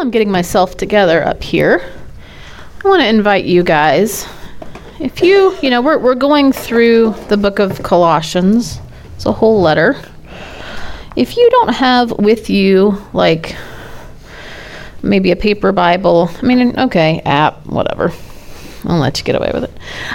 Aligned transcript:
while 0.00 0.06
I'm 0.06 0.10
getting 0.10 0.30
myself 0.30 0.78
together 0.78 1.22
up 1.26 1.42
here, 1.42 1.92
I 2.82 2.88
want 2.88 3.02
to 3.02 3.06
invite 3.06 3.44
you 3.44 3.62
guys. 3.62 4.26
If 4.98 5.20
you, 5.20 5.54
you 5.60 5.68
know, 5.68 5.82
we're, 5.82 5.98
we're 5.98 6.14
going 6.14 6.52
through 6.52 7.14
the 7.28 7.36
book 7.36 7.58
of 7.58 7.82
Colossians, 7.82 8.80
it's 9.14 9.26
a 9.26 9.32
whole 9.32 9.60
letter. 9.60 10.02
If 11.16 11.36
you 11.36 11.46
don't 11.50 11.74
have 11.74 12.12
with 12.12 12.48
you, 12.48 12.96
like, 13.12 13.54
maybe 15.02 15.32
a 15.32 15.36
paper 15.36 15.70
Bible, 15.70 16.30
I 16.42 16.46
mean, 16.46 16.78
okay, 16.78 17.20
app, 17.26 17.66
whatever. 17.66 18.10
I'll 18.84 18.98
let 18.98 19.18
you 19.18 19.24
get 19.24 19.36
away 19.36 19.50
with 19.52 19.64
it. 19.64 19.70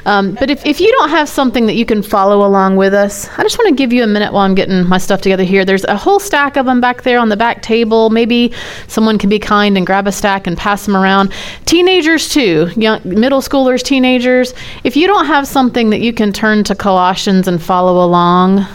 Um, 0.05 0.33
but 0.33 0.49
if, 0.49 0.65
if 0.65 0.81
you 0.81 0.91
don't 0.91 1.09
have 1.09 1.29
something 1.29 1.67
that 1.67 1.75
you 1.75 1.85
can 1.85 2.01
follow 2.01 2.45
along 2.45 2.77
with 2.77 2.93
us, 2.93 3.29
I 3.37 3.43
just 3.43 3.57
want 3.57 3.69
to 3.69 3.75
give 3.75 3.93
you 3.93 4.03
a 4.03 4.07
minute 4.07 4.33
while 4.33 4.43
I'm 4.43 4.55
getting 4.55 4.87
my 4.87 4.97
stuff 4.97 5.21
together 5.21 5.43
here. 5.43 5.65
There's 5.65 5.83
a 5.83 5.95
whole 5.95 6.19
stack 6.19 6.57
of 6.57 6.65
them 6.65 6.81
back 6.81 7.03
there 7.03 7.19
on 7.19 7.29
the 7.29 7.37
back 7.37 7.61
table. 7.61 8.09
Maybe 8.09 8.53
someone 8.87 9.17
can 9.17 9.29
be 9.29 9.39
kind 9.39 9.77
and 9.77 9.85
grab 9.85 10.07
a 10.07 10.11
stack 10.11 10.47
and 10.47 10.57
pass 10.57 10.85
them 10.85 10.95
around. 10.95 11.31
Teenagers, 11.65 12.29
too, 12.29 12.69
young, 12.75 13.01
middle 13.03 13.41
schoolers, 13.41 13.83
teenagers. 13.83 14.53
If 14.83 14.95
you 14.95 15.05
don't 15.05 15.25
have 15.25 15.47
something 15.47 15.91
that 15.91 16.01
you 16.01 16.13
can 16.13 16.33
turn 16.33 16.63
to 16.65 16.75
Colossians 16.75 17.47
and 17.47 17.61
follow 17.61 18.03
along, 18.03 18.65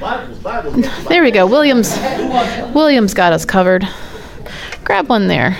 Bibles, 0.00 0.38
Bibles, 0.38 1.08
there 1.08 1.22
we 1.22 1.30
go. 1.30 1.46
Williams, 1.46 1.94
Williams 2.74 3.12
got 3.12 3.34
us 3.34 3.44
covered. 3.44 3.86
Grab 4.82 5.10
one 5.10 5.28
there. 5.28 5.58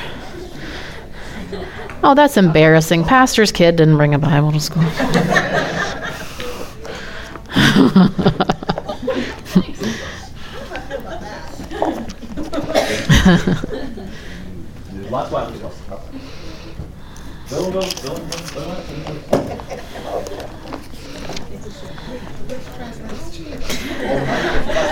Oh, 2.02 2.14
that's 2.14 2.36
embarrassing. 2.38 3.04
Pastor's 3.04 3.52
kid 3.52 3.76
didn't 3.76 3.96
bring 3.98 4.14
a 4.14 4.18
Bible 4.18 4.52
to 4.52 4.60
school. 4.60 4.82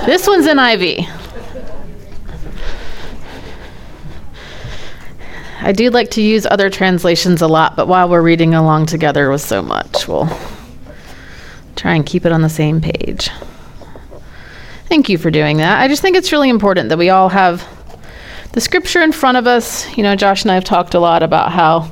this 0.06 0.26
one's 0.26 0.46
NIV. 0.46 1.17
I 5.60 5.72
do 5.72 5.90
like 5.90 6.10
to 6.12 6.22
use 6.22 6.46
other 6.46 6.70
translations 6.70 7.42
a 7.42 7.48
lot, 7.48 7.74
but 7.74 7.88
while 7.88 8.08
we're 8.08 8.22
reading 8.22 8.54
along 8.54 8.86
together 8.86 9.28
with 9.28 9.40
so 9.40 9.60
much, 9.60 10.06
we'll 10.06 10.30
try 11.74 11.94
and 11.94 12.06
keep 12.06 12.24
it 12.24 12.30
on 12.30 12.42
the 12.42 12.48
same 12.48 12.80
page. 12.80 13.28
Thank 14.86 15.08
you 15.08 15.18
for 15.18 15.30
doing 15.30 15.56
that. 15.56 15.80
I 15.80 15.88
just 15.88 16.00
think 16.00 16.16
it's 16.16 16.30
really 16.30 16.48
important 16.48 16.88
that 16.90 16.98
we 16.98 17.10
all 17.10 17.28
have 17.28 17.66
the 18.52 18.60
scripture 18.60 19.02
in 19.02 19.10
front 19.10 19.36
of 19.36 19.48
us. 19.48 19.96
You 19.96 20.04
know, 20.04 20.14
Josh 20.14 20.42
and 20.42 20.52
I 20.52 20.54
have 20.54 20.64
talked 20.64 20.94
a 20.94 21.00
lot 21.00 21.24
about 21.24 21.50
how 21.50 21.90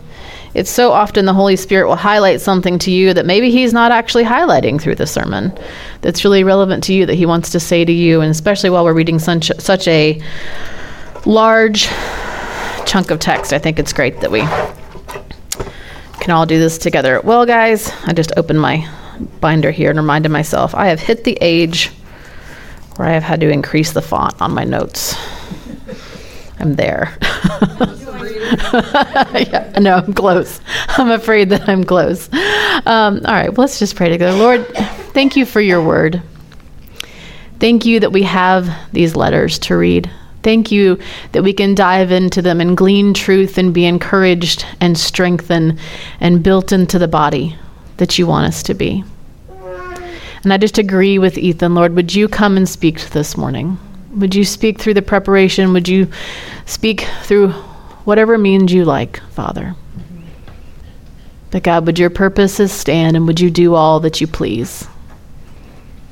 it's 0.55 0.71
so 0.71 0.93
often 0.93 1.27
the 1.27 1.35
Holy 1.35 1.57
Spirit 1.57 1.89
will 1.89 1.97
highlight 1.97 2.41
something 2.41 2.79
to 2.79 2.91
you 2.93 3.13
that 3.15 3.27
maybe 3.27 3.51
He's 3.51 3.73
not 3.73 3.91
actually 3.91 4.25
highlighting 4.25 4.81
through 4.81 4.95
the 4.95 5.07
sermon 5.07 5.53
that's 6.03 6.25
really 6.25 6.45
relevant 6.45 6.85
to 6.85 6.95
you 6.95 7.05
that 7.05 7.15
He 7.15 7.27
wants 7.27 7.51
to 7.51 7.61
say 7.61 7.85
to 7.85 7.93
you, 7.93 8.21
and 8.21 8.31
especially 8.31 8.71
while 8.71 8.85
we're 8.85 8.95
reading 8.95 9.19
such, 9.19 9.51
such 9.59 9.87
a 9.89 10.23
large 11.27 11.89
chunk 12.87 13.11
of 13.11 13.19
text. 13.19 13.53
I 13.53 13.59
think 13.59 13.79
it's 13.79 13.93
great 13.93 14.21
that 14.21 14.31
we 14.31 14.41
can 16.21 16.31
all 16.31 16.47
do 16.47 16.59
this 16.59 16.79
together. 16.79 17.21
Well, 17.23 17.45
guys, 17.45 17.93
I 18.05 18.13
just 18.13 18.33
opened 18.37 18.61
my 18.61 18.89
binder 19.41 19.71
here 19.71 19.91
and 19.91 19.99
reminded 19.99 20.31
myself 20.31 20.75
I 20.75 20.87
have 20.89 21.01
hit 21.01 21.25
the 21.25 21.37
age 21.41 21.91
where 22.97 23.09
I 23.09 23.13
have 23.13 23.23
had 23.23 23.41
to 23.41 23.51
increase 23.51 23.93
the 23.93 24.03
font 24.03 24.41
on 24.41 24.53
my 24.53 24.65
notes. 24.65 25.15
I'm 26.59 26.75
there. 26.75 27.17
yeah, 29.35 29.73
no, 29.79 29.97
I'm 29.97 30.15
close. 30.15 30.61
I'm 30.89 31.11
afraid 31.11 31.51
that 31.51 31.69
I'm 31.69 31.85
close. 31.85 32.33
Um, 32.87 33.21
all 33.27 33.35
right, 33.35 33.51
well, 33.51 33.67
let's 33.67 33.79
just 33.79 33.97
pray 33.97 34.09
together. 34.09 34.37
Lord, 34.39 34.67
thank 35.13 35.37
you 35.37 35.45
for 35.45 35.61
your 35.61 35.83
word. 35.83 36.23
Thank 37.59 37.85
you 37.85 38.01
that 38.01 38.13
we 38.13 38.23
have 38.23 38.71
these 38.93 39.15
letters 39.17 39.59
to 39.61 39.77
read. 39.77 40.11
Thank 40.47 40.71
you 40.71 40.97
that 41.33 41.43
we 41.43 41.53
can 41.53 41.75
dive 41.75 42.13
into 42.13 42.41
them 42.41 42.61
and 42.61 42.77
glean 42.77 43.15
truth 43.15 43.59
and 43.59 43.75
be 43.75 43.85
encouraged 43.85 44.65
and 44.81 44.97
strengthened 44.97 45.81
and 46.21 46.41
built 46.41 46.71
into 46.71 47.01
the 47.01 47.09
body 47.09 47.57
that 47.97 48.17
you 48.17 48.29
want 48.29 48.47
us 48.47 48.63
to 48.63 48.75
be. 48.75 49.03
And 50.45 50.53
I 50.53 50.57
just 50.57 50.79
agree 50.79 51.19
with 51.19 51.37
Ethan, 51.37 51.75
Lord, 51.75 51.97
would 51.97 52.15
you 52.15 52.29
come 52.29 52.57
and 52.57 52.69
speak 52.69 53.01
this 53.11 53.37
morning? 53.37 53.77
Would 54.13 54.37
you 54.37 54.45
speak 54.45 54.79
through 54.79 54.95
the 54.95 55.03
preparation? 55.03 55.73
Would 55.73 55.89
you 55.89 56.07
speak 56.65 57.09
through 57.25 57.51
whatever 58.05 58.39
means 58.39 58.73
you 58.73 58.85
like, 58.85 59.19
Father? 59.33 59.75
But 61.51 61.65
God, 61.65 61.87
would 61.87 61.99
your 61.99 62.11
purposes 62.11 62.71
stand 62.71 63.17
and 63.17 63.27
would 63.27 63.41
you 63.41 63.51
do 63.51 63.75
all 63.75 63.99
that 63.99 64.21
you 64.21 64.29
please? 64.29 64.87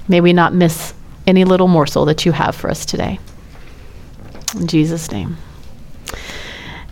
May 0.09 0.21
we 0.21 0.33
not 0.33 0.53
miss 0.55 0.93
any 1.25 1.45
little 1.45 1.69
morsel 1.69 2.05
that 2.06 2.27
you 2.27 2.33
have 2.33 2.56
for 2.56 2.69
us 2.69 2.84
today. 2.84 3.21
In 4.54 4.66
Jesus' 4.66 5.10
name. 5.10 5.37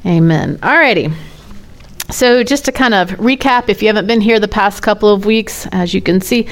Amen. 0.05 0.59
Alrighty. 0.59 1.15
So, 2.11 2.43
just 2.43 2.65
to 2.67 2.73
kind 2.73 2.93
of 2.93 3.11
recap, 3.11 3.69
if 3.69 3.81
you 3.81 3.89
haven't 3.89 4.07
been 4.07 4.21
here 4.21 4.39
the 4.39 4.49
past 4.49 4.83
couple 4.83 5.09
of 5.09 5.25
weeks, 5.25 5.67
as 5.73 5.95
you 5.95 6.03
can 6.03 6.21
see, 6.21 6.49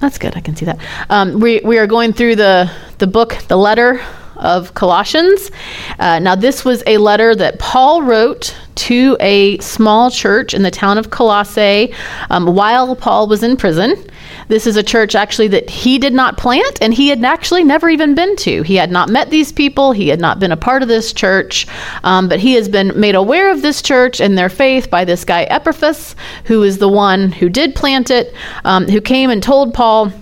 that's 0.00 0.18
good. 0.18 0.36
I 0.36 0.40
can 0.40 0.56
see 0.56 0.64
that. 0.64 0.78
Um, 1.10 1.40
we, 1.40 1.60
we 1.60 1.78
are 1.78 1.86
going 1.86 2.12
through 2.12 2.36
the, 2.36 2.70
the 2.98 3.06
book, 3.06 3.36
the 3.48 3.56
letter 3.56 4.00
of 4.36 4.74
Colossians. 4.74 5.50
Uh, 5.98 6.18
now, 6.20 6.34
this 6.34 6.64
was 6.64 6.82
a 6.86 6.98
letter 6.98 7.34
that 7.34 7.58
Paul 7.58 8.02
wrote 8.02 8.56
to 8.76 9.16
a 9.20 9.58
small 9.58 10.10
church 10.10 10.54
in 10.54 10.62
the 10.62 10.70
town 10.70 10.98
of 10.98 11.10
Colossae 11.10 11.92
um, 12.30 12.54
while 12.54 12.96
Paul 12.96 13.28
was 13.28 13.42
in 13.42 13.56
prison. 13.56 14.07
This 14.48 14.66
is 14.66 14.76
a 14.76 14.82
church 14.82 15.14
actually 15.14 15.48
that 15.48 15.68
he 15.70 15.98
did 15.98 16.14
not 16.14 16.36
plant 16.36 16.78
and 16.80 16.94
he 16.94 17.08
had 17.08 17.24
actually 17.24 17.64
never 17.64 17.88
even 17.88 18.14
been 18.14 18.36
to. 18.36 18.62
He 18.62 18.76
had 18.76 18.90
not 18.90 19.08
met 19.08 19.30
these 19.30 19.52
people, 19.52 19.92
he 19.92 20.08
had 20.08 20.20
not 20.20 20.38
been 20.38 20.52
a 20.52 20.56
part 20.56 20.82
of 20.82 20.88
this 20.88 21.12
church, 21.12 21.66
um, 22.04 22.28
but 22.28 22.40
he 22.40 22.54
has 22.54 22.68
been 22.68 22.98
made 22.98 23.14
aware 23.14 23.50
of 23.50 23.62
this 23.62 23.82
church 23.82 24.20
and 24.20 24.36
their 24.36 24.48
faith 24.48 24.90
by 24.90 25.04
this 25.04 25.24
guy 25.24 25.44
Epaphras, 25.44 26.14
who 26.44 26.62
is 26.62 26.78
the 26.78 26.88
one 26.88 27.32
who 27.32 27.48
did 27.48 27.74
plant 27.74 28.10
it, 28.10 28.34
um, 28.64 28.86
who 28.86 29.00
came 29.00 29.30
and 29.30 29.42
told 29.42 29.74
Paul 29.74 30.12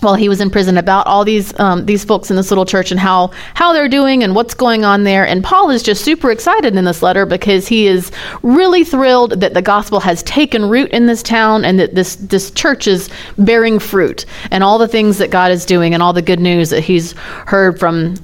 while 0.00 0.14
he 0.14 0.28
was 0.28 0.40
in 0.40 0.50
prison 0.50 0.78
about 0.78 1.06
all 1.06 1.24
these 1.24 1.58
um, 1.58 1.86
these 1.86 2.04
folks 2.04 2.30
in 2.30 2.36
this 2.36 2.50
little 2.50 2.64
church 2.64 2.90
and 2.90 3.00
how 3.00 3.30
how 3.54 3.72
they're 3.72 3.88
doing 3.88 4.22
and 4.22 4.34
what's 4.34 4.54
going 4.54 4.84
on 4.84 5.04
there. 5.04 5.26
And 5.26 5.42
Paul 5.42 5.70
is 5.70 5.82
just 5.82 6.04
super 6.04 6.30
excited 6.30 6.76
in 6.76 6.84
this 6.84 7.02
letter 7.02 7.26
because 7.26 7.68
he 7.68 7.86
is 7.86 8.10
really 8.42 8.84
thrilled 8.84 9.40
that 9.40 9.54
the 9.54 9.62
gospel 9.62 10.00
has 10.00 10.22
taken 10.22 10.68
root 10.68 10.90
in 10.90 11.06
this 11.06 11.22
town 11.22 11.64
and 11.64 11.78
that 11.78 11.94
this 11.94 12.16
this 12.16 12.50
church 12.50 12.86
is 12.86 13.10
bearing 13.38 13.78
fruit 13.78 14.24
and 14.50 14.62
all 14.62 14.78
the 14.78 14.88
things 14.88 15.18
that 15.18 15.30
God 15.30 15.50
is 15.50 15.64
doing 15.64 15.94
and 15.94 16.02
all 16.02 16.12
the 16.12 16.22
good 16.22 16.40
news 16.40 16.70
that 16.70 16.80
he's 16.80 17.12
heard 17.46 17.78
from 17.78 18.14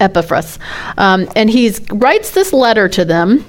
Epaphras. 0.00 0.58
Um, 0.96 1.28
and 1.36 1.50
he 1.50 1.74
writes 1.90 2.30
this 2.30 2.52
letter 2.52 2.88
to 2.88 3.04
them 3.04 3.44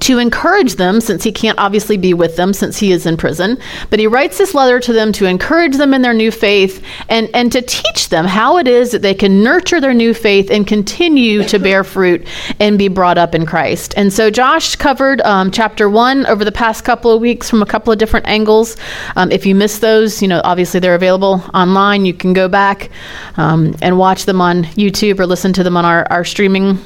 to 0.00 0.18
encourage 0.18 0.76
them, 0.76 1.00
since 1.00 1.24
he 1.24 1.32
can't 1.32 1.58
obviously 1.58 1.96
be 1.96 2.14
with 2.14 2.36
them 2.36 2.52
since 2.52 2.78
he 2.78 2.92
is 2.92 3.06
in 3.06 3.16
prison. 3.16 3.58
But 3.90 3.98
he 3.98 4.06
writes 4.06 4.38
this 4.38 4.54
letter 4.54 4.80
to 4.80 4.92
them 4.92 5.12
to 5.12 5.26
encourage 5.26 5.76
them 5.76 5.94
in 5.94 6.02
their 6.02 6.14
new 6.14 6.30
faith 6.30 6.84
and, 7.08 7.28
and 7.34 7.52
to 7.52 7.62
teach 7.62 8.08
them 8.08 8.24
how 8.24 8.58
it 8.58 8.68
is 8.68 8.90
that 8.92 9.02
they 9.02 9.14
can 9.14 9.42
nurture 9.42 9.80
their 9.80 9.94
new 9.94 10.14
faith 10.14 10.50
and 10.50 10.66
continue 10.66 11.44
to 11.44 11.58
bear 11.58 11.84
fruit 11.84 12.26
and 12.58 12.78
be 12.78 12.88
brought 12.88 13.18
up 13.18 13.34
in 13.34 13.46
Christ. 13.46 13.94
And 13.96 14.12
so 14.12 14.30
Josh 14.30 14.76
covered 14.76 15.20
um, 15.22 15.50
chapter 15.50 15.88
one 15.88 16.26
over 16.26 16.44
the 16.44 16.52
past 16.52 16.84
couple 16.84 17.10
of 17.10 17.20
weeks 17.20 17.50
from 17.50 17.62
a 17.62 17.66
couple 17.66 17.92
of 17.92 17.98
different 17.98 18.26
angles. 18.26 18.76
Um, 19.16 19.30
if 19.30 19.46
you 19.46 19.54
missed 19.54 19.80
those, 19.80 20.22
you 20.22 20.28
know, 20.28 20.40
obviously 20.44 20.80
they're 20.80 20.94
available 20.94 21.42
online. 21.54 22.04
You 22.04 22.14
can 22.14 22.32
go 22.32 22.48
back 22.48 22.90
um, 23.36 23.74
and 23.82 23.98
watch 23.98 24.24
them 24.24 24.40
on 24.40 24.64
YouTube 24.64 25.18
or 25.20 25.26
listen 25.26 25.52
to 25.54 25.62
them 25.62 25.76
on 25.76 25.84
our, 25.84 26.06
our 26.10 26.24
streaming 26.24 26.78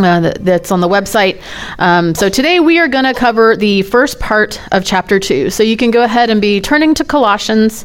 uh, 0.00 0.20
that, 0.20 0.44
that's 0.44 0.70
on 0.70 0.80
the 0.80 0.88
website. 0.88 1.42
Um, 1.78 2.14
so 2.14 2.28
today 2.28 2.60
we 2.60 2.78
are 2.78 2.88
going 2.88 3.04
to 3.04 3.14
cover 3.14 3.56
the 3.56 3.82
first 3.82 4.18
part 4.20 4.60
of 4.72 4.84
chapter 4.84 5.18
two. 5.18 5.50
So 5.50 5.62
you 5.62 5.76
can 5.76 5.90
go 5.90 6.02
ahead 6.02 6.30
and 6.30 6.40
be 6.40 6.60
turning 6.60 6.94
to 6.94 7.04
Colossians 7.04 7.84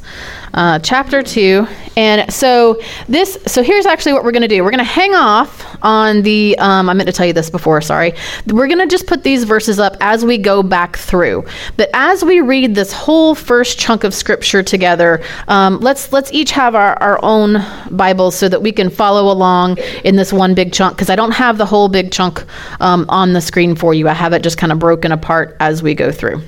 uh, 0.53 0.79
chapter 0.79 1.23
2. 1.23 1.67
And 1.95 2.31
so 2.33 2.81
this, 3.07 3.37
so 3.45 3.63
here's 3.63 3.85
actually 3.85 4.13
what 4.13 4.23
we're 4.23 4.31
going 4.31 4.43
to 4.43 4.47
do. 4.47 4.63
We're 4.63 4.71
going 4.71 4.79
to 4.79 4.83
hang 4.83 5.13
off 5.13 5.77
on 5.83 6.21
the, 6.21 6.57
um, 6.59 6.89
I 6.89 6.93
meant 6.93 7.07
to 7.07 7.13
tell 7.13 7.25
you 7.25 7.33
this 7.33 7.49
before, 7.49 7.81
sorry. 7.81 8.13
We're 8.47 8.67
going 8.67 8.79
to 8.79 8.87
just 8.87 9.07
put 9.07 9.23
these 9.23 9.43
verses 9.43 9.79
up 9.79 9.97
as 10.01 10.25
we 10.25 10.37
go 10.37 10.63
back 10.63 10.97
through. 10.97 11.45
But 11.77 11.89
as 11.93 12.23
we 12.23 12.41
read 12.41 12.75
this 12.75 12.93
whole 12.93 13.35
first 13.35 13.79
chunk 13.79 14.03
of 14.03 14.13
scripture 14.13 14.63
together, 14.63 15.23
um, 15.47 15.79
let's, 15.79 16.11
let's 16.11 16.31
each 16.31 16.51
have 16.51 16.75
our, 16.75 16.95
our 17.01 17.19
own 17.23 17.63
Bibles 17.91 18.35
so 18.35 18.49
that 18.49 18.61
we 18.61 18.71
can 18.71 18.89
follow 18.89 19.31
along 19.31 19.77
in 20.03 20.15
this 20.15 20.33
one 20.33 20.55
big 20.55 20.73
chunk, 20.73 20.95
because 20.95 21.09
I 21.09 21.15
don't 21.15 21.31
have 21.31 21.57
the 21.57 21.65
whole 21.65 21.89
big 21.89 22.11
chunk 22.11 22.43
um, 22.79 23.05
on 23.09 23.33
the 23.33 23.41
screen 23.41 23.75
for 23.75 23.93
you. 23.93 24.07
I 24.07 24.13
have 24.13 24.33
it 24.33 24.41
just 24.41 24.57
kind 24.57 24.71
of 24.71 24.79
broken 24.79 25.11
apart 25.11 25.57
as 25.59 25.83
we 25.83 25.93
go 25.93 26.11
through. 26.11 26.41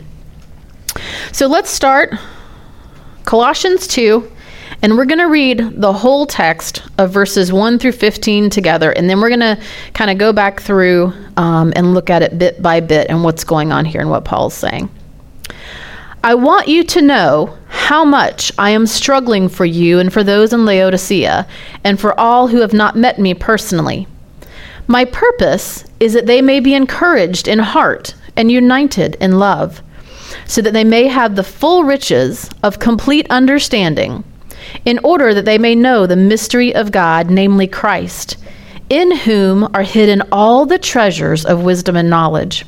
So 1.32 1.48
let's 1.48 1.70
start 1.70 2.14
Colossians 3.26 3.88
2, 3.88 4.32
And 4.82 4.96
we're 4.96 5.06
going 5.06 5.20
to 5.20 5.26
read 5.26 5.82
the 5.82 5.92
whole 5.92 6.26
text 6.26 6.84
of 6.98 7.12
verses 7.12 7.52
1 7.52 7.80
through 7.80 7.94
15 7.94 8.50
together, 8.50 8.92
and 8.92 9.10
then 9.10 9.20
we're 9.20 9.30
going 9.30 9.40
to 9.40 9.60
kind 9.94 10.12
of 10.12 10.18
go 10.18 10.32
back 10.32 10.62
through 10.62 11.12
um, 11.38 11.74
and 11.76 11.94
look 11.94 12.10
at 12.10 12.22
it 12.22 12.38
bit 12.38 12.62
by 12.62 12.80
bit 12.80 13.08
and 13.10 13.24
what's 13.24 13.44
going 13.44 13.72
on 13.72 13.86
here 13.86 14.02
and 14.02 14.10
what 14.10 14.26
Paul's 14.26 14.54
saying. 14.54 14.90
I 16.24 16.36
want 16.36 16.68
you 16.68 16.84
to 16.84 17.02
know 17.02 17.58
how 17.68 18.06
much 18.06 18.52
I 18.58 18.72
am 18.72 18.88
struggling 18.88 19.50
for 19.50 19.66
you 19.66 20.00
and 20.00 20.12
for 20.12 20.24
those 20.24 20.54
in 20.54 20.66
Laodicea, 20.66 21.48
and 21.84 22.00
for 22.00 22.20
all 22.20 22.48
who 22.48 22.62
have 22.62 22.74
not 22.74 22.96
met 22.96 23.20
me 23.20 23.34
personally. 23.34 24.08
My 24.88 25.06
purpose 25.06 25.84
is 26.00 26.14
that 26.14 26.28
they 26.28 26.42
may 26.42 26.60
be 26.60 26.76
encouraged 26.76 27.48
in 27.48 27.60
heart 27.60 28.14
and 28.36 28.52
united 28.52 29.16
in 29.16 29.40
love, 29.40 29.82
so 30.46 30.62
that 30.62 30.74
they 30.74 30.84
may 30.84 31.08
have 31.08 31.36
the 31.36 31.44
full 31.44 31.84
riches 31.84 32.50
of 32.64 32.80
complete 32.80 33.28
understanding, 33.30 34.24
in 34.86 35.00
order 35.04 35.34
that 35.34 35.46
they 35.46 35.58
may 35.58 35.76
know 35.76 36.06
the 36.06 36.16
mystery 36.16 36.74
of 36.74 36.92
God, 36.92 37.30
namely 37.30 37.68
Christ, 37.68 38.38
in 38.90 39.16
whom 39.16 39.70
are 39.74 39.84
hidden 39.84 40.22
all 40.32 40.66
the 40.66 40.80
treasures 40.80 41.46
of 41.46 41.64
wisdom 41.64 41.96
and 41.96 42.10
knowledge. 42.10 42.66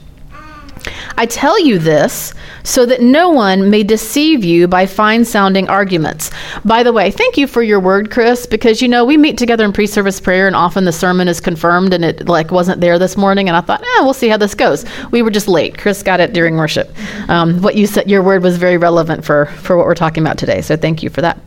I 1.18 1.26
tell 1.26 1.60
you 1.60 1.80
this 1.80 2.34
so 2.64 2.86
that 2.86 3.02
no 3.02 3.30
one 3.30 3.70
may 3.70 3.84
deceive 3.84 4.44
you 4.44 4.68
by 4.68 4.86
fine 4.86 5.24
sounding 5.24 5.70
arguments. 5.70 6.32
By 6.66 6.84
the 6.84 6.92
way, 6.92 7.12
thank 7.12 7.38
you 7.38 7.48
for 7.48 7.64
your 7.64 7.80
word, 7.80 8.12
Chris, 8.12 8.46
because 8.46 8.82
you 8.82 8.88
know, 8.88 9.06
we 9.06 9.18
meet 9.18 9.38
together 9.38 9.64
in 9.64 9.74
pre 9.74 9.88
service 9.88 10.20
prayer 10.20 10.48
and 10.48 10.56
often 10.56 10.84
the 10.84 10.92
sermon 10.92 11.28
is 11.28 11.40
confirmed 11.40 11.94
and 11.94 12.04
it 12.04 12.28
like 12.28 12.52
wasn't 12.52 12.82
there 12.82 13.00
this 13.00 13.16
morning. 13.16 13.48
And 13.48 13.56
I 13.56 13.62
thought, 13.62 13.82
eh, 13.82 14.02
we'll 14.02 14.14
see 14.14 14.28
how 14.28 14.38
this 14.38 14.54
goes. 14.54 14.86
We 15.12 15.22
were 15.22 15.32
just 15.32 15.48
late. 15.48 15.78
Chris 15.78 16.04
got 16.04 16.20
it 16.20 16.34
during 16.34 16.58
worship. 16.58 16.94
Um, 17.30 17.62
what 17.62 17.76
you 17.76 17.88
said, 17.88 18.10
your 18.10 18.22
word 18.22 18.44
was 18.44 18.58
very 18.58 18.78
relevant 18.78 19.24
for, 19.24 19.46
for 19.46 19.78
what 19.78 19.86
we're 19.86 19.96
talking 19.96 20.24
about 20.24 20.38
today. 20.38 20.62
So 20.62 20.76
thank 20.76 21.02
you 21.02 21.10
for 21.10 21.22
that. 21.22 21.40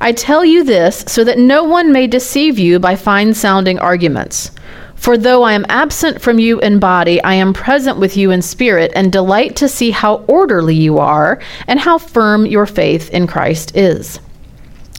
I 0.00 0.12
tell 0.12 0.44
you 0.44 0.64
this 0.64 1.04
so 1.06 1.24
that 1.24 1.38
no 1.38 1.64
one 1.64 1.92
may 1.92 2.06
deceive 2.06 2.58
you 2.58 2.78
by 2.78 2.96
fine 2.96 3.34
sounding 3.34 3.78
arguments. 3.78 4.50
For 4.96 5.16
though 5.16 5.44
I 5.44 5.52
am 5.52 5.66
absent 5.68 6.20
from 6.20 6.38
you 6.38 6.58
in 6.60 6.78
body, 6.78 7.22
I 7.22 7.34
am 7.34 7.52
present 7.52 7.98
with 7.98 8.16
you 8.16 8.30
in 8.30 8.42
spirit, 8.42 8.90
and 8.96 9.12
delight 9.12 9.54
to 9.56 9.68
see 9.68 9.90
how 9.90 10.24
orderly 10.26 10.74
you 10.74 10.98
are, 10.98 11.40
and 11.68 11.78
how 11.78 11.98
firm 11.98 12.44
your 12.44 12.66
faith 12.66 13.10
in 13.10 13.26
Christ 13.26 13.76
is. 13.76 14.18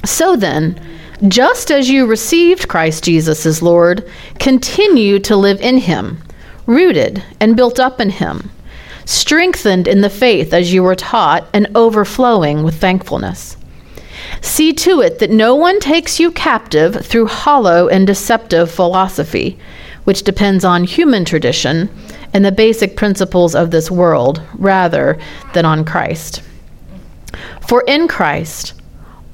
So 0.06 0.36
then, 0.36 0.80
just 1.28 1.72
as 1.72 1.90
you 1.90 2.06
received 2.06 2.68
Christ 2.68 3.04
Jesus 3.04 3.46
as 3.46 3.62
Lord, 3.62 4.10
continue 4.40 5.20
to 5.20 5.36
live 5.36 5.60
in 5.60 5.78
him, 5.80 6.24
rooted 6.68 7.24
and 7.40 7.58
built 7.58 7.80
up 7.80 8.00
in 8.00 8.12
him, 8.12 8.50
strengthened 9.06 9.88
in 9.88 10.02
the 10.02 10.10
faith 10.10 10.54
as 10.54 10.72
you 10.72 10.84
were 10.84 10.96
taught, 10.96 11.48
and 11.54 11.68
overflowing 11.76 12.64
with 12.64 12.80
thankfulness. 12.80 13.58
See 14.42 14.74
to 14.74 15.02
it 15.02 15.20
that 15.20 15.32
no 15.32 15.56
one 15.56 15.80
takes 15.80 16.20
you 16.20 16.32
captive 16.32 17.06
through 17.06 17.28
hollow 17.28 17.88
and 17.88 18.06
deceptive 18.06 18.70
philosophy 18.70 19.58
which 20.08 20.24
depends 20.24 20.64
on 20.64 20.86
human 20.86 21.26
tradition 21.26 21.90
and 22.34 22.46
the 22.46 22.52
basic 22.52 22.96
principles 22.96 23.54
of 23.54 23.72
this 23.72 23.92
world 23.92 24.42
rather 24.54 25.20
than 25.54 25.66
on 25.66 25.84
Christ. 25.84 26.42
For 27.68 27.84
in 27.86 28.08
Christ, 28.08 28.74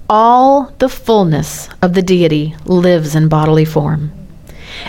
all 0.10 0.74
the 0.80 0.90
fullness 0.90 1.70
of 1.84 1.94
the 1.94 2.02
deity 2.02 2.56
lives 2.66 3.14
in 3.14 3.28
bodily 3.28 3.66
form. 3.66 4.12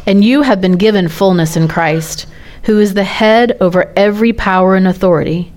And 0.06 0.24
you 0.24 0.40
have 0.40 0.58
been 0.58 0.78
given 0.78 1.06
fullness 1.06 1.54
in 1.54 1.68
Christ, 1.68 2.26
who 2.62 2.80
is 2.80 2.94
the 2.94 3.04
head 3.04 3.54
over 3.60 3.92
every 3.94 4.32
power 4.32 4.76
and 4.76 4.88
authority. 4.88 5.52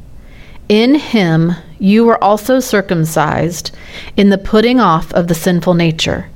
In 0.67 0.95
him 0.95 1.53
you 1.79 2.03
were 2.03 2.21
also 2.21 2.59
circumcised 2.59 3.73
in 4.17 4.27
the 4.27 4.37
putting 4.37 4.81
off 4.81 5.13
of 5.13 5.29
the 5.29 5.35
sinful 5.35 5.75
nature 5.75 6.29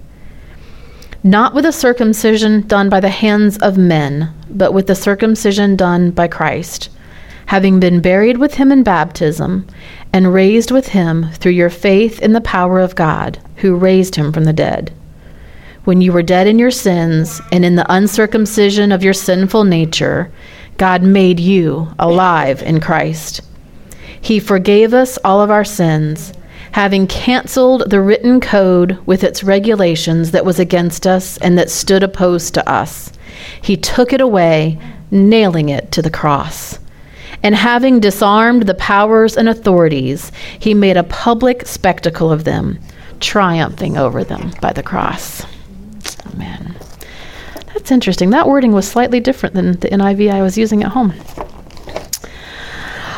not 1.23 1.53
with 1.53 1.65
a 1.65 1.71
circumcision 1.71 2.61
done 2.61 2.89
by 2.89 2.99
the 2.99 3.09
hands 3.09 3.57
of 3.59 3.77
men, 3.77 4.33
but 4.49 4.73
with 4.73 4.87
the 4.87 4.95
circumcision 4.95 5.75
done 5.75 6.09
by 6.11 6.27
Christ, 6.27 6.89
having 7.45 7.79
been 7.79 8.01
buried 8.01 8.37
with 8.37 8.55
him 8.55 8.71
in 8.71 8.81
baptism, 8.81 9.67
and 10.11 10.33
raised 10.33 10.71
with 10.71 10.87
him 10.87 11.31
through 11.33 11.51
your 11.51 11.69
faith 11.69 12.19
in 12.21 12.33
the 12.33 12.41
power 12.41 12.79
of 12.79 12.95
God, 12.95 13.39
who 13.57 13.75
raised 13.75 14.15
him 14.15 14.31
from 14.31 14.45
the 14.45 14.53
dead. 14.53 14.91
When 15.83 16.01
you 16.01 16.11
were 16.11 16.23
dead 16.23 16.47
in 16.47 16.57
your 16.57 16.71
sins 16.71 17.41
and 17.51 17.63
in 17.63 17.75
the 17.75 17.91
uncircumcision 17.91 18.91
of 18.91 19.03
your 19.03 19.13
sinful 19.13 19.63
nature, 19.63 20.31
God 20.77 21.03
made 21.03 21.39
you 21.39 21.87
alive 21.99 22.63
in 22.63 22.79
Christ. 22.79 23.41
He 24.19 24.39
forgave 24.39 24.93
us 24.93 25.17
all 25.23 25.41
of 25.41 25.51
our 25.51 25.65
sins 25.65 26.33
having 26.71 27.07
canceled 27.07 27.89
the 27.89 28.01
written 28.01 28.39
code 28.39 28.97
with 29.05 29.23
its 29.23 29.43
regulations 29.43 30.31
that 30.31 30.45
was 30.45 30.59
against 30.59 31.05
us 31.05 31.37
and 31.37 31.57
that 31.57 31.69
stood 31.69 32.03
opposed 32.03 32.53
to 32.53 32.69
us. 32.69 33.11
He 33.61 33.77
took 33.77 34.13
it 34.13 34.21
away, 34.21 34.79
nailing 35.11 35.69
it 35.69 35.91
to 35.91 36.01
the 36.01 36.09
cross. 36.09 36.79
And 37.43 37.55
having 37.55 37.99
disarmed 37.99 38.63
the 38.63 38.75
powers 38.75 39.35
and 39.35 39.49
authorities, 39.49 40.31
he 40.59 40.73
made 40.73 40.97
a 40.97 41.03
public 41.03 41.65
spectacle 41.65 42.31
of 42.31 42.43
them, 42.43 42.79
triumphing 43.19 43.97
over 43.97 44.23
them 44.23 44.51
by 44.61 44.73
the 44.73 44.83
cross. 44.83 45.45
Amen. 46.33 46.75
That's 47.73 47.91
interesting. 47.91 48.29
That 48.29 48.47
wording 48.47 48.73
was 48.73 48.87
slightly 48.87 49.19
different 49.19 49.55
than 49.55 49.71
the 49.79 49.89
NIV 49.89 50.31
I 50.31 50.41
was 50.41 50.57
using 50.57 50.83
at 50.83 50.91
home. 50.91 51.13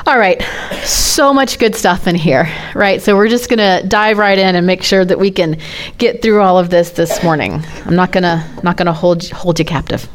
All 0.06 0.20
right, 0.20 0.42
so 0.84 1.34
much 1.34 1.60
good 1.60 1.76
stuff 1.76 2.08
in 2.08 2.16
here, 2.16 2.52
right? 2.76 3.02
So 3.02 3.16
we're 3.16 3.30
just 3.30 3.48
going 3.48 3.60
to 3.60 3.88
dive 3.88 4.18
right 4.18 4.38
in 4.38 4.56
and 4.56 4.68
make 4.68 4.84
sure 4.84 5.06
that 5.06 5.18
we 5.18 5.32
can 5.32 5.58
get 5.98 6.22
through 6.22 6.42
all 6.42 6.60
of 6.60 6.70
this 6.70 6.90
this 6.90 7.24
morning. 7.24 7.64
I'm 7.86 7.96
not 7.96 8.12
going 8.12 8.24
to 8.24 8.46
not 8.64 8.76
going 8.76 8.88
to 8.88 8.94
hold 8.94 9.30
hold 9.30 9.60
you 9.60 9.66
captive. 9.66 10.10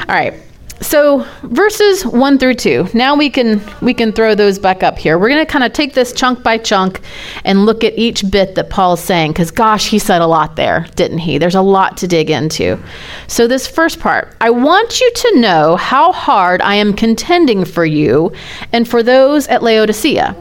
All 0.00 0.14
right. 0.14 0.34
So 0.82 1.26
verses 1.42 2.06
1 2.06 2.38
through 2.38 2.54
2. 2.54 2.88
Now 2.94 3.14
we 3.14 3.28
can 3.28 3.60
we 3.82 3.92
can 3.92 4.12
throw 4.12 4.34
those 4.34 4.58
back 4.58 4.82
up 4.82 4.96
here. 4.96 5.18
We're 5.18 5.28
going 5.28 5.44
to 5.44 5.50
kind 5.50 5.62
of 5.62 5.74
take 5.74 5.92
this 5.92 6.12
chunk 6.12 6.42
by 6.42 6.56
chunk 6.56 7.00
and 7.44 7.66
look 7.66 7.84
at 7.84 7.98
each 7.98 8.28
bit 8.30 8.54
that 8.54 8.70
Paul's 8.70 9.02
saying 9.02 9.34
cuz 9.34 9.50
gosh, 9.50 9.88
he 9.88 9.98
said 9.98 10.22
a 10.22 10.26
lot 10.26 10.56
there, 10.56 10.86
didn't 10.96 11.18
he? 11.18 11.36
There's 11.36 11.54
a 11.54 11.60
lot 11.60 11.98
to 11.98 12.08
dig 12.08 12.30
into. 12.30 12.78
So 13.26 13.46
this 13.46 13.66
first 13.66 14.00
part, 14.00 14.34
I 14.40 14.50
want 14.50 15.00
you 15.00 15.12
to 15.14 15.40
know 15.40 15.76
how 15.76 16.12
hard 16.12 16.62
I 16.62 16.76
am 16.76 16.94
contending 16.94 17.66
for 17.66 17.84
you 17.84 18.32
and 18.72 18.88
for 18.88 19.02
those 19.02 19.48
at 19.48 19.62
Laodicea 19.62 20.34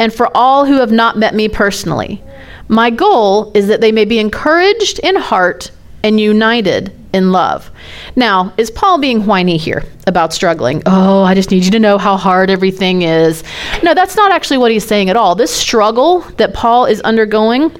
and 0.00 0.12
for 0.12 0.28
all 0.36 0.66
who 0.66 0.80
have 0.80 0.92
not 0.92 1.18
met 1.18 1.34
me 1.34 1.48
personally. 1.48 2.20
My 2.66 2.90
goal 2.90 3.52
is 3.54 3.68
that 3.68 3.80
they 3.80 3.92
may 3.92 4.04
be 4.04 4.18
encouraged 4.18 4.98
in 5.00 5.14
heart 5.16 5.70
and 6.02 6.18
united 6.18 6.92
in 7.14 7.32
love. 7.32 7.70
Now, 8.16 8.52
is 8.58 8.70
Paul 8.70 8.98
being 8.98 9.24
whiny 9.24 9.56
here 9.56 9.84
about 10.06 10.34
struggling? 10.34 10.82
Oh, 10.84 11.22
I 11.22 11.34
just 11.34 11.50
need 11.50 11.64
you 11.64 11.70
to 11.70 11.78
know 11.78 11.96
how 11.96 12.16
hard 12.16 12.50
everything 12.50 13.02
is. 13.02 13.44
No, 13.82 13.94
that's 13.94 14.16
not 14.16 14.32
actually 14.32 14.58
what 14.58 14.72
he's 14.72 14.84
saying 14.84 15.08
at 15.08 15.16
all. 15.16 15.34
This 15.34 15.54
struggle 15.54 16.20
that 16.38 16.52
Paul 16.52 16.86
is 16.86 17.00
undergoing 17.02 17.70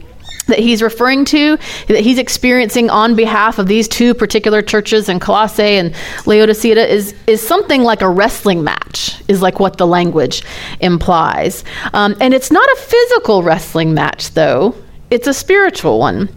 that 0.47 0.59
he's 0.59 0.82
referring 0.82 1.25
to, 1.25 1.56
that 1.88 2.00
he's 2.00 2.18
experiencing 2.18 2.90
on 2.90 3.16
behalf 3.16 3.59
of 3.59 3.66
these 3.66 3.88
two 3.88 4.14
particular 4.14 4.62
churches 4.62 5.09
in 5.09 5.18
Colossae 5.18 5.62
and 5.62 5.94
Laodicea, 6.26 6.87
is, 6.87 7.14
is 7.26 7.47
something 7.47 7.82
like 7.82 8.02
a 8.02 8.09
wrestling 8.09 8.62
match, 8.62 9.23
is 9.26 9.40
like 9.42 9.59
what 9.59 9.78
the 9.78 9.87
language 9.87 10.42
implies. 10.80 11.64
Um, 11.94 12.14
and 12.20 12.35
it's 12.35 12.50
not 12.50 12.68
a 12.68 12.76
physical 12.76 13.42
wrestling 13.42 13.94
match, 13.94 14.30
though, 14.35 14.75
it's 15.11 15.26
a 15.26 15.35
spiritual 15.35 15.99
one. 15.99 16.28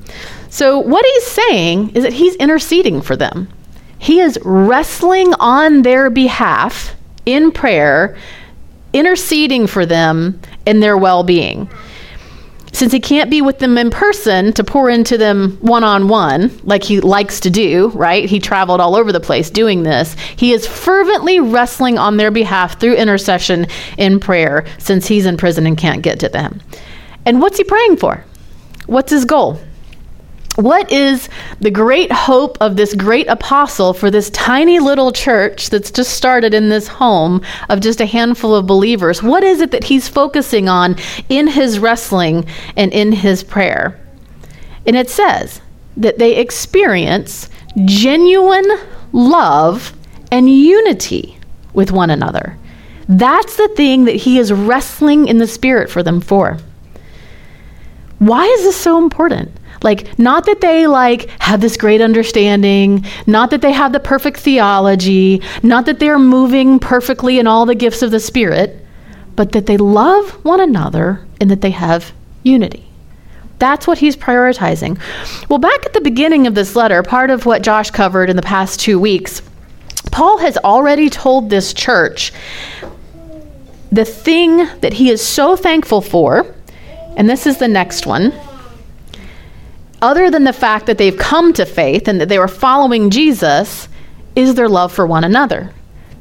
So, 0.49 0.79
what 0.79 1.05
he's 1.05 1.25
saying 1.25 1.89
is 1.95 2.03
that 2.03 2.13
he's 2.13 2.35
interceding 2.35 3.01
for 3.01 3.15
them. 3.15 3.49
He 3.99 4.19
is 4.19 4.39
wrestling 4.43 5.33
on 5.39 5.81
their 5.81 6.09
behalf 6.09 6.95
in 7.25 7.51
prayer, 7.51 8.17
interceding 8.93 9.67
for 9.67 9.85
them 9.85 10.39
in 10.65 10.79
their 10.79 10.97
well 10.97 11.23
being. 11.23 11.69
Since 12.73 12.91
he 12.91 12.99
can't 12.99 13.31
be 13.31 13.41
with 13.41 13.57
them 13.57 13.75
in 13.77 13.89
person 13.89 14.53
to 14.53 14.63
pour 14.63 14.89
into 14.89 15.17
them 15.17 15.57
one 15.61 15.83
on 15.83 16.09
one, 16.09 16.55
like 16.63 16.83
he 16.83 16.99
likes 16.99 17.39
to 17.39 17.49
do, 17.49 17.89
right? 17.89 18.29
He 18.29 18.39
traveled 18.39 18.79
all 18.79 18.95
over 18.95 19.11
the 19.11 19.19
place 19.19 19.49
doing 19.49 19.81
this. 19.81 20.13
He 20.35 20.53
is 20.53 20.67
fervently 20.67 21.39
wrestling 21.39 21.97
on 21.97 22.17
their 22.17 22.29
behalf 22.29 22.79
through 22.79 22.93
intercession 22.93 23.65
in 23.97 24.19
prayer 24.19 24.63
since 24.77 25.07
he's 25.07 25.25
in 25.25 25.37
prison 25.37 25.65
and 25.65 25.75
can't 25.75 26.03
get 26.03 26.19
to 26.19 26.29
them. 26.29 26.61
And 27.25 27.41
what's 27.41 27.57
he 27.57 27.63
praying 27.63 27.97
for? 27.97 28.23
What's 28.85 29.11
his 29.11 29.25
goal? 29.25 29.59
What 30.57 30.91
is 30.91 31.29
the 31.59 31.69
great 31.69 32.11
hope 32.11 32.57
of 32.61 32.75
this 32.75 32.95
great 32.95 33.27
apostle 33.27 33.93
for 33.93 34.09
this 34.09 34.31
tiny 34.31 34.79
little 34.79 35.11
church 35.11 35.69
that's 35.69 35.91
just 35.91 36.15
started 36.15 36.55
in 36.55 36.69
this 36.69 36.87
home 36.87 37.43
of 37.69 37.79
just 37.79 38.01
a 38.01 38.07
handful 38.07 38.55
of 38.55 38.65
believers? 38.65 39.21
What 39.21 39.43
is 39.43 39.61
it 39.61 39.69
that 39.69 39.83
he's 39.83 40.07
focusing 40.07 40.67
on 40.67 40.95
in 41.29 41.45
his 41.45 41.77
wrestling 41.77 42.47
and 42.75 42.91
in 42.91 43.11
his 43.11 43.43
prayer? 43.43 43.99
And 44.87 44.95
it 44.95 45.11
says 45.11 45.61
that 45.95 46.17
they 46.17 46.37
experience 46.37 47.51
genuine 47.85 48.79
love 49.13 49.93
and 50.31 50.49
unity 50.49 51.37
with 51.73 51.91
one 51.91 52.09
another. 52.09 52.57
That's 53.07 53.57
the 53.57 53.67
thing 53.67 54.05
that 54.05 54.15
he 54.15 54.39
is 54.39 54.51
wrestling 54.51 55.27
in 55.27 55.37
the 55.37 55.45
spirit 55.45 55.91
for 55.91 56.01
them 56.01 56.19
for. 56.19 56.57
Why 58.17 58.43
is 58.43 58.63
this 58.63 58.75
so 58.75 58.97
important? 58.97 59.51
Like, 59.83 60.17
not 60.17 60.45
that 60.45 60.61
they 60.61 60.87
like 60.87 61.29
have 61.39 61.61
this 61.61 61.77
great 61.77 62.01
understanding, 62.01 63.05
not 63.25 63.51
that 63.51 63.61
they 63.61 63.71
have 63.71 63.93
the 63.93 63.99
perfect 63.99 64.39
theology, 64.39 65.41
not 65.63 65.85
that 65.85 65.99
they're 65.99 66.19
moving 66.19 66.79
perfectly 66.79 67.39
in 67.39 67.47
all 67.47 67.65
the 67.65 67.75
gifts 67.75 68.01
of 68.01 68.11
the 68.11 68.19
Spirit, 68.19 68.85
but 69.35 69.51
that 69.51 69.65
they 69.67 69.77
love 69.77 70.31
one 70.43 70.59
another 70.59 71.25
and 71.39 71.51
that 71.51 71.61
they 71.61 71.71
have 71.71 72.11
unity. 72.43 72.87
That's 73.59 73.87
what 73.87 73.97
he's 73.97 74.15
prioritizing. 74.15 74.99
Well, 75.49 75.59
back 75.59 75.85
at 75.85 75.93
the 75.93 76.01
beginning 76.01 76.47
of 76.47 76.55
this 76.55 76.75
letter, 76.75 77.01
part 77.03 77.29
of 77.29 77.45
what 77.45 77.63
Josh 77.63 77.91
covered 77.91 78.29
in 78.29 78.35
the 78.35 78.41
past 78.41 78.79
two 78.79 78.99
weeks, 78.99 79.41
Paul 80.11 80.37
has 80.39 80.57
already 80.57 81.09
told 81.09 81.49
this 81.49 81.73
church 81.73 82.33
the 83.91 84.05
thing 84.05 84.57
that 84.81 84.93
he 84.93 85.09
is 85.09 85.25
so 85.25 85.55
thankful 85.55 86.01
for, 86.01 86.53
and 87.15 87.29
this 87.29 87.47
is 87.47 87.57
the 87.57 87.67
next 87.67 88.05
one. 88.05 88.33
Other 90.01 90.29
than 90.29 90.43
the 90.43 90.53
fact 90.53 90.85
that 90.85 90.97
they've 90.97 91.17
come 91.17 91.53
to 91.53 91.65
faith 91.65 92.07
and 92.07 92.21
that 92.21 92.29
they 92.29 92.39
were 92.39 92.47
following 92.47 93.09
Jesus, 93.09 93.87
is 94.37 94.53
their 94.53 94.69
love 94.69 94.93
for 94.93 95.05
one 95.07 95.23
another. 95.23 95.73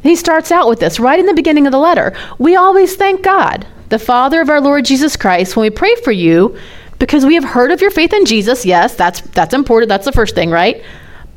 He 0.02 0.16
starts 0.16 0.50
out 0.50 0.68
with 0.68 0.80
this 0.80 0.98
right 0.98 1.20
in 1.20 1.26
the 1.26 1.34
beginning 1.34 1.66
of 1.66 1.72
the 1.72 1.78
letter. 1.78 2.16
We 2.38 2.56
always 2.56 2.96
thank 2.96 3.22
God, 3.22 3.66
the 3.90 3.98
Father 3.98 4.40
of 4.40 4.48
our 4.48 4.60
Lord 4.60 4.86
Jesus 4.86 5.16
Christ, 5.16 5.54
when 5.54 5.64
we 5.64 5.70
pray 5.70 5.94
for 5.96 6.12
you 6.12 6.58
because 6.98 7.26
we 7.26 7.34
have 7.34 7.44
heard 7.44 7.70
of 7.70 7.82
your 7.82 7.90
faith 7.90 8.14
in 8.14 8.24
Jesus. 8.24 8.64
Yes, 8.64 8.94
that's 8.94 9.20
that's 9.20 9.52
important. 9.52 9.90
That's 9.90 10.06
the 10.06 10.12
first 10.12 10.34
thing, 10.34 10.50
right? 10.50 10.82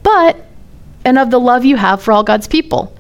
But 0.04 0.38
and 1.04 1.18
of 1.18 1.32
the 1.32 1.40
love 1.40 1.66
you 1.66 1.76
have 1.76 2.02
for 2.02 2.14
all 2.14 2.24
God's 2.24 2.48
people. 2.48 2.96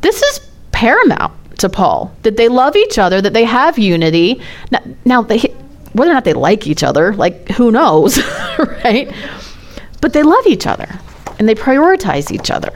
This 0.00 0.22
is 0.22 0.40
paramount 0.72 1.34
to 1.58 1.68
Paul 1.68 2.14
that 2.22 2.38
they 2.38 2.48
love 2.48 2.76
each 2.76 2.98
other, 2.98 3.20
that 3.20 3.34
they 3.34 3.44
have 3.44 3.78
unity. 3.78 4.40
Now, 4.70 4.80
now 5.04 5.22
they, 5.22 5.54
whether 5.92 6.10
or 6.10 6.14
not 6.14 6.24
they 6.24 6.32
like 6.32 6.66
each 6.66 6.82
other, 6.82 7.14
like 7.14 7.48
who 7.50 7.70
knows, 7.70 8.18
right? 8.58 9.12
But 10.00 10.12
they 10.12 10.22
love 10.22 10.46
each 10.46 10.66
other 10.66 10.88
and 11.38 11.48
they 11.48 11.54
prioritize 11.54 12.30
each 12.30 12.50
other. 12.50 12.70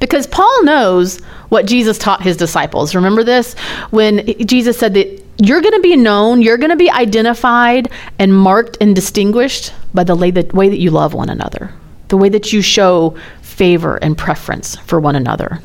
Because 0.00 0.26
Paul 0.26 0.64
knows 0.64 1.20
what 1.48 1.66
Jesus 1.66 1.98
taught 1.98 2.22
his 2.22 2.36
disciples. 2.36 2.94
Remember 2.94 3.24
this? 3.24 3.54
When 3.90 4.26
Jesus 4.46 4.78
said 4.78 4.94
that 4.94 5.22
you're 5.38 5.60
going 5.60 5.74
to 5.74 5.80
be 5.80 5.96
known, 5.96 6.42
you're 6.42 6.58
going 6.58 6.70
to 6.70 6.76
be 6.76 6.90
identified 6.90 7.90
and 8.18 8.36
marked 8.36 8.76
and 8.80 8.94
distinguished 8.94 9.72
by 9.92 10.04
the 10.04 10.14
way 10.14 10.30
that, 10.30 10.78
you 10.78 10.90
love 10.90 11.14
one 11.14 11.28
another, 11.28 11.72
the 12.08 12.16
way 12.16 12.28
that 12.28 12.52
you 12.52 12.62
show 12.62 13.16
favor 13.42 13.96
and 13.96 14.16
preference 14.16 14.76
for 14.76 15.00
one 15.00 15.16
another 15.16 15.60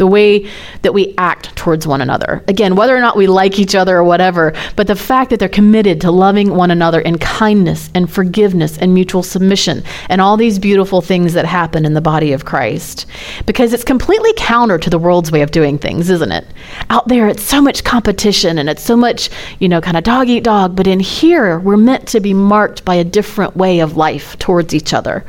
the 0.00 0.06
way 0.06 0.48
that 0.80 0.94
we 0.94 1.14
act 1.18 1.54
towards 1.56 1.86
one 1.86 2.00
another. 2.00 2.42
Again, 2.48 2.74
whether 2.74 2.96
or 2.96 3.00
not 3.00 3.18
we 3.18 3.26
like 3.26 3.58
each 3.58 3.74
other 3.74 3.98
or 3.98 4.02
whatever, 4.02 4.54
but 4.74 4.86
the 4.86 4.96
fact 4.96 5.28
that 5.28 5.38
they're 5.38 5.48
committed 5.48 6.00
to 6.00 6.10
loving 6.10 6.56
one 6.56 6.70
another 6.70 7.02
in 7.02 7.18
kindness 7.18 7.90
and 7.94 8.10
forgiveness 8.10 8.78
and 8.78 8.94
mutual 8.94 9.22
submission 9.22 9.84
and 10.08 10.22
all 10.22 10.38
these 10.38 10.58
beautiful 10.58 11.02
things 11.02 11.34
that 11.34 11.44
happen 11.44 11.84
in 11.84 11.92
the 11.92 12.00
body 12.00 12.32
of 12.32 12.46
Christ. 12.46 13.04
Because 13.44 13.74
it's 13.74 13.84
completely 13.84 14.32
counter 14.38 14.78
to 14.78 14.88
the 14.88 14.98
world's 14.98 15.30
way 15.30 15.42
of 15.42 15.50
doing 15.50 15.76
things, 15.76 16.08
isn't 16.08 16.32
it? 16.32 16.46
Out 16.88 17.06
there, 17.08 17.28
it's 17.28 17.44
so 17.44 17.60
much 17.60 17.84
competition 17.84 18.56
and 18.56 18.70
it's 18.70 18.82
so 18.82 18.96
much, 18.96 19.28
you 19.58 19.68
know, 19.68 19.82
kind 19.82 19.98
of 19.98 20.04
dog 20.04 20.30
eat 20.30 20.44
dog. 20.44 20.74
But 20.74 20.86
in 20.86 21.00
here, 21.00 21.58
we're 21.58 21.76
meant 21.76 22.08
to 22.08 22.20
be 22.20 22.32
marked 22.32 22.86
by 22.86 22.94
a 22.94 23.04
different 23.04 23.54
way 23.54 23.80
of 23.80 23.98
life 23.98 24.38
towards 24.38 24.72
each 24.72 24.94
other, 24.94 25.26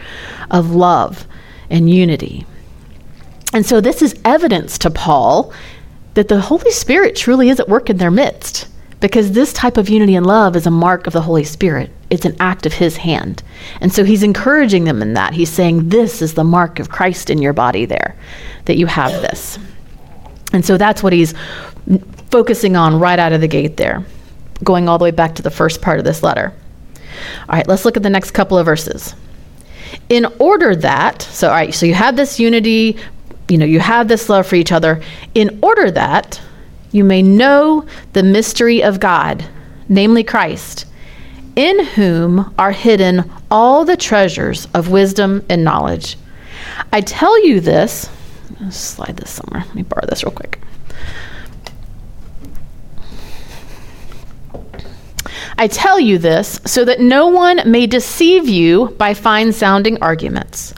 of 0.50 0.72
love 0.72 1.28
and 1.70 1.90
unity. 1.90 2.46
And 3.53 3.65
so 3.65 3.81
this 3.81 4.01
is 4.01 4.20
evidence 4.24 4.77
to 4.79 4.89
Paul 4.89 5.53
that 6.13 6.27
the 6.27 6.41
Holy 6.41 6.72
Spirit 6.72 7.15
truly 7.15 7.50
is 7.50 7.60
at 7.60 7.70
work 7.70 7.89
in 7.89 7.98
their 7.98 8.12
midst 8.12 8.67
because 9.01 9.31
this 9.31 9.51
type 9.51 9.77
of 9.77 9.89
unity 9.89 10.15
and 10.15 10.25
love 10.25 10.55
is 10.55 10.67
a 10.67 10.72
mark 10.72 11.08
of 11.08 11.13
the 11.13 11.22
Holy 11.22 11.43
Spirit. 11.43 11.89
It's 12.10 12.25
an 12.25 12.36
act 12.39 12.65
of 12.65 12.74
his 12.74 12.98
hand. 12.98 13.41
And 13.81 13.91
so 13.91 14.03
he's 14.03 14.24
encouraging 14.24 14.84
them 14.84 15.01
in 15.01 15.15
that. 15.15 15.34
He's 15.34 15.50
saying, 15.50 15.89
This 15.89 16.22
is 16.22 16.36
the 16.36 16.43
mark 16.43 16.79
of 16.79 16.89
Christ 16.89 17.29
in 17.29 17.41
your 17.41 17.53
body 17.53 17.86
there, 17.86 18.15
that 18.65 18.77
you 18.77 18.86
have 18.86 19.12
this. 19.22 19.58
And 20.53 20.65
so 20.65 20.77
that's 20.77 21.01
what 21.01 21.13
he's 21.13 21.34
focusing 22.29 22.75
on 22.75 23.00
right 23.00 23.17
out 23.17 23.34
of 23.34 23.41
the 23.41 23.48
gate 23.48 23.77
there, 23.77 24.05
going 24.63 24.88
all 24.88 24.98
the 24.98 25.03
way 25.03 25.12
back 25.12 25.36
to 25.36 25.41
the 25.41 25.51
first 25.51 25.81
part 25.81 25.98
of 25.98 26.05
this 26.05 26.22
letter. 26.22 26.53
All 27.50 27.55
right, 27.55 27.67
let's 27.67 27.86
look 27.86 27.98
at 27.98 28.03
the 28.03 28.10
next 28.10 28.31
couple 28.31 28.58
of 28.58 28.65
verses. 28.65 29.15
In 30.10 30.25
order 30.39 30.75
that, 30.75 31.22
so 31.22 31.50
all 31.50 31.53
right, 31.53 31.74
so 31.74 31.86
you 31.86 31.93
have 31.93 32.15
this 32.15 32.39
unity, 32.39 32.98
you 33.51 33.58
know, 33.58 33.65
you 33.65 33.81
have 33.81 34.08
this 34.08 34.29
love 34.29 34.48
for 34.48 34.55
each 34.55 34.72
other 34.72 35.01
in 35.36 35.60
order 35.62 35.91
that 35.91 36.39
you 36.93 37.03
may 37.03 37.22
know 37.22 37.86
the 38.13 38.24
mystery 38.24 38.81
of 38.81 39.01
God, 39.01 39.46
namely 39.89 40.24
Christ, 40.24 40.86
in 41.58 41.84
whom 41.84 42.55
are 42.58 42.72
hidden 42.72 43.29
all 43.51 43.84
the 43.84 43.98
treasures 43.98 44.70
of 44.74 44.89
wisdom 44.89 45.46
and 45.50 45.65
knowledge. 45.65 46.17
I 46.93 47.01
tell 47.01 47.46
you 47.46 47.60
this, 47.60 48.10
slide 48.70 49.17
this 49.17 49.31
somewhere. 49.31 49.65
Let 49.65 49.75
me 49.75 49.84
borrow 49.84 50.05
this 50.08 50.24
real 50.24 50.31
quick. 50.31 50.62
I 55.58 55.67
tell 55.67 56.00
you 56.00 56.17
this 56.17 56.60
so 56.65 56.86
that 56.86 57.00
no 57.00 57.27
one 57.27 57.62
may 57.70 57.86
deceive 57.88 58.48
you 58.48 58.88
by 58.98 59.13
fine 59.13 59.53
sounding 59.53 60.01
arguments. 60.01 60.74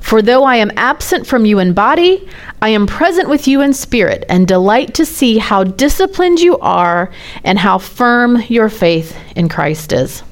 For 0.00 0.22
though 0.22 0.44
I 0.44 0.56
am 0.56 0.70
absent 0.76 1.26
from 1.26 1.44
you 1.44 1.58
in 1.58 1.72
body, 1.72 2.28
I 2.60 2.70
am 2.70 2.86
present 2.86 3.28
with 3.28 3.46
you 3.48 3.60
in 3.60 3.72
spirit, 3.72 4.24
and 4.28 4.46
delight 4.46 4.94
to 4.94 5.06
see 5.06 5.38
how 5.38 5.64
disciplined 5.64 6.40
you 6.40 6.58
are 6.58 7.10
and 7.44 7.58
how 7.58 7.78
firm 7.78 8.42
your 8.48 8.68
faith 8.68 9.16
in 9.36 9.48
Christ 9.48 9.92
is. 9.92 10.22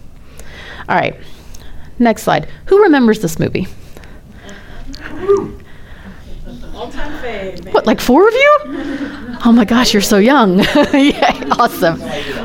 All 0.88 0.96
right, 0.96 1.16
next 1.98 2.22
slide. 2.22 2.48
Who 2.66 2.82
remembers 2.82 3.20
this 3.20 3.38
movie? 3.38 3.66
What, 7.72 7.86
like 7.86 8.00
four 8.00 8.26
of 8.26 8.34
you? 8.34 8.56
Oh 9.44 9.52
my 9.54 9.64
gosh, 9.64 9.92
you're 9.92 10.00
so 10.02 10.18
young. 10.18 10.60
awesome. 11.52 12.00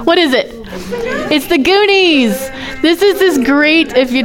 What 0.06 0.18
is 0.18 0.34
it? 0.34 0.65
It's 0.78 1.48
the 1.48 1.58
Goonies. 1.58 2.38
This 2.82 3.02
is 3.02 3.18
this 3.20 3.38
great 3.46 3.96
if 3.96 4.12
you 4.12 4.24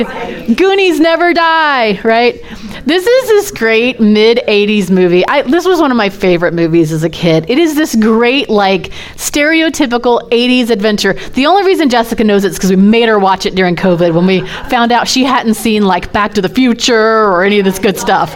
Goonies 0.54 0.98
never 0.98 1.32
die, 1.32 2.00
right? 2.02 2.42
This 2.86 3.06
is 3.06 3.28
this 3.28 3.50
great 3.52 4.00
mid 4.00 4.38
80s 4.48 4.90
movie. 4.90 5.24
I, 5.28 5.42
this 5.42 5.64
was 5.64 5.80
one 5.80 5.92
of 5.92 5.96
my 5.96 6.08
favorite 6.08 6.54
movies 6.54 6.90
as 6.90 7.04
a 7.04 7.10
kid. 7.10 7.48
It 7.48 7.58
is 7.58 7.76
this 7.76 7.94
great 7.94 8.48
like 8.48 8.90
stereotypical 9.14 10.28
80s 10.30 10.70
adventure. 10.70 11.12
The 11.12 11.46
only 11.46 11.64
reason 11.64 11.88
Jessica 11.88 12.24
knows 12.24 12.44
it 12.44 12.50
is 12.50 12.56
because 12.56 12.70
we 12.70 12.76
made 12.76 13.08
her 13.08 13.18
watch 13.18 13.46
it 13.46 13.54
during 13.54 13.76
COVID 13.76 14.12
when 14.12 14.26
we 14.26 14.44
found 14.68 14.90
out 14.90 15.06
she 15.06 15.24
hadn't 15.24 15.54
seen 15.54 15.84
like 15.84 16.12
Back 16.12 16.34
to 16.34 16.42
the 16.42 16.48
Future 16.48 16.96
or 16.96 17.44
any 17.44 17.60
of 17.60 17.64
this 17.64 17.78
good 17.78 17.96
stuff. 17.96 18.34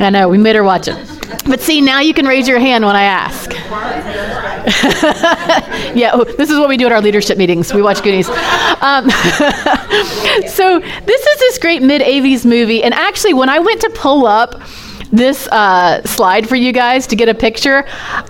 I 0.00 0.10
know, 0.10 0.28
we 0.28 0.36
made 0.36 0.54
her 0.56 0.64
watch 0.64 0.88
it. 0.88 1.17
But 1.46 1.60
see, 1.60 1.80
now 1.80 2.00
you 2.00 2.14
can 2.14 2.26
raise 2.26 2.48
your 2.48 2.58
hand 2.58 2.84
when 2.84 2.96
I 2.96 3.02
ask. 3.02 3.52
yeah, 5.96 6.10
oh, 6.12 6.24
this 6.24 6.50
is 6.50 6.58
what 6.58 6.68
we 6.68 6.76
do 6.76 6.86
at 6.86 6.92
our 6.92 7.00
leadership 7.00 7.38
meetings. 7.38 7.72
We 7.72 7.82
watch 7.82 8.02
Goonies. 8.02 8.28
Um, 8.28 9.10
so 10.46 10.80
this 10.80 11.26
is 11.26 11.38
this 11.38 11.58
great 11.58 11.82
mid 11.82 12.02
80s 12.02 12.44
movie. 12.44 12.82
And 12.82 12.94
actually, 12.94 13.34
when 13.34 13.48
I 13.48 13.58
went 13.58 13.80
to 13.82 13.90
pull 13.90 14.26
up 14.26 14.60
this 15.10 15.48
uh, 15.48 16.02
slide 16.04 16.46
for 16.46 16.54
you 16.54 16.70
guys 16.70 17.06
to 17.06 17.16
get 17.16 17.30
a 17.30 17.34
picture. 17.34 17.82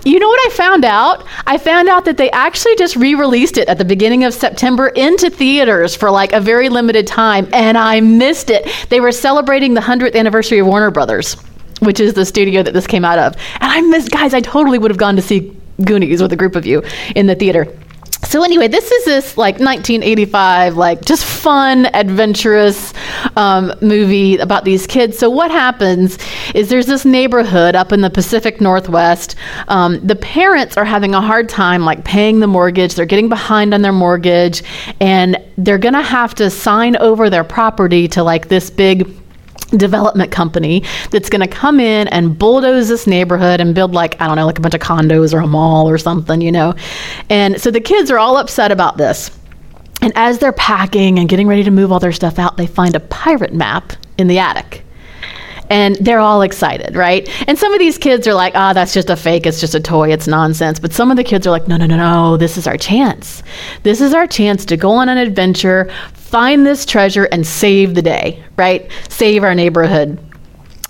You 0.05 0.17
know 0.17 0.29
what 0.29 0.47
I 0.47 0.55
found 0.55 0.85
out? 0.85 1.25
I 1.45 1.57
found 1.57 1.89
out 1.89 2.05
that 2.05 2.15
they 2.15 2.31
actually 2.31 2.77
just 2.77 2.95
re 2.95 3.15
released 3.15 3.57
it 3.57 3.67
at 3.67 3.77
the 3.77 3.83
beginning 3.83 4.23
of 4.23 4.33
September 4.33 4.87
into 4.87 5.29
theaters 5.29 5.93
for 5.93 6.09
like 6.09 6.31
a 6.31 6.39
very 6.39 6.69
limited 6.69 7.05
time, 7.05 7.49
and 7.51 7.77
I 7.77 7.99
missed 7.99 8.49
it. 8.49 8.65
They 8.87 9.01
were 9.01 9.11
celebrating 9.11 9.73
the 9.73 9.81
100th 9.81 10.15
anniversary 10.15 10.59
of 10.59 10.67
Warner 10.67 10.89
Brothers 10.89 11.35
which 11.79 11.99
is 11.99 12.13
the 12.13 12.25
studio 12.25 12.63
that 12.63 12.73
this 12.73 12.87
came 12.87 13.05
out 13.05 13.19
of. 13.19 13.35
And 13.59 13.71
I 13.71 13.81
miss, 13.81 14.07
guys, 14.07 14.33
I 14.33 14.41
totally 14.41 14.77
would 14.77 14.91
have 14.91 14.97
gone 14.97 15.15
to 15.15 15.21
see 15.21 15.55
Goonies 15.83 16.21
with 16.21 16.33
a 16.33 16.35
group 16.35 16.55
of 16.55 16.65
you 16.65 16.83
in 17.15 17.27
the 17.27 17.35
theater. 17.35 17.67
So 18.29 18.43
anyway, 18.43 18.67
this 18.67 18.91
is 18.91 19.05
this 19.05 19.37
like 19.37 19.55
1985, 19.55 20.77
like 20.77 21.03
just 21.03 21.23
fun, 21.25 21.87
adventurous 21.95 22.93
um, 23.35 23.73
movie 23.81 24.37
about 24.37 24.65
these 24.65 24.85
kids. 24.85 25.17
So 25.17 25.29
what 25.29 25.49
happens 25.49 26.19
is 26.53 26.69
there's 26.69 26.85
this 26.85 27.05
neighborhood 27.05 27.75
up 27.75 27.91
in 27.91 28.01
the 28.01 28.09
Pacific 28.09 28.61
Northwest. 28.61 29.35
Um, 29.67 30.05
the 30.05 30.15
parents 30.15 30.77
are 30.77 30.85
having 30.85 31.15
a 31.15 31.21
hard 31.21 31.49
time 31.49 31.85
like 31.85 32.03
paying 32.03 32.39
the 32.39 32.47
mortgage. 32.47 32.93
They're 32.93 33.05
getting 33.05 33.29
behind 33.29 33.73
on 33.73 33.81
their 33.81 33.93
mortgage, 33.93 34.63
and 34.99 35.37
they're 35.57 35.79
gonna 35.79 36.03
have 36.03 36.35
to 36.35 36.49
sign 36.49 36.97
over 36.97 37.29
their 37.29 37.43
property 37.43 38.07
to 38.09 38.21
like 38.21 38.47
this 38.47 38.69
big 38.69 39.09
development 39.69 40.31
company 40.31 40.83
that's 41.11 41.29
going 41.29 41.41
to 41.41 41.47
come 41.47 41.79
in 41.79 42.07
and 42.07 42.37
bulldoze 42.37 42.87
this 42.87 43.05
neighborhood 43.05 43.61
and 43.61 43.75
build 43.75 43.93
like 43.93 44.19
i 44.19 44.27
don't 44.27 44.35
know 44.35 44.45
like 44.45 44.57
a 44.57 44.61
bunch 44.61 44.73
of 44.73 44.81
condos 44.81 45.33
or 45.33 45.39
a 45.39 45.47
mall 45.47 45.89
or 45.89 45.97
something 45.97 46.41
you 46.41 46.51
know? 46.51 46.73
And 47.29 47.59
so 47.59 47.71
the 47.71 47.81
kids 47.81 48.11
are 48.11 48.19
all 48.19 48.37
upset 48.37 48.71
about 48.71 48.97
this. 48.97 49.31
And 50.01 50.13
as 50.15 50.39
they're 50.39 50.53
packing 50.53 51.19
and 51.19 51.27
getting 51.27 51.47
ready 51.47 51.63
to 51.63 51.71
move 51.71 51.91
all 51.91 51.99
their 51.99 52.11
stuff 52.11 52.39
out 52.39 52.57
they 52.57 52.67
find 52.67 52.95
a 52.95 52.99
pirate 52.99 53.53
map 53.53 53.93
in 54.17 54.27
the 54.27 54.39
attic 54.39 54.83
and 55.69 55.95
they're 55.97 56.19
all 56.19 56.41
excited, 56.41 56.95
right? 56.95 57.29
And 57.47 57.57
some 57.57 57.73
of 57.73 57.79
these 57.79 57.97
kids 57.97 58.27
are 58.27 58.33
like, 58.33 58.53
ah, 58.55 58.71
oh, 58.71 58.73
that's 58.73 58.93
just 58.93 59.09
a 59.09 59.15
fake, 59.15 59.45
it's 59.45 59.59
just 59.59 59.75
a 59.75 59.79
toy, 59.79 60.11
it's 60.11 60.27
nonsense. 60.27 60.79
But 60.79 60.93
some 60.93 61.11
of 61.11 61.17
the 61.17 61.23
kids 61.23 61.45
are 61.47 61.51
like, 61.51 61.67
no, 61.67 61.77
no, 61.77 61.85
no, 61.85 61.97
no, 61.97 62.37
this 62.37 62.57
is 62.57 62.67
our 62.67 62.77
chance. 62.77 63.43
This 63.83 64.01
is 64.01 64.13
our 64.13 64.27
chance 64.27 64.65
to 64.65 64.77
go 64.77 64.91
on 64.91 65.09
an 65.09 65.17
adventure, 65.17 65.89
find 66.13 66.65
this 66.65 66.85
treasure, 66.85 67.25
and 67.25 67.45
save 67.45 67.95
the 67.95 68.01
day, 68.01 68.43
right? 68.57 68.89
Save 69.09 69.43
our 69.43 69.55
neighborhood 69.55 70.19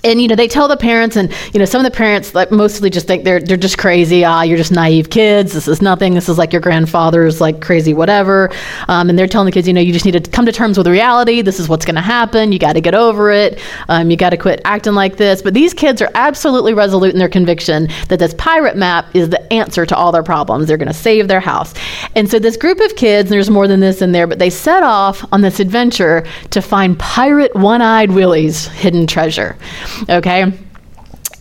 and 0.04 0.22
you 0.22 0.28
know 0.28 0.36
they 0.36 0.48
tell 0.48 0.68
the 0.68 0.78
parents 0.78 1.16
and 1.16 1.34
you 1.54 1.60
know 1.60 1.66
some 1.66 1.84
of 1.84 1.92
the 1.92 1.96
parents 1.96 2.34
like 2.34 2.52
mostly 2.52 2.90
just 2.90 3.08
think 3.08 3.24
they're 3.24 3.40
they're 3.40 3.58
just 3.58 3.78
crazy. 3.78 4.24
Ah 4.24 4.44
you're 4.44 4.58
just 4.58 4.72
naive 4.72 5.10
kids. 5.10 5.54
This 5.54 5.68
is 5.68 5.82
nothing. 5.82 6.14
This 6.14 6.30
is 6.30 6.38
like 6.38 6.54
your 6.54 6.62
grandfather's 6.62 7.42
like 7.42 7.62
crazy 7.62 7.94
whatever. 7.94 8.50
Um, 8.88 9.10
and 9.10 9.18
they're 9.18 9.28
telling 9.28 9.46
the 9.46 9.52
kids 9.52 9.68
you 9.68 9.74
know 9.74 9.82
you 9.82 9.94
just 9.94 10.06
need 10.06 10.24
to 10.24 10.32
come 10.32 10.46
to 10.46 10.52
terms 10.52 10.78
with 10.78 10.88
reality. 10.88 11.42
This 11.42 11.60
is 11.60 11.70
what's 11.70 11.86
going 11.86 11.96
to 11.96 12.02
happen. 12.02 12.52
You 12.52 12.60
got 12.60 12.74
to 12.74 12.82
get 12.82 12.96
over 12.96 13.32
it. 13.32 13.60
Um, 13.88 14.10
you 14.10 14.18
got 14.18 14.32
to 14.32 14.38
quit 14.38 14.62
acting 14.66 14.94
like 14.94 15.18
this. 15.18 15.42
But 15.42 15.54
these 15.54 15.74
kids 15.74 16.02
are 16.02 16.10
absolutely 16.16 16.74
resolute 16.74 17.14
in 17.14 17.20
their 17.20 17.30
conviction 17.30 17.88
that 18.08 18.20
this 18.20 18.34
pirate 18.36 18.78
map 18.78 19.14
is 19.16 19.30
the 19.30 19.54
answer 19.54 19.86
to 19.86 19.96
all 19.96 20.12
their 20.12 20.24
problems. 20.24 20.68
They're 20.68 20.78
going 20.78 20.88
to 20.88 20.94
save 20.94 21.28
their 21.28 21.40
house. 21.40 21.74
And 22.16 22.30
so 22.30 22.40
this 22.40 22.58
group 22.58 22.80
of 22.80 22.96
kids 22.96 23.30
there's 23.30 23.50
more 23.50 23.68
than 23.68 23.80
this 23.80 24.02
in 24.02 24.12
there 24.12 24.28
but 24.28 24.40
they 24.40 24.50
set 24.50 24.84
off 24.84 25.26
on 25.32 25.42
this 25.42 25.60
adventure 25.60 26.26
to 26.52 26.62
find 26.62 26.98
pirate 27.00 27.56
one-eyed 27.56 28.12
willie's 28.12 28.68
hidden 28.68 29.08
treasure 29.08 29.58
Okay. 30.10 30.52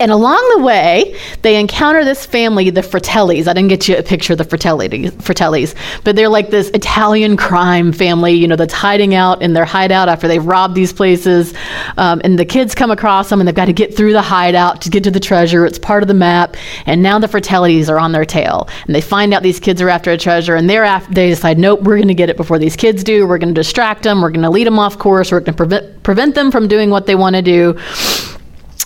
And 0.01 0.13
along 0.13 0.39
the 0.57 0.63
way, 0.63 1.17
they 1.43 1.59
encounter 1.59 2.05
this 2.05 2.25
family, 2.25 2.71
the 2.71 2.83
Fratellis. 2.83 3.49
I 3.49 3.53
didn't 3.53 3.69
get 3.69 3.89
you 3.89 3.97
a 3.97 4.03
picture 4.03 4.35
of 4.35 4.39
the 4.39 4.45
Fratelli, 4.45 4.89
Fratellis, 4.89 5.75
but 6.05 6.15
they're 6.15 6.29
like 6.29 6.51
this 6.51 6.69
Italian 6.71 7.37
crime 7.37 7.93
family, 7.93 8.33
you 8.33 8.47
know, 8.47 8.55
that's 8.55 8.73
hiding 8.73 9.17
out 9.17 9.43
in 9.43 9.55
their 9.55 9.65
hideout 9.65 10.09
after 10.09 10.29
they've 10.29 10.45
robbed 10.45 10.77
these 10.77 10.93
places. 10.93 11.53
Um, 11.97 12.21
and 12.23 12.39
the 12.39 12.45
kids 12.45 12.77
come 12.77 12.93
across 12.93 13.29
them 13.29 13.41
and 13.41 13.49
they've 13.49 13.55
got 13.55 13.65
to 13.65 13.73
get 13.73 13.97
through 13.97 14.13
the 14.13 14.23
hideout 14.23 14.81
to 14.83 14.91
get 14.91 15.03
to 15.03 15.11
the 15.11 15.19
treasure. 15.19 15.67
It's 15.67 15.81
part 15.81 16.05
of 16.05 16.07
the 16.07 16.15
map. 16.15 16.57
And 16.87 17.03
now 17.03 17.19
the 17.19 17.27
Fratellis 17.27 17.89
are 17.89 17.99
on 17.99 18.13
their 18.13 18.25
tail. 18.25 18.69
And 18.87 18.95
they 18.95 19.01
find 19.01 19.35
out 19.35 19.43
these 19.43 19.59
kids 19.59 19.83
are 19.83 19.89
after 19.89 20.13
a 20.13 20.19
treasure 20.19 20.55
and 20.55 20.71
they're 20.71 20.85
after, 20.85 21.13
they 21.13 21.29
decide, 21.29 21.59
nope, 21.59 21.83
we're 21.83 21.97
going 21.97 22.07
to 22.07 22.15
get 22.15 22.31
it 22.31 22.37
before 22.37 22.61
these 22.61 22.77
kids 22.77 23.03
do. 23.03 23.27
We're 23.27 23.39
going 23.39 23.53
to 23.53 23.61
distract 23.61 24.05
them. 24.05 24.23
We're 24.23 24.31
going 24.31 24.43
to 24.43 24.51
lead 24.51 24.69
them 24.69 24.79
off 24.79 24.97
course. 24.97 25.33
We're 25.33 25.41
going 25.41 25.55
to 25.55 25.57
prevent, 25.57 26.03
prevent 26.05 26.37
them 26.37 26.53
from 26.53 26.69
doing 26.69 26.91
what 26.91 27.07
they 27.07 27.17
want 27.17 27.35
to 27.35 27.43
do. 27.43 27.77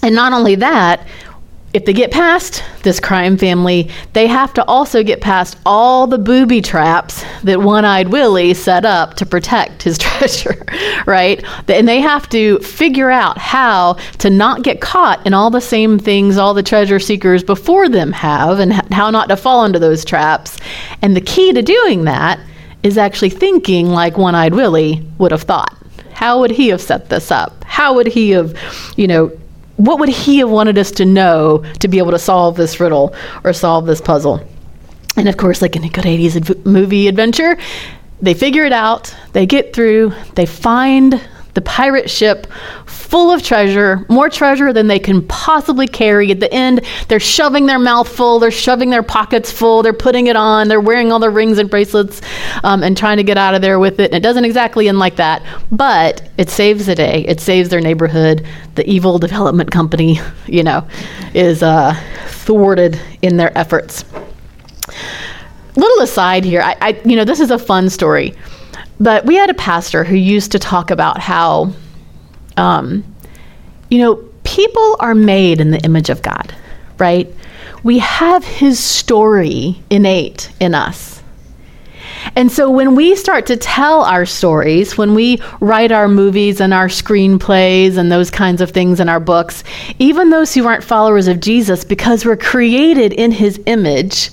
And 0.02 0.14
not 0.14 0.32
only 0.32 0.56
that, 0.56 1.06
if 1.72 1.86
they 1.86 1.94
get 1.94 2.10
past 2.10 2.62
this 2.82 3.00
crime 3.00 3.38
family, 3.38 3.90
they 4.12 4.26
have 4.26 4.52
to 4.54 4.64
also 4.66 5.02
get 5.02 5.22
past 5.22 5.56
all 5.64 6.06
the 6.06 6.18
booby 6.18 6.60
traps 6.60 7.24
that 7.44 7.62
One 7.62 7.86
Eyed 7.86 8.08
Willie 8.08 8.52
set 8.52 8.84
up 8.84 9.14
to 9.14 9.26
protect 9.26 9.82
his 9.82 9.96
treasure, 9.98 10.66
right? 11.06 11.42
And 11.68 11.88
they 11.88 12.00
have 12.00 12.28
to 12.30 12.58
figure 12.58 13.10
out 13.10 13.38
how 13.38 13.94
to 14.18 14.28
not 14.28 14.62
get 14.62 14.82
caught 14.82 15.26
in 15.26 15.32
all 15.32 15.48
the 15.48 15.62
same 15.62 15.98
things 15.98 16.36
all 16.36 16.52
the 16.52 16.62
treasure 16.62 17.00
seekers 17.00 17.42
before 17.42 17.88
them 17.88 18.12
have 18.12 18.58
and 18.58 18.72
how 18.92 19.08
not 19.10 19.28
to 19.30 19.36
fall 19.36 19.64
into 19.64 19.78
those 19.78 20.04
traps. 20.04 20.58
And 21.00 21.16
the 21.16 21.22
key 21.22 21.54
to 21.54 21.62
doing 21.62 22.04
that 22.04 22.38
is 22.82 22.98
actually 22.98 23.30
thinking 23.30 23.88
like 23.88 24.18
One 24.18 24.34
Eyed 24.34 24.54
Willie 24.54 25.06
would 25.16 25.30
have 25.30 25.42
thought. 25.42 25.74
How 26.12 26.40
would 26.40 26.50
he 26.50 26.68
have 26.68 26.82
set 26.82 27.08
this 27.08 27.30
up? 27.30 27.64
How 27.64 27.94
would 27.94 28.06
he 28.06 28.30
have, 28.30 28.54
you 28.96 29.06
know, 29.06 29.32
what 29.82 29.98
would 29.98 30.08
he 30.08 30.38
have 30.38 30.48
wanted 30.48 30.78
us 30.78 30.92
to 30.92 31.04
know 31.04 31.64
to 31.80 31.88
be 31.88 31.98
able 31.98 32.12
to 32.12 32.18
solve 32.18 32.56
this 32.56 32.78
riddle 32.78 33.14
or 33.42 33.52
solve 33.52 33.84
this 33.84 34.00
puzzle? 34.00 34.46
And 35.16 35.28
of 35.28 35.36
course, 35.36 35.60
like 35.60 35.74
in 35.74 35.82
a 35.82 35.88
good 35.88 36.04
80s 36.04 36.36
adv- 36.36 36.64
movie 36.64 37.08
adventure, 37.08 37.58
they 38.20 38.34
figure 38.34 38.64
it 38.64 38.72
out, 38.72 39.14
they 39.32 39.44
get 39.44 39.74
through, 39.74 40.12
they 40.36 40.46
find 40.46 41.20
the 41.54 41.60
pirate 41.60 42.08
ship 42.08 42.46
full 42.86 43.30
of 43.30 43.42
treasure, 43.42 44.06
more 44.08 44.30
treasure 44.30 44.72
than 44.72 44.86
they 44.86 44.98
can 44.98 45.26
possibly 45.28 45.86
carry. 45.86 46.30
At 46.30 46.40
the 46.40 46.52
end, 46.52 46.80
they're 47.08 47.20
shoving 47.20 47.66
their 47.66 47.78
mouth 47.78 48.08
full, 48.08 48.38
they're 48.38 48.50
shoving 48.50 48.88
their 48.90 49.02
pockets 49.02 49.52
full, 49.52 49.82
they're 49.82 49.92
putting 49.92 50.28
it 50.28 50.36
on, 50.36 50.68
they're 50.68 50.80
wearing 50.80 51.12
all 51.12 51.18
their 51.18 51.30
rings 51.30 51.58
and 51.58 51.68
bracelets 51.68 52.22
um, 52.64 52.82
and 52.82 52.96
trying 52.96 53.18
to 53.18 53.22
get 53.22 53.36
out 53.36 53.54
of 53.54 53.60
there 53.60 53.78
with 53.78 54.00
it. 54.00 54.12
And 54.12 54.14
it 54.14 54.22
doesn't 54.22 54.44
exactly 54.44 54.88
end 54.88 54.98
like 54.98 55.16
that, 55.16 55.42
but 55.70 56.28
it 56.38 56.48
saves 56.48 56.86
the 56.86 56.94
day. 56.94 57.24
It 57.26 57.40
saves 57.40 57.68
their 57.68 57.80
neighborhood. 57.80 58.46
The 58.74 58.88
evil 58.88 59.18
development 59.18 59.70
company, 59.70 60.18
you 60.46 60.62
know, 60.62 60.86
is 61.34 61.62
uh, 61.62 61.94
thwarted 62.28 62.98
in 63.20 63.36
their 63.36 63.56
efforts. 63.56 64.04
Little 65.76 66.02
aside 66.02 66.44
here, 66.44 66.60
I, 66.60 66.76
I, 66.80 67.00
you 67.04 67.16
know, 67.16 67.24
this 67.24 67.40
is 67.40 67.50
a 67.50 67.58
fun 67.58 67.88
story, 67.88 68.34
but 69.00 69.24
we 69.26 69.36
had 69.36 69.50
a 69.50 69.54
pastor 69.54 70.04
who 70.04 70.16
used 70.16 70.52
to 70.52 70.58
talk 70.58 70.90
about 70.90 71.18
how 71.18 71.72
um, 72.56 73.04
you 73.88 73.98
know, 73.98 74.16
people 74.44 74.96
are 75.00 75.14
made 75.14 75.60
in 75.60 75.70
the 75.70 75.78
image 75.80 76.10
of 76.10 76.22
God, 76.22 76.54
right? 76.98 77.32
We 77.82 77.98
have 77.98 78.44
his 78.44 78.78
story 78.78 79.82
innate 79.90 80.50
in 80.60 80.74
us. 80.74 81.22
And 82.36 82.50
so 82.50 82.70
when 82.70 82.94
we 82.94 83.16
start 83.16 83.46
to 83.46 83.56
tell 83.56 84.02
our 84.02 84.24
stories, 84.24 84.96
when 84.96 85.14
we 85.14 85.42
write 85.60 85.90
our 85.90 86.08
movies 86.08 86.60
and 86.60 86.72
our 86.72 86.86
screenplays 86.86 87.96
and 87.96 88.10
those 88.10 88.30
kinds 88.30 88.60
of 88.60 88.70
things 88.70 89.00
in 89.00 89.08
our 89.08 89.20
books, 89.20 89.64
even 89.98 90.30
those 90.30 90.54
who 90.54 90.66
aren't 90.66 90.84
followers 90.84 91.26
of 91.26 91.40
Jesus, 91.40 91.84
because 91.84 92.24
we're 92.24 92.36
created 92.36 93.12
in 93.12 93.32
his 93.32 93.60
image, 93.66 94.30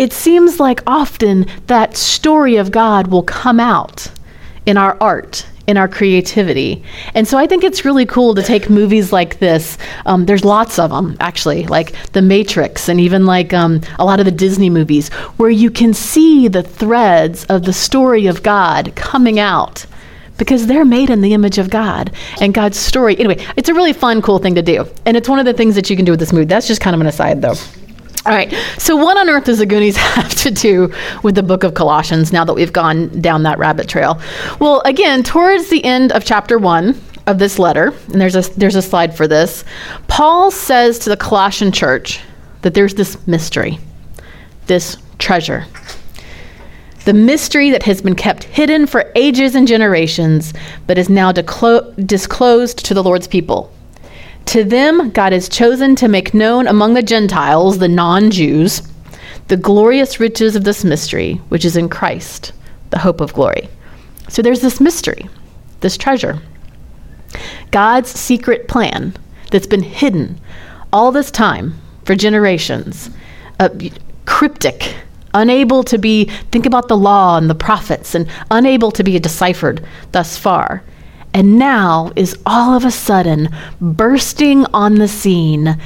it 0.00 0.14
seems 0.14 0.58
like 0.58 0.80
often 0.86 1.44
that 1.66 1.94
story 1.94 2.56
of 2.56 2.70
God 2.70 3.08
will 3.08 3.22
come 3.22 3.60
out 3.60 4.10
in 4.64 4.78
our 4.78 4.96
art 4.98 5.46
in 5.66 5.76
our 5.76 5.86
creativity. 5.86 6.82
And 7.14 7.28
so 7.28 7.36
I 7.38 7.46
think 7.46 7.62
it's 7.62 7.84
really 7.84 8.06
cool 8.06 8.34
to 8.34 8.42
take 8.42 8.70
movies 8.70 9.12
like 9.12 9.38
this. 9.38 9.78
Um, 10.06 10.24
there's 10.24 10.44
lots 10.44 10.78
of 10.80 10.90
them, 10.90 11.16
actually, 11.20 11.66
like 11.66 11.92
The 12.12 12.22
Matrix 12.22 12.88
and 12.88 12.98
even 12.98 13.24
like 13.26 13.52
um, 13.52 13.82
a 13.98 14.04
lot 14.04 14.18
of 14.18 14.24
the 14.24 14.32
Disney 14.32 14.70
movies, 14.70 15.10
where 15.36 15.50
you 15.50 15.70
can 15.70 15.92
see 15.94 16.48
the 16.48 16.62
threads 16.62 17.44
of 17.44 17.64
the 17.64 17.72
story 17.72 18.26
of 18.26 18.42
God 18.42 18.96
coming 18.96 19.38
out 19.38 19.84
because 20.38 20.66
they're 20.66 20.86
made 20.86 21.10
in 21.10 21.20
the 21.20 21.34
image 21.34 21.58
of 21.58 21.68
God 21.68 22.10
and 22.40 22.54
God's 22.54 22.78
story. 22.78 23.16
Anyway, 23.18 23.44
it's 23.56 23.68
a 23.68 23.74
really 23.74 23.92
fun, 23.92 24.22
cool 24.22 24.38
thing 24.38 24.54
to 24.54 24.62
do. 24.62 24.86
And 25.04 25.16
it's 25.16 25.28
one 25.28 25.38
of 25.38 25.44
the 25.44 25.52
things 25.52 25.74
that 25.74 25.88
you 25.90 25.94
can 25.94 26.06
do 26.06 26.12
with 26.12 26.20
this 26.20 26.32
movie. 26.32 26.46
That's 26.46 26.66
just 26.66 26.80
kind 26.80 26.94
of 26.94 27.00
an 27.02 27.06
aside, 27.06 27.42
though. 27.42 27.54
All 28.26 28.34
right. 28.34 28.52
So, 28.76 28.96
what 28.96 29.16
on 29.16 29.30
earth 29.30 29.44
does 29.44 29.58
the 29.58 29.66
Goonies 29.66 29.96
have 30.16 30.34
to 30.36 30.50
do 30.50 30.92
with 31.22 31.34
the 31.34 31.42
book 31.42 31.64
of 31.64 31.74
Colossians 31.74 32.32
now 32.32 32.44
that 32.44 32.52
we've 32.52 32.72
gone 32.72 33.08
down 33.20 33.44
that 33.44 33.58
rabbit 33.58 33.88
trail? 33.88 34.20
Well, 34.60 34.82
again, 34.84 35.22
towards 35.22 35.70
the 35.70 35.82
end 35.84 36.12
of 36.12 36.24
chapter 36.24 36.58
one 36.58 37.00
of 37.26 37.38
this 37.38 37.58
letter, 37.58 37.94
and 38.12 38.20
there's 38.20 38.36
a, 38.36 38.42
there's 38.58 38.76
a 38.76 38.82
slide 38.82 39.16
for 39.16 39.26
this, 39.26 39.64
Paul 40.08 40.50
says 40.50 40.98
to 41.00 41.10
the 41.10 41.16
Colossian 41.16 41.72
church 41.72 42.20
that 42.60 42.74
there's 42.74 42.94
this 42.94 43.26
mystery, 43.26 43.78
this 44.66 44.98
treasure. 45.18 45.64
The 47.06 47.14
mystery 47.14 47.70
that 47.70 47.82
has 47.84 48.02
been 48.02 48.14
kept 48.14 48.44
hidden 48.44 48.86
for 48.86 49.10
ages 49.14 49.54
and 49.54 49.66
generations, 49.66 50.52
but 50.86 50.98
is 50.98 51.08
now 51.08 51.32
declo- 51.32 52.06
disclosed 52.06 52.84
to 52.84 52.92
the 52.92 53.02
Lord's 53.02 53.26
people. 53.26 53.72
To 54.50 54.64
them, 54.64 55.10
God 55.10 55.32
has 55.32 55.48
chosen 55.48 55.94
to 55.94 56.08
make 56.08 56.34
known 56.34 56.66
among 56.66 56.94
the 56.94 57.04
Gentiles, 57.04 57.78
the 57.78 57.86
non 57.86 58.32
Jews, 58.32 58.82
the 59.46 59.56
glorious 59.56 60.18
riches 60.18 60.56
of 60.56 60.64
this 60.64 60.82
mystery, 60.82 61.34
which 61.50 61.64
is 61.64 61.76
in 61.76 61.88
Christ, 61.88 62.50
the 62.90 62.98
hope 62.98 63.20
of 63.20 63.32
glory. 63.32 63.68
So 64.28 64.42
there's 64.42 64.60
this 64.60 64.80
mystery, 64.80 65.28
this 65.82 65.96
treasure. 65.96 66.42
God's 67.70 68.10
secret 68.10 68.66
plan 68.66 69.16
that's 69.52 69.68
been 69.68 69.84
hidden 69.84 70.40
all 70.92 71.12
this 71.12 71.30
time 71.30 71.80
for 72.04 72.16
generations, 72.16 73.08
uh, 73.60 73.68
cryptic, 74.26 74.96
unable 75.32 75.84
to 75.84 75.96
be, 75.96 76.24
think 76.50 76.66
about 76.66 76.88
the 76.88 76.96
law 76.96 77.38
and 77.38 77.48
the 77.48 77.54
prophets, 77.54 78.16
and 78.16 78.28
unable 78.50 78.90
to 78.90 79.04
be 79.04 79.16
deciphered 79.20 79.86
thus 80.10 80.36
far 80.36 80.82
and 81.32 81.58
now 81.58 82.10
is 82.16 82.38
all 82.44 82.74
of 82.74 82.84
a 82.84 82.90
sudden 82.90 83.48
bursting 83.80 84.66
on 84.66 84.96
the 84.96 85.08
scene, 85.08 85.76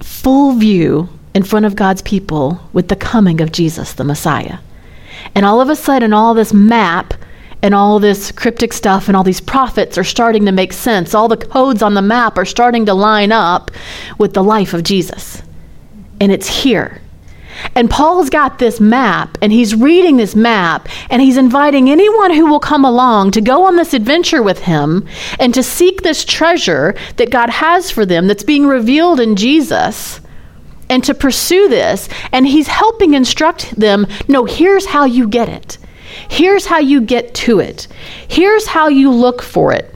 full 0.00 0.52
view 0.52 1.08
in 1.34 1.42
front 1.42 1.66
of 1.66 1.76
God's 1.76 2.02
people 2.02 2.60
with 2.72 2.88
the 2.88 2.96
coming 2.96 3.40
of 3.40 3.52
Jesus, 3.52 3.92
the 3.92 4.04
Messiah. 4.04 4.58
And 5.34 5.44
all 5.44 5.60
of 5.60 5.68
a 5.68 5.76
sudden, 5.76 6.12
all 6.12 6.34
this 6.34 6.52
map 6.52 7.14
and 7.62 7.74
all 7.74 7.98
this 7.98 8.32
cryptic 8.32 8.72
stuff 8.72 9.08
and 9.08 9.16
all 9.16 9.24
these 9.24 9.40
prophets 9.40 9.98
are 9.98 10.04
starting 10.04 10.46
to 10.46 10.52
make 10.52 10.72
sense. 10.72 11.14
All 11.14 11.28
the 11.28 11.36
codes 11.36 11.82
on 11.82 11.94
the 11.94 12.02
map 12.02 12.38
are 12.38 12.44
starting 12.44 12.86
to 12.86 12.94
line 12.94 13.32
up 13.32 13.70
with 14.18 14.34
the 14.34 14.42
life 14.42 14.74
of 14.74 14.82
Jesus. 14.82 15.42
And 16.20 16.32
it's 16.32 16.48
here. 16.62 17.00
And 17.74 17.90
Paul's 17.90 18.30
got 18.30 18.58
this 18.58 18.80
map, 18.80 19.38
and 19.40 19.52
he's 19.52 19.74
reading 19.74 20.16
this 20.16 20.34
map, 20.34 20.88
and 21.10 21.22
he's 21.22 21.36
inviting 21.36 21.88
anyone 21.90 22.32
who 22.32 22.46
will 22.46 22.60
come 22.60 22.84
along 22.84 23.32
to 23.32 23.40
go 23.40 23.64
on 23.64 23.76
this 23.76 23.94
adventure 23.94 24.42
with 24.42 24.60
him 24.60 25.06
and 25.38 25.52
to 25.54 25.62
seek 25.62 26.02
this 26.02 26.24
treasure 26.24 26.94
that 27.16 27.30
God 27.30 27.50
has 27.50 27.90
for 27.90 28.06
them 28.06 28.26
that's 28.26 28.44
being 28.44 28.66
revealed 28.66 29.20
in 29.20 29.36
Jesus 29.36 30.20
and 30.88 31.02
to 31.04 31.14
pursue 31.14 31.68
this. 31.68 32.08
And 32.32 32.46
he's 32.46 32.68
helping 32.68 33.14
instruct 33.14 33.78
them 33.78 34.06
no, 34.28 34.44
here's 34.44 34.86
how 34.86 35.04
you 35.04 35.28
get 35.28 35.48
it. 35.48 35.78
Here's 36.28 36.66
how 36.66 36.78
you 36.78 37.00
get 37.00 37.34
to 37.34 37.60
it. 37.60 37.88
Here's 38.28 38.66
how 38.66 38.88
you 38.88 39.10
look 39.10 39.42
for 39.42 39.72
it. 39.72 39.95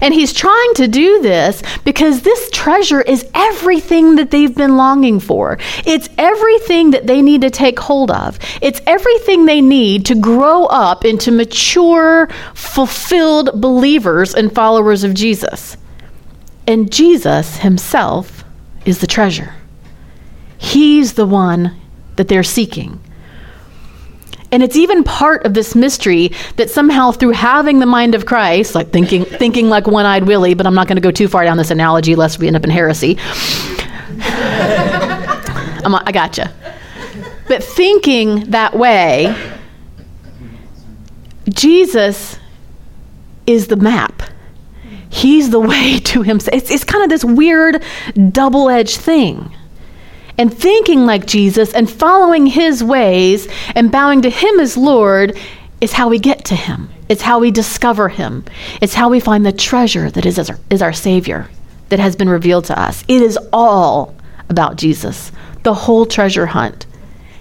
And 0.00 0.12
he's 0.12 0.32
trying 0.32 0.74
to 0.74 0.88
do 0.88 1.22
this 1.22 1.62
because 1.84 2.22
this 2.22 2.50
treasure 2.50 3.00
is 3.00 3.28
everything 3.34 4.16
that 4.16 4.30
they've 4.30 4.54
been 4.54 4.76
longing 4.76 5.20
for. 5.20 5.58
It's 5.86 6.08
everything 6.18 6.90
that 6.90 7.06
they 7.06 7.22
need 7.22 7.40
to 7.42 7.50
take 7.50 7.78
hold 7.78 8.10
of. 8.10 8.38
It's 8.60 8.80
everything 8.86 9.46
they 9.46 9.60
need 9.60 10.04
to 10.06 10.14
grow 10.14 10.66
up 10.66 11.04
into 11.04 11.30
mature, 11.30 12.28
fulfilled 12.54 13.60
believers 13.60 14.34
and 14.34 14.54
followers 14.54 15.04
of 15.04 15.14
Jesus. 15.14 15.76
And 16.66 16.92
Jesus 16.92 17.58
himself 17.58 18.44
is 18.84 19.00
the 19.00 19.06
treasure. 19.06 19.54
He's 20.58 21.14
the 21.14 21.26
one 21.26 21.76
that 22.16 22.28
they're 22.28 22.42
seeking. 22.42 23.00
And 24.52 24.62
it's 24.62 24.76
even 24.76 25.02
part 25.02 25.44
of 25.46 25.54
this 25.54 25.74
mystery 25.74 26.30
that 26.56 26.70
somehow 26.70 27.10
through 27.10 27.30
having 27.30 27.78
the 27.78 27.86
mind 27.86 28.14
of 28.14 28.26
Christ, 28.26 28.74
like 28.74 28.90
thinking 28.90 29.24
thinking 29.24 29.68
like 29.68 29.86
one-eyed 29.86 30.24
Willie, 30.24 30.54
but 30.54 30.66
I'm 30.66 30.74
not 30.74 30.86
going 30.86 30.96
to 30.96 31.02
go 31.02 31.10
too 31.10 31.26
far 31.26 31.42
down 31.42 31.56
this 31.56 31.70
analogy 31.70 32.14
lest 32.14 32.38
we 32.38 32.46
end 32.46 32.56
up 32.56 32.64
in 32.64 32.70
heresy. 32.70 33.16
I'm, 35.84 35.94
I 35.94 36.12
gotcha. 36.12 36.52
But 37.48 37.64
thinking 37.64 38.50
that 38.50 38.76
way, 38.76 39.34
Jesus 41.48 42.38
is 43.46 43.66
the 43.66 43.76
map. 43.76 44.22
He's 45.08 45.50
the 45.50 45.60
way 45.60 45.98
to 46.04 46.22
himself. 46.22 46.54
It's, 46.56 46.70
it's 46.70 46.84
kind 46.84 47.02
of 47.04 47.10
this 47.10 47.24
weird 47.24 47.82
double 48.30 48.68
edged 48.68 48.98
thing. 48.98 49.54
And 50.42 50.52
thinking 50.52 51.06
like 51.06 51.24
Jesus 51.24 51.72
and 51.72 51.88
following 51.88 52.46
his 52.46 52.82
ways 52.82 53.46
and 53.76 53.92
bowing 53.92 54.22
to 54.22 54.28
him 54.28 54.58
as 54.58 54.76
Lord 54.76 55.38
is 55.80 55.92
how 55.92 56.08
we 56.08 56.18
get 56.18 56.44
to 56.46 56.56
him. 56.56 56.88
It's 57.08 57.22
how 57.22 57.38
we 57.38 57.52
discover 57.52 58.08
him. 58.08 58.44
It's 58.80 58.94
how 58.94 59.08
we 59.08 59.20
find 59.20 59.46
the 59.46 59.52
treasure 59.52 60.10
that 60.10 60.26
is 60.26 60.40
our, 60.50 60.58
is 60.68 60.82
our 60.82 60.92
Savior 60.92 61.48
that 61.90 62.00
has 62.00 62.16
been 62.16 62.28
revealed 62.28 62.64
to 62.64 62.76
us. 62.76 63.04
It 63.06 63.22
is 63.22 63.38
all 63.52 64.16
about 64.48 64.74
Jesus, 64.74 65.30
the 65.62 65.74
whole 65.74 66.06
treasure 66.06 66.46
hunt. 66.46 66.86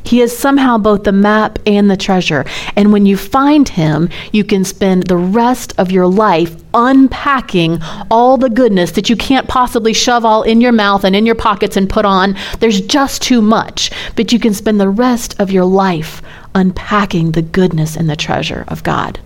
He 0.03 0.21
is 0.21 0.37
somehow 0.37 0.77
both 0.77 1.03
the 1.03 1.11
map 1.11 1.59
and 1.65 1.89
the 1.89 1.97
treasure. 1.97 2.45
And 2.75 2.91
when 2.91 3.05
you 3.05 3.17
find 3.17 3.67
him, 3.67 4.09
you 4.31 4.43
can 4.43 4.65
spend 4.65 5.03
the 5.03 5.17
rest 5.17 5.73
of 5.77 5.91
your 5.91 6.07
life 6.07 6.55
unpacking 6.73 7.79
all 8.09 8.37
the 8.37 8.49
goodness 8.49 8.91
that 8.91 9.09
you 9.09 9.15
can't 9.15 9.47
possibly 9.47 9.93
shove 9.93 10.25
all 10.25 10.43
in 10.43 10.61
your 10.61 10.71
mouth 10.71 11.03
and 11.03 11.15
in 11.15 11.25
your 11.25 11.35
pockets 11.35 11.77
and 11.77 11.89
put 11.89 12.05
on. 12.05 12.35
There's 12.59 12.81
just 12.81 13.21
too 13.21 13.41
much. 13.41 13.91
But 14.15 14.31
you 14.31 14.39
can 14.39 14.53
spend 14.53 14.79
the 14.79 14.89
rest 14.89 15.39
of 15.39 15.51
your 15.51 15.65
life 15.65 16.21
unpacking 16.55 17.31
the 17.31 17.41
goodness 17.41 17.95
and 17.95 18.09
the 18.09 18.15
treasure 18.15 18.65
of 18.67 18.83
God 18.83 19.19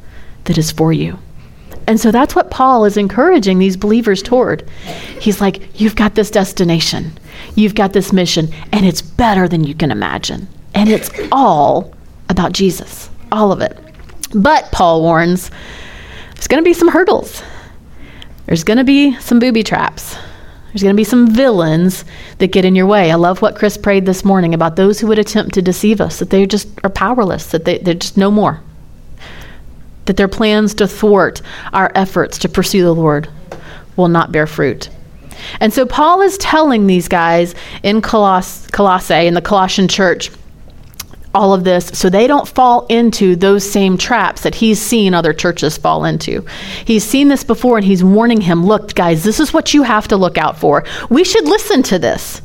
that 0.45 0.57
is 0.57 0.71
for 0.71 0.93
you. 0.93 1.17
And 1.87 1.99
so 1.99 2.11
that's 2.11 2.35
what 2.35 2.49
Paul 2.51 2.85
is 2.85 2.97
encouraging 2.97 3.59
these 3.59 3.77
believers 3.77 4.23
toward. 4.23 4.67
He's 5.19 5.39
like, 5.39 5.79
You've 5.79 5.95
got 5.95 6.15
this 6.15 6.31
destination, 6.31 7.11
you've 7.55 7.75
got 7.75 7.93
this 7.93 8.11
mission, 8.11 8.49
and 8.71 8.85
it's 8.85 9.01
better 9.01 9.47
than 9.47 9.63
you 9.63 9.75
can 9.75 9.91
imagine. 9.91 10.47
And 10.75 10.89
it's 10.89 11.09
all 11.31 11.93
about 12.29 12.51
Jesus, 12.51 13.09
all 13.31 13.51
of 13.51 13.61
it. 13.61 13.79
But, 14.33 14.71
Paul 14.71 15.01
warns, 15.01 15.49
there's 16.33 16.47
going 16.47 16.61
to 16.61 16.67
be 16.67 16.73
some 16.73 16.89
hurdles. 16.89 17.41
There's 18.45 18.63
going 18.63 18.77
to 18.77 18.83
be 18.83 19.17
some 19.19 19.39
booby 19.39 19.63
traps. 19.63 20.17
There's 20.67 20.83
going 20.83 20.93
to 20.93 20.99
be 20.99 21.05
some 21.05 21.33
villains 21.33 22.03
that 22.39 22.51
get 22.51 22.65
in 22.65 22.75
your 22.75 22.85
way. 22.85 23.09
I 23.09 23.15
love 23.15 23.41
what 23.41 23.55
Chris 23.55 23.77
prayed 23.77 24.05
this 24.05 24.25
morning 24.25 24.53
about 24.53 24.75
those 24.75 24.99
who 24.99 25.07
would 25.07 25.17
attempt 25.17 25.53
to 25.53 25.61
deceive 25.61 26.01
us, 26.01 26.19
that 26.19 26.29
they 26.29 26.45
just 26.45 26.67
are 26.83 26.89
powerless, 26.89 27.47
that 27.51 27.63
they, 27.63 27.77
they're 27.77 27.93
just 27.93 28.17
no 28.17 28.29
more. 28.29 28.61
That 30.05 30.17
their 30.17 30.27
plans 30.27 30.73
to 30.75 30.87
thwart 30.87 31.41
our 31.71 31.91
efforts 31.95 32.37
to 32.39 32.49
pursue 32.49 32.83
the 32.83 32.93
Lord 32.93 33.29
will 33.95 34.09
not 34.09 34.33
bear 34.33 34.45
fruit. 34.45 34.89
And 35.61 35.73
so 35.73 35.85
Paul 35.85 36.21
is 36.21 36.37
telling 36.37 36.87
these 36.87 37.07
guys 37.07 37.55
in 37.83 38.01
Coloss- 38.01 38.69
Colossae, 38.71 39.27
in 39.27 39.33
the 39.33 39.41
Colossian 39.41 39.87
church, 39.87 40.29
all 41.35 41.53
of 41.53 41.65
this 41.65 41.87
so 41.87 42.09
they 42.09 42.25
don't 42.25 42.47
fall 42.47 42.85
into 42.87 43.35
those 43.35 43.69
same 43.69 43.97
traps 43.97 44.41
that 44.41 44.55
he's 44.55 44.79
seen 44.79 45.13
other 45.13 45.33
churches 45.33 45.77
fall 45.77 46.05
into. 46.05 46.45
He's 46.85 47.03
seen 47.03 47.27
this 47.27 47.43
before 47.43 47.77
and 47.77 47.85
he's 47.85 48.03
warning 48.03 48.41
him 48.41 48.65
look, 48.65 48.95
guys, 48.95 49.23
this 49.23 49.39
is 49.39 49.53
what 49.53 49.73
you 49.73 49.83
have 49.83 50.07
to 50.07 50.17
look 50.17 50.37
out 50.37 50.57
for. 50.57 50.85
We 51.09 51.23
should 51.23 51.45
listen 51.45 51.83
to 51.83 51.99
this 51.99 52.41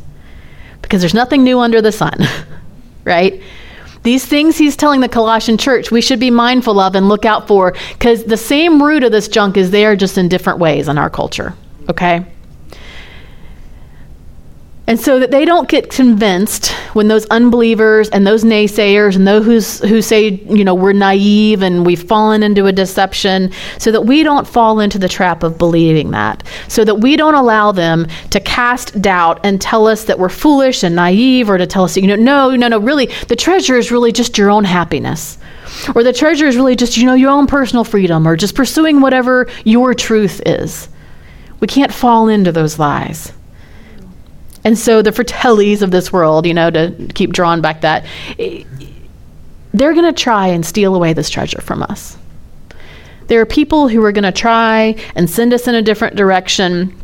because 0.82 1.00
there's 1.00 1.14
nothing 1.14 1.44
new 1.44 1.60
under 1.60 1.80
the 1.80 1.92
sun, 1.92 2.18
right? 3.04 3.40
These 4.02 4.26
things 4.26 4.58
he's 4.58 4.76
telling 4.76 5.00
the 5.00 5.08
Colossian 5.08 5.56
church 5.56 5.90
we 5.90 6.00
should 6.00 6.20
be 6.20 6.30
mindful 6.30 6.80
of 6.80 6.94
and 6.96 7.08
look 7.08 7.24
out 7.24 7.46
for 7.46 7.74
because 7.92 8.24
the 8.24 8.36
same 8.36 8.82
root 8.82 9.04
of 9.04 9.12
this 9.12 9.28
junk 9.28 9.56
is 9.56 9.70
there 9.70 9.94
just 9.94 10.18
in 10.18 10.28
different 10.28 10.58
ways 10.58 10.88
in 10.88 10.98
our 10.98 11.10
culture, 11.10 11.54
okay? 11.88 12.26
And 14.90 14.98
so 14.98 15.20
that 15.20 15.30
they 15.30 15.44
don't 15.44 15.68
get 15.68 15.88
convinced 15.88 16.72
when 16.94 17.06
those 17.06 17.24
unbelievers 17.26 18.08
and 18.08 18.26
those 18.26 18.42
naysayers 18.42 19.14
and 19.14 19.24
those 19.24 19.78
who 19.78 20.02
say, 20.02 20.30
you 20.30 20.64
know, 20.64 20.74
we're 20.74 20.92
naive 20.92 21.62
and 21.62 21.86
we've 21.86 22.02
fallen 22.02 22.42
into 22.42 22.66
a 22.66 22.72
deception, 22.72 23.52
so 23.78 23.92
that 23.92 24.00
we 24.00 24.24
don't 24.24 24.48
fall 24.48 24.80
into 24.80 24.98
the 24.98 25.08
trap 25.08 25.44
of 25.44 25.56
believing 25.58 26.10
that. 26.10 26.42
So 26.66 26.82
that 26.82 26.96
we 26.96 27.14
don't 27.14 27.36
allow 27.36 27.70
them 27.70 28.08
to 28.30 28.40
cast 28.40 29.00
doubt 29.00 29.38
and 29.44 29.60
tell 29.60 29.86
us 29.86 30.06
that 30.06 30.18
we're 30.18 30.28
foolish 30.28 30.82
and 30.82 30.96
naive 30.96 31.48
or 31.48 31.56
to 31.56 31.68
tell 31.68 31.84
us, 31.84 31.96
you 31.96 32.08
know, 32.08 32.16
no, 32.16 32.56
no, 32.56 32.66
no, 32.66 32.80
really, 32.80 33.06
the 33.28 33.36
treasure 33.36 33.76
is 33.76 33.92
really 33.92 34.10
just 34.10 34.36
your 34.36 34.50
own 34.50 34.64
happiness. 34.64 35.38
Or 35.94 36.02
the 36.02 36.12
treasure 36.12 36.48
is 36.48 36.56
really 36.56 36.74
just, 36.74 36.96
you 36.96 37.06
know, 37.06 37.14
your 37.14 37.30
own 37.30 37.46
personal 37.46 37.84
freedom 37.84 38.26
or 38.26 38.34
just 38.34 38.56
pursuing 38.56 39.00
whatever 39.00 39.48
your 39.62 39.94
truth 39.94 40.42
is. 40.44 40.88
We 41.60 41.68
can't 41.68 41.94
fall 41.94 42.26
into 42.26 42.50
those 42.50 42.80
lies. 42.80 43.32
And 44.64 44.78
so 44.78 45.02
the 45.02 45.10
Fratellis 45.10 45.82
of 45.82 45.90
this 45.90 46.12
world, 46.12 46.46
you 46.46 46.54
know, 46.54 46.70
to 46.70 47.08
keep 47.14 47.32
drawing 47.32 47.62
back 47.62 47.80
that, 47.80 48.04
they're 48.38 49.94
going 49.94 50.04
to 50.04 50.12
try 50.12 50.48
and 50.48 50.64
steal 50.66 50.94
away 50.94 51.12
this 51.12 51.30
treasure 51.30 51.60
from 51.60 51.82
us. 51.82 52.16
There 53.28 53.40
are 53.40 53.46
people 53.46 53.88
who 53.88 54.04
are 54.04 54.12
going 54.12 54.24
to 54.24 54.32
try 54.32 54.96
and 55.14 55.30
send 55.30 55.54
us 55.54 55.68
in 55.68 55.74
a 55.74 55.82
different 55.82 56.16
direction, 56.16 56.94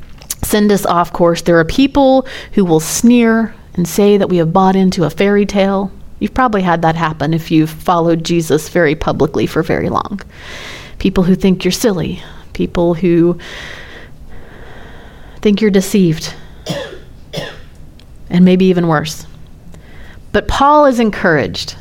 send 0.42 0.72
us 0.72 0.84
off 0.84 1.12
course. 1.12 1.42
There 1.42 1.58
are 1.58 1.64
people 1.64 2.26
who 2.52 2.64
will 2.64 2.80
sneer 2.80 3.54
and 3.74 3.86
say 3.86 4.16
that 4.16 4.28
we 4.28 4.38
have 4.38 4.52
bought 4.52 4.74
into 4.74 5.04
a 5.04 5.10
fairy 5.10 5.46
tale. 5.46 5.92
You've 6.18 6.34
probably 6.34 6.62
had 6.62 6.82
that 6.82 6.96
happen 6.96 7.32
if 7.32 7.50
you've 7.50 7.70
followed 7.70 8.24
Jesus 8.24 8.68
very 8.68 8.94
publicly 8.94 9.46
for 9.46 9.62
very 9.62 9.88
long. 9.88 10.20
People 10.98 11.24
who 11.24 11.34
think 11.36 11.64
you're 11.64 11.72
silly, 11.72 12.22
people 12.54 12.94
who 12.94 13.38
think 15.42 15.60
you're 15.60 15.70
deceived 15.70 16.34
and 18.30 18.44
maybe 18.44 18.66
even 18.66 18.88
worse. 18.88 19.26
But 20.32 20.48
Paul 20.48 20.86
is 20.86 21.00
encouraged 21.00 21.76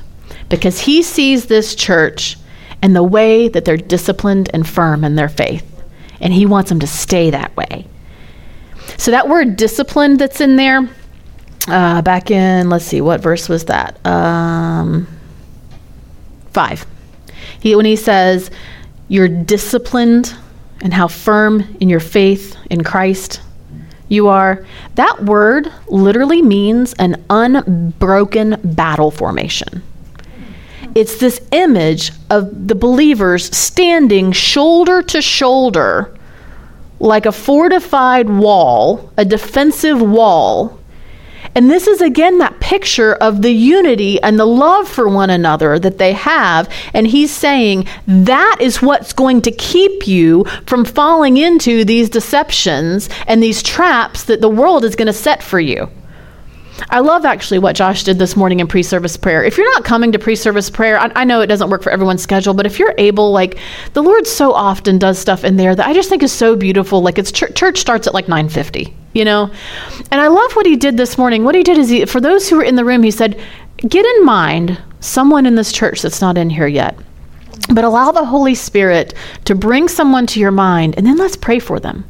because 0.50 0.80
he 0.80 1.04
sees 1.04 1.46
this 1.46 1.76
church 1.76 2.38
and 2.82 2.96
the 2.96 3.04
way 3.04 3.48
that 3.50 3.66
they're 3.66 3.78
disciplined 3.78 4.50
and 4.54 4.68
firm 4.68 5.04
in 5.04 5.16
their 5.16 5.30
faith, 5.30 5.66
and 6.22 6.32
he 6.34 6.46
wants 6.46 6.70
them 6.70 6.80
to 6.80 6.88
stay 6.88 7.30
that 7.32 7.56
way. 7.58 7.88
So, 8.98 9.12
that 9.12 9.28
word 9.28 9.58
disciplined 9.58 10.20
that's 10.20 10.40
in 10.40 10.56
there, 10.56 10.88
uh, 11.68 12.02
back 12.04 12.30
in, 12.30 12.70
let's 12.70 12.86
see, 12.86 13.02
what 13.02 13.22
verse 13.22 13.50
was 13.50 13.66
that? 13.66 14.06
Um, 14.06 15.08
five. 16.54 16.86
He, 17.60 17.76
when 17.76 17.86
he 17.86 17.96
says, 17.96 18.52
You're 19.08 19.28
disciplined 19.28 20.36
and 20.82 20.94
how 20.94 21.08
firm 21.08 21.76
in 21.80 21.90
your 21.90 22.00
faith 22.00 22.56
in 22.70 22.84
Christ, 22.84 23.42
you 24.08 24.28
are, 24.28 24.66
that 24.96 25.24
word 25.24 25.72
literally 25.88 26.42
means 26.42 26.94
an 26.94 27.24
unbroken 27.30 28.60
battle 28.64 29.12
formation. 29.12 29.84
It's 30.94 31.18
this 31.18 31.42
image 31.52 32.12
of 32.30 32.68
the 32.68 32.76
believers 32.76 33.56
standing 33.56 34.32
shoulder 34.32 35.02
to 35.04 35.22
shoulder 35.22 36.16
like 37.00 37.26
a 37.26 37.32
fortified 37.32 38.30
wall, 38.30 39.12
a 39.18 39.26
defensive 39.26 40.02
wall, 40.02 40.80
and 41.56 41.72
this 41.72 41.88
is 41.88 42.02
again 42.02 42.38
that 42.40 42.60
picture 42.60 43.14
of 43.16 43.42
the 43.42 43.52
unity 43.52 44.22
and 44.22 44.38
the 44.38 44.46
love 44.46 44.90
for 44.90 45.08
one 45.08 45.30
another 45.30 45.80
that 45.80 45.98
they 45.98 46.12
have. 46.12 46.70
And 46.94 47.08
he's 47.08 47.32
saying 47.32 47.88
that 48.08 48.58
is 48.60 48.82
what's 48.82 49.14
going 49.14 49.42
to 49.44 49.52
keep 49.52 50.06
you 50.06 50.44
from 50.68 50.84
falling 50.84 51.38
into 51.38 51.86
these 51.86 52.10
deceptions 52.10 53.10
and 53.28 53.42
these 53.42 53.64
traps 53.64 54.26
that 54.26 54.42
the 54.42 54.50
world 54.50 54.84
is 54.84 54.98
going 54.98 55.08
to 55.08 55.14
set 55.14 55.42
for 55.42 55.60
you. 55.60 55.90
I 56.90 57.00
love 57.00 57.24
actually 57.24 57.60
what 57.60 57.78
Josh 57.78 58.04
did 58.04 58.20
this 58.20 58.36
morning 58.36 58.60
in 58.60 58.68
pre 58.68 58.84
service 58.84 59.16
prayer. 59.16 59.42
If 59.42 59.58
you're 59.58 59.72
not 59.72 59.86
coming 59.86 60.12
to 60.12 60.20
pre 60.20 60.36
service 60.36 60.70
prayer, 60.70 61.00
I, 61.00 61.10
I, 61.16 61.24
know 61.24 61.40
it 61.40 61.48
doesn't 61.48 61.70
work 61.70 61.82
for 61.82 61.90
everyone's 61.90 62.22
schedule, 62.22 62.54
but 62.54 62.66
if 62.66 62.80
you're 62.80 62.94
able, 62.98 63.32
like 63.32 63.58
the 63.94 64.04
Lord 64.04 64.28
so 64.28 64.52
often 64.52 64.98
does 64.98 65.18
stuff 65.18 65.46
in 65.46 65.56
there 65.56 65.74
that 65.74 65.88
I 65.88 65.94
just 65.94 66.10
think 66.10 66.22
is 66.22 66.34
so 66.34 66.58
beautiful. 66.58 67.02
Like 67.02 67.18
it's 67.18 67.32
ch- 67.32 67.56
church 67.56 67.78
starts 67.78 68.08
at 68.08 68.14
like 68.14 68.28
950 68.28 68.94
you 69.16 69.26
know? 69.26 69.50
And 70.12 70.22
I 70.22 70.28
love 70.28 70.52
what 70.52 70.68
he 70.68 70.76
did 70.76 70.98
this 70.98 71.18
morning. 71.18 71.44
What 71.44 71.56
he 71.56 71.64
did 71.64 71.80
is, 71.80 71.90
he, 71.90 72.06
for 72.06 72.22
those 72.22 72.48
who 72.48 72.58
were 72.58 72.64
in 72.64 72.76
the 72.76 72.86
room, 72.86 73.02
he 73.02 73.10
said, 73.10 73.42
Get 73.78 74.06
in 74.06 74.26
mind 74.26 74.80
someone 75.00 75.46
in 75.46 75.56
this 75.56 75.72
church 75.72 76.02
that's 76.02 76.22
not 76.22 76.38
in 76.38 76.50
here 76.50 76.68
yet. 76.68 76.98
But 77.74 77.84
allow 77.84 78.12
the 78.12 78.26
Holy 78.26 78.54
Spirit 78.54 79.16
to 79.46 79.56
bring 79.56 79.88
someone 79.88 80.28
to 80.28 80.40
your 80.40 80.52
mind, 80.52 80.96
and 80.98 81.06
then 81.06 81.18
let's 81.18 81.36
pray 81.36 81.58
for 81.58 81.80
them. 81.80 82.06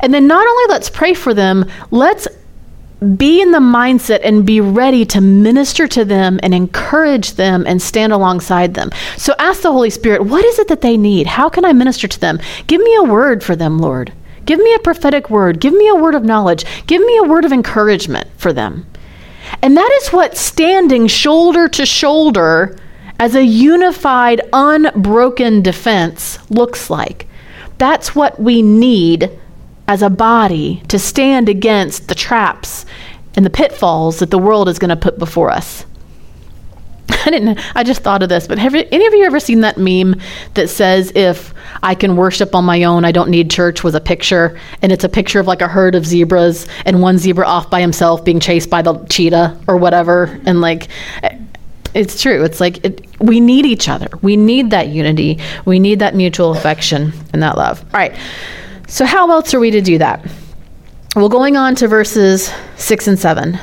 And 0.00 0.12
then 0.12 0.26
not 0.26 0.46
only 0.46 0.64
let's 0.68 0.90
pray 0.90 1.14
for 1.14 1.32
them, 1.32 1.64
let's 1.90 2.28
be 3.16 3.40
in 3.40 3.52
the 3.52 3.58
mindset 3.58 4.20
and 4.22 4.44
be 4.44 4.60
ready 4.60 5.06
to 5.06 5.20
minister 5.20 5.88
to 5.88 6.04
them 6.04 6.38
and 6.42 6.52
encourage 6.52 7.32
them 7.32 7.64
and 7.66 7.80
stand 7.80 8.12
alongside 8.12 8.74
them. 8.74 8.90
So 9.16 9.34
ask 9.38 9.62
the 9.62 9.72
Holy 9.72 9.88
Spirit, 9.88 10.26
what 10.26 10.44
is 10.44 10.58
it 10.58 10.68
that 10.68 10.82
they 10.82 10.98
need? 10.98 11.26
How 11.26 11.48
can 11.48 11.64
I 11.64 11.72
minister 11.72 12.06
to 12.08 12.20
them? 12.20 12.38
Give 12.66 12.82
me 12.82 12.94
a 12.96 13.04
word 13.04 13.42
for 13.42 13.56
them, 13.56 13.78
Lord. 13.78 14.12
Give 14.46 14.58
me 14.58 14.74
a 14.74 14.80
prophetic 14.80 15.30
word. 15.30 15.60
Give 15.60 15.74
me 15.74 15.88
a 15.88 15.94
word 15.94 16.14
of 16.14 16.24
knowledge. 16.24 16.64
Give 16.86 17.02
me 17.02 17.18
a 17.18 17.28
word 17.28 17.44
of 17.44 17.52
encouragement 17.52 18.28
for 18.36 18.52
them. 18.52 18.86
And 19.62 19.76
that 19.76 19.90
is 20.02 20.12
what 20.12 20.36
standing 20.36 21.06
shoulder 21.06 21.68
to 21.68 21.86
shoulder 21.86 22.76
as 23.18 23.34
a 23.34 23.44
unified, 23.44 24.40
unbroken 24.52 25.62
defense 25.62 26.38
looks 26.50 26.88
like. 26.88 27.26
That's 27.78 28.14
what 28.14 28.40
we 28.40 28.62
need 28.62 29.38
as 29.86 30.02
a 30.02 30.10
body 30.10 30.82
to 30.88 30.98
stand 30.98 31.48
against 31.48 32.08
the 32.08 32.14
traps 32.14 32.86
and 33.34 33.44
the 33.44 33.50
pitfalls 33.50 34.20
that 34.20 34.30
the 34.30 34.38
world 34.38 34.68
is 34.68 34.78
going 34.78 34.90
to 34.90 34.96
put 34.96 35.18
before 35.18 35.50
us. 35.50 35.84
I 37.26 37.30
didn't. 37.30 37.58
I 37.76 37.82
just 37.82 38.02
thought 38.02 38.22
of 38.22 38.28
this, 38.28 38.46
but 38.46 38.58
have 38.58 38.74
any 38.74 39.06
of 39.06 39.14
you 39.14 39.24
ever 39.24 39.40
seen 39.40 39.60
that 39.60 39.78
meme 39.78 40.20
that 40.54 40.68
says, 40.68 41.12
"If 41.14 41.54
I 41.82 41.94
can 41.94 42.16
worship 42.16 42.54
on 42.54 42.64
my 42.64 42.84
own, 42.84 43.04
I 43.04 43.12
don't 43.12 43.30
need 43.30 43.50
church"? 43.50 43.82
Was 43.82 43.94
a 43.94 44.00
picture, 44.00 44.58
and 44.82 44.92
it's 44.92 45.04
a 45.04 45.08
picture 45.08 45.40
of 45.40 45.46
like 45.46 45.62
a 45.62 45.68
herd 45.68 45.94
of 45.94 46.06
zebras 46.06 46.66
and 46.86 47.02
one 47.02 47.18
zebra 47.18 47.46
off 47.46 47.70
by 47.70 47.80
himself 47.80 48.24
being 48.24 48.40
chased 48.40 48.70
by 48.70 48.82
the 48.82 48.98
cheetah 49.06 49.58
or 49.66 49.76
whatever, 49.76 50.40
and 50.46 50.60
like. 50.60 50.88
It's 51.92 52.22
true. 52.22 52.44
It's 52.44 52.60
like 52.60 52.84
it, 52.84 53.04
we 53.18 53.40
need 53.40 53.66
each 53.66 53.88
other. 53.88 54.06
We 54.22 54.36
need 54.36 54.70
that 54.70 54.90
unity. 54.90 55.40
We 55.64 55.80
need 55.80 55.98
that 55.98 56.14
mutual 56.14 56.52
affection 56.52 57.12
and 57.32 57.42
that 57.42 57.56
love. 57.56 57.82
All 57.92 57.98
right. 57.98 58.16
So, 58.86 59.04
how 59.04 59.28
else 59.32 59.52
are 59.54 59.58
we 59.58 59.72
to 59.72 59.80
do 59.80 59.98
that? 59.98 60.24
Well, 61.16 61.28
going 61.28 61.56
on 61.56 61.74
to 61.74 61.88
verses 61.88 62.52
6 62.76 63.08
and 63.08 63.18
7. 63.18 63.58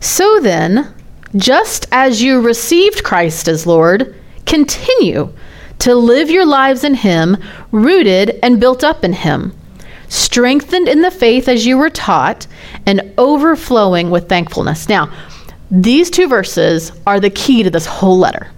So 0.00 0.40
then, 0.40 0.93
just 1.36 1.86
as 1.92 2.22
you 2.22 2.40
received 2.40 3.04
Christ 3.04 3.48
as 3.48 3.66
Lord, 3.66 4.14
continue 4.46 5.32
to 5.80 5.94
live 5.94 6.30
your 6.30 6.46
lives 6.46 6.84
in 6.84 6.94
Him, 6.94 7.36
rooted 7.72 8.38
and 8.42 8.60
built 8.60 8.84
up 8.84 9.04
in 9.04 9.12
Him, 9.12 9.52
strengthened 10.08 10.88
in 10.88 11.02
the 11.02 11.10
faith 11.10 11.48
as 11.48 11.66
you 11.66 11.76
were 11.76 11.90
taught, 11.90 12.46
and 12.86 13.12
overflowing 13.18 14.10
with 14.10 14.28
thankfulness. 14.28 14.88
Now, 14.88 15.12
these 15.70 16.10
two 16.10 16.28
verses 16.28 16.92
are 17.06 17.18
the 17.18 17.30
key 17.30 17.62
to 17.62 17.70
this 17.70 17.86
whole 17.86 18.18
letter. 18.18 18.50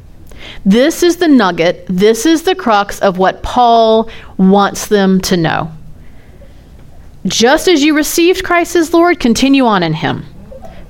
This 0.65 1.03
is 1.03 1.17
the 1.17 1.29
nugget, 1.29 1.87
this 1.89 2.27
is 2.27 2.43
the 2.43 2.55
crux 2.55 3.01
of 3.01 3.19
what 3.19 3.43
Paul 3.43 4.11
wants 4.37 4.89
them 4.89 5.21
to 5.23 5.37
know. 5.37 5.73
Just 7.25 7.67
as 7.67 7.83
you 7.83 7.97
received 7.97 8.45
Christ 8.45 8.77
as 8.77 8.93
Lord, 8.93 9.19
continue 9.19 9.65
on 9.65 9.83
in 9.83 9.95
him. 9.95 10.25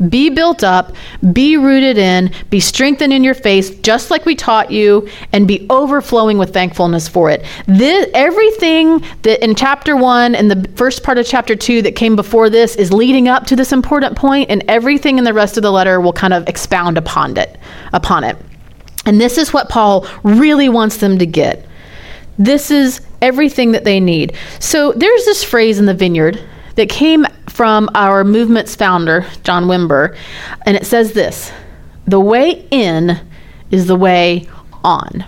Be 0.08 0.30
built 0.30 0.62
up, 0.62 0.94
be 1.32 1.56
rooted 1.56 1.96
in, 1.96 2.30
be 2.50 2.60
strengthened 2.60 3.12
in 3.12 3.24
your 3.24 3.34
faith, 3.34 3.80
just 3.82 4.10
like 4.10 4.26
we 4.26 4.34
taught 4.34 4.70
you, 4.70 5.08
and 5.32 5.48
be 5.48 5.66
overflowing 5.70 6.38
with 6.38 6.52
thankfulness 6.52 7.08
for 7.08 7.30
it. 7.30 7.44
This, 7.66 8.08
everything 8.12 9.02
that 9.22 9.42
in 9.42 9.54
chapter 9.54 9.96
one 9.96 10.34
and 10.34 10.50
the 10.50 10.68
first 10.76 11.02
part 11.02 11.18
of 11.18 11.26
chapter 11.26 11.56
two 11.56 11.80
that 11.82 11.96
came 11.96 12.14
before 12.14 12.50
this 12.50 12.76
is 12.76 12.92
leading 12.92 13.28
up 13.28 13.46
to 13.46 13.56
this 13.56 13.72
important 13.72 14.16
point, 14.16 14.50
and 14.50 14.62
everything 14.68 15.18
in 15.18 15.24
the 15.24 15.34
rest 15.34 15.56
of 15.56 15.62
the 15.62 15.72
letter 15.72 16.00
will 16.00 16.12
kind 16.12 16.32
of 16.32 16.46
expound 16.48 16.98
upon 16.98 17.36
it. 17.36 17.58
Upon 17.92 18.24
it. 18.24 18.36
And 19.06 19.20
this 19.20 19.38
is 19.38 19.52
what 19.52 19.68
Paul 19.68 20.06
really 20.24 20.68
wants 20.68 20.98
them 20.98 21.18
to 21.18 21.26
get. 21.26 21.64
This 22.38 22.70
is 22.70 23.00
everything 23.22 23.72
that 23.72 23.84
they 23.84 23.98
need. 24.00 24.36
So 24.58 24.92
there's 24.92 25.24
this 25.24 25.42
phrase 25.42 25.78
in 25.78 25.86
the 25.86 25.94
vineyard 25.94 26.38
that 26.74 26.88
came 26.90 27.24
from 27.56 27.88
our 27.94 28.22
movement's 28.22 28.76
founder, 28.76 29.24
John 29.42 29.64
Wimber, 29.64 30.14
and 30.66 30.76
it 30.76 30.84
says 30.84 31.12
this 31.12 31.50
The 32.06 32.20
way 32.20 32.68
in 32.70 33.18
is 33.70 33.86
the 33.86 33.96
way 33.96 34.46
on. 34.84 35.24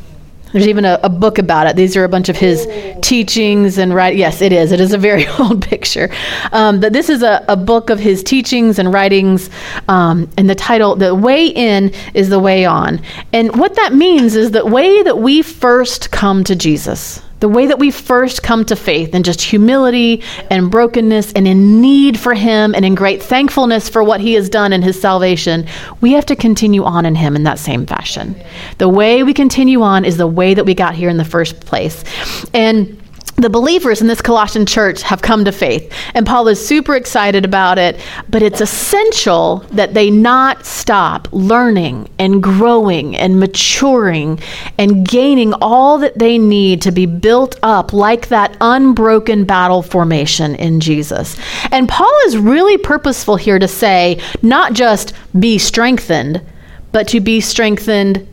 There's 0.53 0.69
even 0.69 0.85
a, 0.85 1.01
a, 1.03 1.09
book 1.09 1.39
about 1.39 1.67
it. 1.67 1.77
These 1.77 1.97
are 1.97 2.05
a 2.05 2.09
bunch 2.09 2.29
of 2.29 2.37
his 2.37 2.67
teachings 3.01 3.79
and 3.79 3.95
write. 3.95 4.17
Yes, 4.17 4.43
it 4.43 4.53
is. 4.53 4.73
It 4.73 4.81
is 4.81 4.93
a 4.93 4.99
very 4.99 5.27
old 5.39 5.63
picture. 5.63 6.11
Um, 6.53 6.81
but 6.81 6.93
this 6.93 7.09
is 7.09 7.23
a, 7.23 7.43
a, 7.49 7.57
book 7.57 7.89
of 7.89 7.99
his 7.99 8.23
teachings 8.23 8.79
and 8.79 8.93
writings. 8.93 9.49
Um, 9.89 10.29
and 10.37 10.51
the 10.51 10.55
title, 10.55 10.97
"The 10.97 11.15
Way 11.15 11.47
In, 11.47 11.93
is 12.13 12.29
the 12.29 12.39
Way 12.39 12.67
On." 12.67 13.01
And 13.33 13.57
what 13.59 13.75
that 13.77 13.95
means 13.95 14.37
is 14.37 14.51
the 14.51 14.67
way 14.67 15.03
that 15.03 15.19
we 15.19 15.41
first 15.41 16.11
come 16.11 16.45
to 16.45 16.55
Jesus 16.55 17.23
the 17.41 17.49
way 17.49 17.67
that 17.67 17.79
we 17.79 17.91
first 17.91 18.43
come 18.43 18.65
to 18.65 18.77
faith 18.77 19.15
in 19.15 19.23
just 19.23 19.41
humility 19.41 20.23
and 20.51 20.71
brokenness 20.71 21.33
and 21.35 21.47
in 21.47 21.81
need 21.81 22.19
for 22.19 22.35
Him 22.35 22.75
and 22.75 22.85
in 22.85 22.95
great 22.95 23.23
thankfulness 23.23 23.89
for 23.89 24.03
what 24.03 24.21
He 24.21 24.35
has 24.35 24.49
done 24.49 24.73
in 24.73 24.83
His 24.83 25.01
salvation, 25.01 25.67
we 26.01 26.13
have 26.13 26.27
to 26.27 26.37
continue 26.37 26.85
on 26.85 27.07
in 27.07 27.15
Him 27.15 27.37
in 27.37 27.45
that 27.45 27.59
same 27.59 27.87
fashion. 27.87 28.35
The 28.79 28.89
way 28.89 29.23
we 29.23 29.35
continue 29.35 29.83
on 29.83 30.05
is 30.05 30.17
the 30.17 30.27
way 30.27 30.55
that 30.55 30.65
we 30.65 30.75
got 30.75 30.95
here 30.95 31.09
in 31.09 31.17
the 31.17 31.25
first 31.25 31.61
place. 31.61 32.05
And 32.53 32.98
the 33.39 33.49
believers 33.49 34.01
in 34.01 34.09
this 34.09 34.21
Colossian 34.21 34.67
church 34.67 35.03
have 35.03 35.23
come 35.23 35.45
to 35.45 35.53
faith, 35.53 35.93
and 36.15 36.27
Paul 36.27 36.49
is 36.49 36.65
super 36.65 36.97
excited 36.97 37.45
about 37.45 37.79
it. 37.79 38.01
But 38.29 38.43
it's 38.43 38.61
essential 38.61 39.59
that 39.71 39.95
they 39.95 40.11
not 40.11 40.67
stop 40.67 41.29
learning 41.31 42.11
and 42.19 42.43
growing 42.43 43.17
and 43.17 43.39
maturing 43.39 44.41
and 44.77 45.07
gaining 45.07 45.55
all 45.55 45.99
that 45.99 46.19
they 46.19 46.37
need 46.37 46.83
to 46.83 46.91
be 46.91 47.07
built 47.07 47.59
up 47.63 47.93
like 47.93 48.29
that 48.29 48.57
unbroken 48.61 49.45
battle 49.45 49.83
formation 49.83 50.57
in 50.57 50.81
Jesus. 50.81 51.37
And 51.71 51.89
Paul 51.89 52.13
is 52.27 52.37
really 52.37 52.77
purposeful 52.77 53.37
here 53.37 53.59
to 53.59 53.69
say 53.69 54.21
not 54.43 54.73
just 54.73 55.15
be 55.39 55.59
strengthened, 55.59 56.43
but 56.91 57.07
to 57.09 57.21
be 57.21 57.41
strengthened 57.41 58.27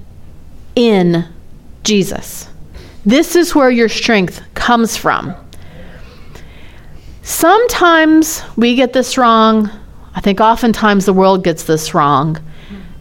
in 0.75 1.25
Jesus. 1.83 2.49
This 3.05 3.35
is 3.35 3.53
where 3.53 3.69
your 3.69 3.89
strength 3.89 4.41
comes 4.55 4.97
from. 4.97 5.35
Sometimes 7.21 8.43
we 8.57 8.75
get 8.75 8.93
this 8.93 9.15
wrong. 9.15 9.69
I 10.15 10.21
think 10.21 10.41
oftentimes 10.41 11.05
the 11.05 11.13
world 11.13 11.43
gets 11.43 11.63
this 11.63 11.93
wrong. 11.93 12.37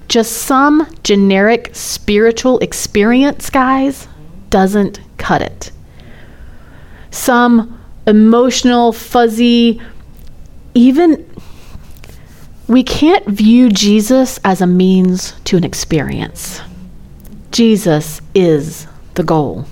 Just 0.09 0.33
some 0.33 0.95
generic 1.05 1.71
spiritual 1.73 2.59
experience, 2.59 3.49
guys, 3.49 4.07
doesn't 4.51 5.01
cut 5.17 5.41
it. 5.41 5.73
Some 7.11 7.81
emotional, 8.07 8.93
fuzzy, 8.93 9.81
even 10.75 11.25
we 12.69 12.83
can't 12.83 13.27
view 13.27 13.71
Jesus 13.71 14.39
as 14.45 14.61
a 14.61 14.67
means 14.67 15.33
to 15.45 15.57
an 15.57 15.65
experience. 15.65 16.61
Jesus 17.51 18.21
is 18.35 18.87
the 19.15 19.23
goal 19.23 19.67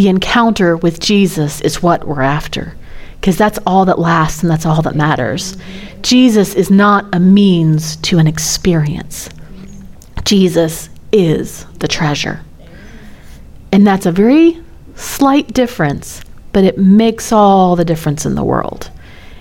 the 0.00 0.08
encounter 0.08 0.78
with 0.78 0.98
Jesus 0.98 1.60
is 1.60 1.82
what 1.82 2.06
we're 2.06 2.22
after 2.22 2.74
because 3.16 3.36
that's 3.36 3.58
all 3.66 3.84
that 3.84 3.98
lasts 3.98 4.42
and 4.42 4.50
that's 4.50 4.64
all 4.64 4.80
that 4.80 4.94
matters. 4.94 5.58
Jesus 6.00 6.54
is 6.54 6.70
not 6.70 7.04
a 7.14 7.20
means 7.20 7.96
to 7.96 8.16
an 8.16 8.26
experience, 8.26 9.28
Jesus 10.24 10.88
is 11.12 11.66
the 11.80 11.88
treasure. 11.88 12.40
And 13.72 13.86
that's 13.86 14.06
a 14.06 14.10
very 14.10 14.58
slight 14.94 15.52
difference, 15.52 16.22
but 16.54 16.64
it 16.64 16.78
makes 16.78 17.30
all 17.30 17.76
the 17.76 17.84
difference 17.84 18.24
in 18.24 18.36
the 18.36 18.42
world. 18.42 18.90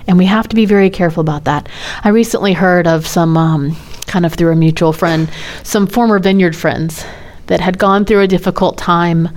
And 0.08 0.18
we 0.18 0.26
have 0.26 0.50
to 0.50 0.58
be 0.58 0.66
very 0.66 0.90
careful 0.90 1.22
about 1.22 1.46
that. 1.46 1.70
I 2.04 2.10
recently 2.10 2.52
heard 2.52 2.86
of 2.86 3.08
some, 3.08 3.38
um, 3.38 3.78
kind 4.08 4.26
of 4.26 4.34
through 4.34 4.52
a 4.52 4.58
mutual 4.58 4.92
friend, 4.92 5.32
some 5.64 5.88
former 5.88 6.20
vineyard 6.20 6.54
friends 6.54 7.06
that 7.48 7.62
had 7.62 7.78
gone 7.78 8.04
through 8.04 8.24
a 8.24 8.28
difficult 8.28 8.78
time 8.78 9.30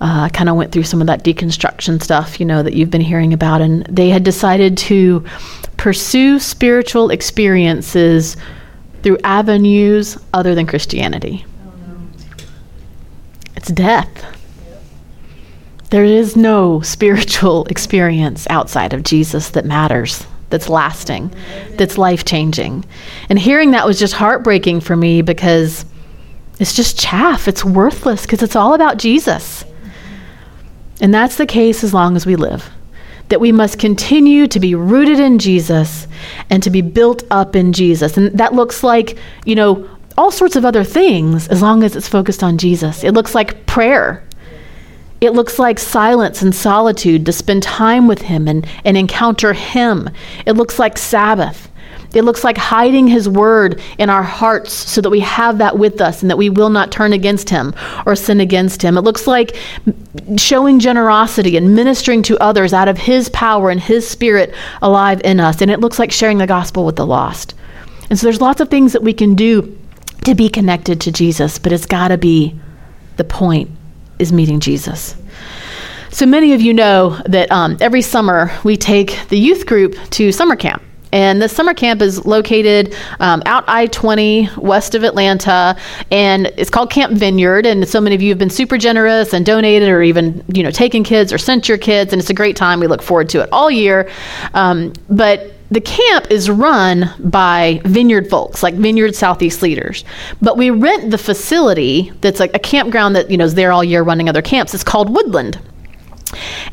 uh, 0.00 0.28
kind 0.28 0.48
of 0.48 0.56
went 0.56 0.72
through 0.72 0.84
some 0.84 1.00
of 1.00 1.06
that 1.08 1.24
deconstruction 1.24 2.02
stuff, 2.02 2.38
you 2.38 2.46
know, 2.46 2.62
that 2.62 2.74
you've 2.74 2.90
been 2.90 3.00
hearing 3.00 3.32
about. 3.32 3.60
And 3.60 3.84
they 3.86 4.10
had 4.10 4.24
decided 4.24 4.78
to 4.78 5.24
pursue 5.76 6.38
spiritual 6.38 7.10
experiences 7.10 8.36
through 9.02 9.18
avenues 9.24 10.18
other 10.32 10.54
than 10.54 10.66
Christianity. 10.66 11.44
It's 13.56 13.68
death. 13.68 14.36
There 15.90 16.04
is 16.04 16.36
no 16.36 16.80
spiritual 16.82 17.64
experience 17.66 18.46
outside 18.50 18.92
of 18.92 19.02
Jesus 19.02 19.50
that 19.50 19.64
matters, 19.64 20.26
that's 20.50 20.68
lasting, 20.68 21.34
that's 21.72 21.98
life 21.98 22.24
changing. 22.24 22.84
And 23.28 23.38
hearing 23.38 23.72
that 23.72 23.86
was 23.86 23.98
just 23.98 24.14
heartbreaking 24.14 24.80
for 24.80 24.96
me 24.96 25.22
because 25.22 25.84
it's 26.60 26.74
just 26.74 26.98
chaff. 26.98 27.48
It's 27.48 27.64
worthless 27.64 28.22
because 28.22 28.42
it's 28.42 28.56
all 28.56 28.74
about 28.74 28.98
Jesus. 28.98 29.64
And 31.00 31.12
that's 31.14 31.36
the 31.36 31.46
case 31.46 31.84
as 31.84 31.94
long 31.94 32.16
as 32.16 32.26
we 32.26 32.36
live. 32.36 32.70
That 33.28 33.40
we 33.40 33.52
must 33.52 33.78
continue 33.78 34.46
to 34.48 34.58
be 34.58 34.74
rooted 34.74 35.20
in 35.20 35.38
Jesus 35.38 36.06
and 36.50 36.62
to 36.62 36.70
be 36.70 36.80
built 36.80 37.22
up 37.30 37.54
in 37.54 37.72
Jesus. 37.72 38.16
And 38.16 38.36
that 38.38 38.54
looks 38.54 38.82
like, 38.82 39.18
you 39.44 39.54
know, 39.54 39.88
all 40.16 40.30
sorts 40.30 40.56
of 40.56 40.64
other 40.64 40.82
things 40.82 41.46
as 41.48 41.62
long 41.62 41.84
as 41.84 41.94
it's 41.94 42.08
focused 42.08 42.42
on 42.42 42.58
Jesus. 42.58 43.04
It 43.04 43.12
looks 43.12 43.34
like 43.34 43.66
prayer. 43.66 44.24
It 45.20 45.30
looks 45.30 45.58
like 45.58 45.78
silence 45.78 46.42
and 46.42 46.54
solitude 46.54 47.26
to 47.26 47.32
spend 47.32 47.62
time 47.62 48.08
with 48.08 48.22
Him 48.22 48.48
and, 48.48 48.66
and 48.84 48.96
encounter 48.96 49.52
Him. 49.52 50.10
It 50.46 50.52
looks 50.52 50.78
like 50.78 50.96
Sabbath. 50.96 51.70
It 52.18 52.24
looks 52.24 52.44
like 52.44 52.58
hiding 52.58 53.06
His 53.06 53.28
word 53.28 53.80
in 53.96 54.10
our 54.10 54.22
hearts 54.22 54.72
so 54.72 55.00
that 55.00 55.10
we 55.10 55.20
have 55.20 55.58
that 55.58 55.78
with 55.78 56.00
us 56.00 56.20
and 56.20 56.30
that 56.30 56.36
we 56.36 56.50
will 56.50 56.68
not 56.68 56.92
turn 56.92 57.12
against 57.12 57.48
Him 57.48 57.74
or 58.04 58.16
sin 58.16 58.40
against 58.40 58.82
Him. 58.82 58.98
It 58.98 59.02
looks 59.02 59.26
like 59.26 59.56
showing 60.36 60.80
generosity 60.80 61.56
and 61.56 61.74
ministering 61.74 62.22
to 62.24 62.38
others 62.38 62.72
out 62.72 62.88
of 62.88 62.98
His 62.98 63.28
power 63.30 63.70
and 63.70 63.80
His 63.80 64.06
Spirit 64.06 64.54
alive 64.82 65.20
in 65.24 65.40
us. 65.40 65.62
And 65.62 65.70
it 65.70 65.80
looks 65.80 65.98
like 65.98 66.12
sharing 66.12 66.38
the 66.38 66.46
gospel 66.46 66.84
with 66.84 66.96
the 66.96 67.06
lost. 67.06 67.54
And 68.10 68.18
so 68.18 68.26
there's 68.26 68.40
lots 68.40 68.60
of 68.60 68.68
things 68.68 68.92
that 68.92 69.02
we 69.02 69.12
can 69.12 69.34
do 69.34 69.78
to 70.24 70.34
be 70.34 70.48
connected 70.48 71.00
to 71.02 71.12
Jesus, 71.12 71.58
but 71.58 71.72
it's 71.72 71.86
got 71.86 72.08
to 72.08 72.18
be 72.18 72.58
the 73.16 73.24
point 73.24 73.70
is 74.18 74.32
meeting 74.32 74.60
Jesus. 74.60 75.14
So 76.10 76.26
many 76.26 76.52
of 76.54 76.60
you 76.60 76.72
know 76.74 77.20
that 77.26 77.50
um, 77.52 77.76
every 77.80 78.02
summer 78.02 78.50
we 78.64 78.76
take 78.76 79.28
the 79.28 79.38
youth 79.38 79.66
group 79.66 79.94
to 80.10 80.32
summer 80.32 80.56
camp. 80.56 80.82
And 81.12 81.40
the 81.40 81.48
summer 81.48 81.74
camp 81.74 82.02
is 82.02 82.24
located 82.24 82.94
um, 83.20 83.42
out 83.46 83.64
I 83.68 83.86
20 83.86 84.48
west 84.56 84.94
of 84.94 85.04
Atlanta, 85.04 85.76
and 86.10 86.46
it's 86.56 86.70
called 86.70 86.90
Camp 86.90 87.12
Vineyard. 87.14 87.66
And 87.66 87.88
so 87.88 88.00
many 88.00 88.14
of 88.14 88.22
you 88.22 88.30
have 88.30 88.38
been 88.38 88.50
super 88.50 88.78
generous 88.78 89.32
and 89.32 89.44
donated, 89.44 89.88
or 89.88 90.02
even 90.02 90.44
you 90.52 90.62
know 90.62 90.70
taken 90.70 91.04
kids 91.04 91.32
or 91.32 91.38
sent 91.38 91.68
your 91.68 91.78
kids, 91.78 92.12
and 92.12 92.20
it's 92.20 92.30
a 92.30 92.34
great 92.34 92.56
time. 92.56 92.80
We 92.80 92.86
look 92.86 93.02
forward 93.02 93.28
to 93.30 93.42
it 93.42 93.48
all 93.52 93.70
year. 93.70 94.10
Um, 94.54 94.92
but 95.08 95.52
the 95.70 95.80
camp 95.80 96.30
is 96.30 96.48
run 96.48 97.10
by 97.18 97.80
vineyard 97.84 98.30
folks, 98.30 98.62
like 98.62 98.74
Vineyard 98.74 99.14
Southeast 99.14 99.60
leaders. 99.60 100.04
But 100.40 100.56
we 100.56 100.70
rent 100.70 101.10
the 101.10 101.18
facility 101.18 102.10
that's 102.22 102.40
like 102.40 102.54
a 102.54 102.58
campground 102.58 103.16
that 103.16 103.30
you 103.30 103.36
know 103.36 103.44
is 103.44 103.54
there 103.54 103.72
all 103.72 103.84
year 103.84 104.02
running 104.02 104.28
other 104.28 104.42
camps. 104.42 104.74
It's 104.74 104.84
called 104.84 105.10
Woodland. 105.10 105.58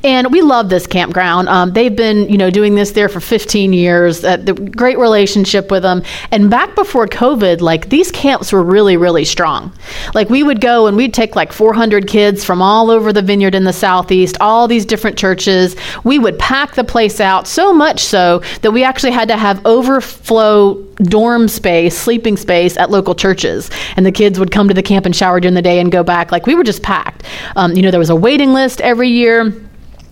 And 0.04 0.32
we 0.32 0.42
love 0.42 0.70
this 0.70 0.88
campground. 0.88 1.50
Um, 1.50 1.74
they've 1.74 1.96
been, 1.96 2.30
you 2.30 2.38
know, 2.38 2.50
doing 2.50 2.76
this 2.76 2.92
there 2.92 3.10
for 3.10 3.20
15 3.20 3.74
years. 3.74 4.24
Uh, 4.24 4.38
the 4.38 4.54
great 4.54 4.98
relationship 4.98 5.72
with 5.72 5.84
them. 5.84 6.04
And 6.32 6.50
back 6.50 6.76
before 6.76 7.08
COVID, 7.08 7.62
like 7.62 7.90
these 7.90 8.12
camps 8.12 8.52
were 8.52 8.64
really, 8.64 8.98
really 8.98 9.26
strong. 9.26 9.74
Like 10.14 10.30
we 10.30 10.44
would 10.44 10.62
go 10.62 10.88
and 10.88 10.96
we'd 10.98 11.14
take 11.14 11.36
like 11.36 11.52
400 11.52 12.08
kids 12.08 12.44
from 12.44 12.62
all 12.62 12.92
over 12.92 13.12
the 13.14 13.22
vineyard 13.22 13.56
in 13.56 13.64
the 13.64 13.74
southeast, 13.74 14.38
all 14.40 14.68
these 14.68 14.86
different 14.86 15.18
churches. 15.18 15.76
We 16.04 16.20
would 16.20 16.38
pack 16.38 16.76
the 16.76 16.84
place 16.84 17.20
out 17.20 17.48
so 17.48 17.74
much 17.74 18.02
so 18.02 18.42
that 18.62 18.72
we 18.72 18.84
actually 18.84 19.12
had 19.12 19.30
to 19.30 19.38
have 19.38 19.66
overflow 19.66 20.82
dorm 20.96 21.48
space, 21.48 21.98
sleeping 21.98 22.38
space 22.38 22.78
at 22.78 22.90
local 22.90 23.16
churches. 23.16 23.70
And 23.98 24.06
the 24.06 24.12
kids 24.12 24.40
would 24.40 24.52
come 24.52 24.68
to 24.68 24.74
the 24.74 24.84
camp 24.84 25.06
and 25.06 25.16
shower 25.16 25.40
during 25.40 25.56
the 25.56 25.62
day 25.62 25.80
and 25.80 25.92
go 25.92 26.04
back. 26.04 26.32
Like 26.32 26.46
we 26.46 26.56
were 26.56 26.64
just 26.64 26.84
packed. 26.84 27.24
Um, 27.56 27.74
you 27.74 27.82
know, 27.82 27.92
there 27.92 28.00
was 28.00 28.10
a 28.10 28.16
waiting 28.16 28.54
list 28.54 28.82
every 28.82 29.10
year 29.10 29.45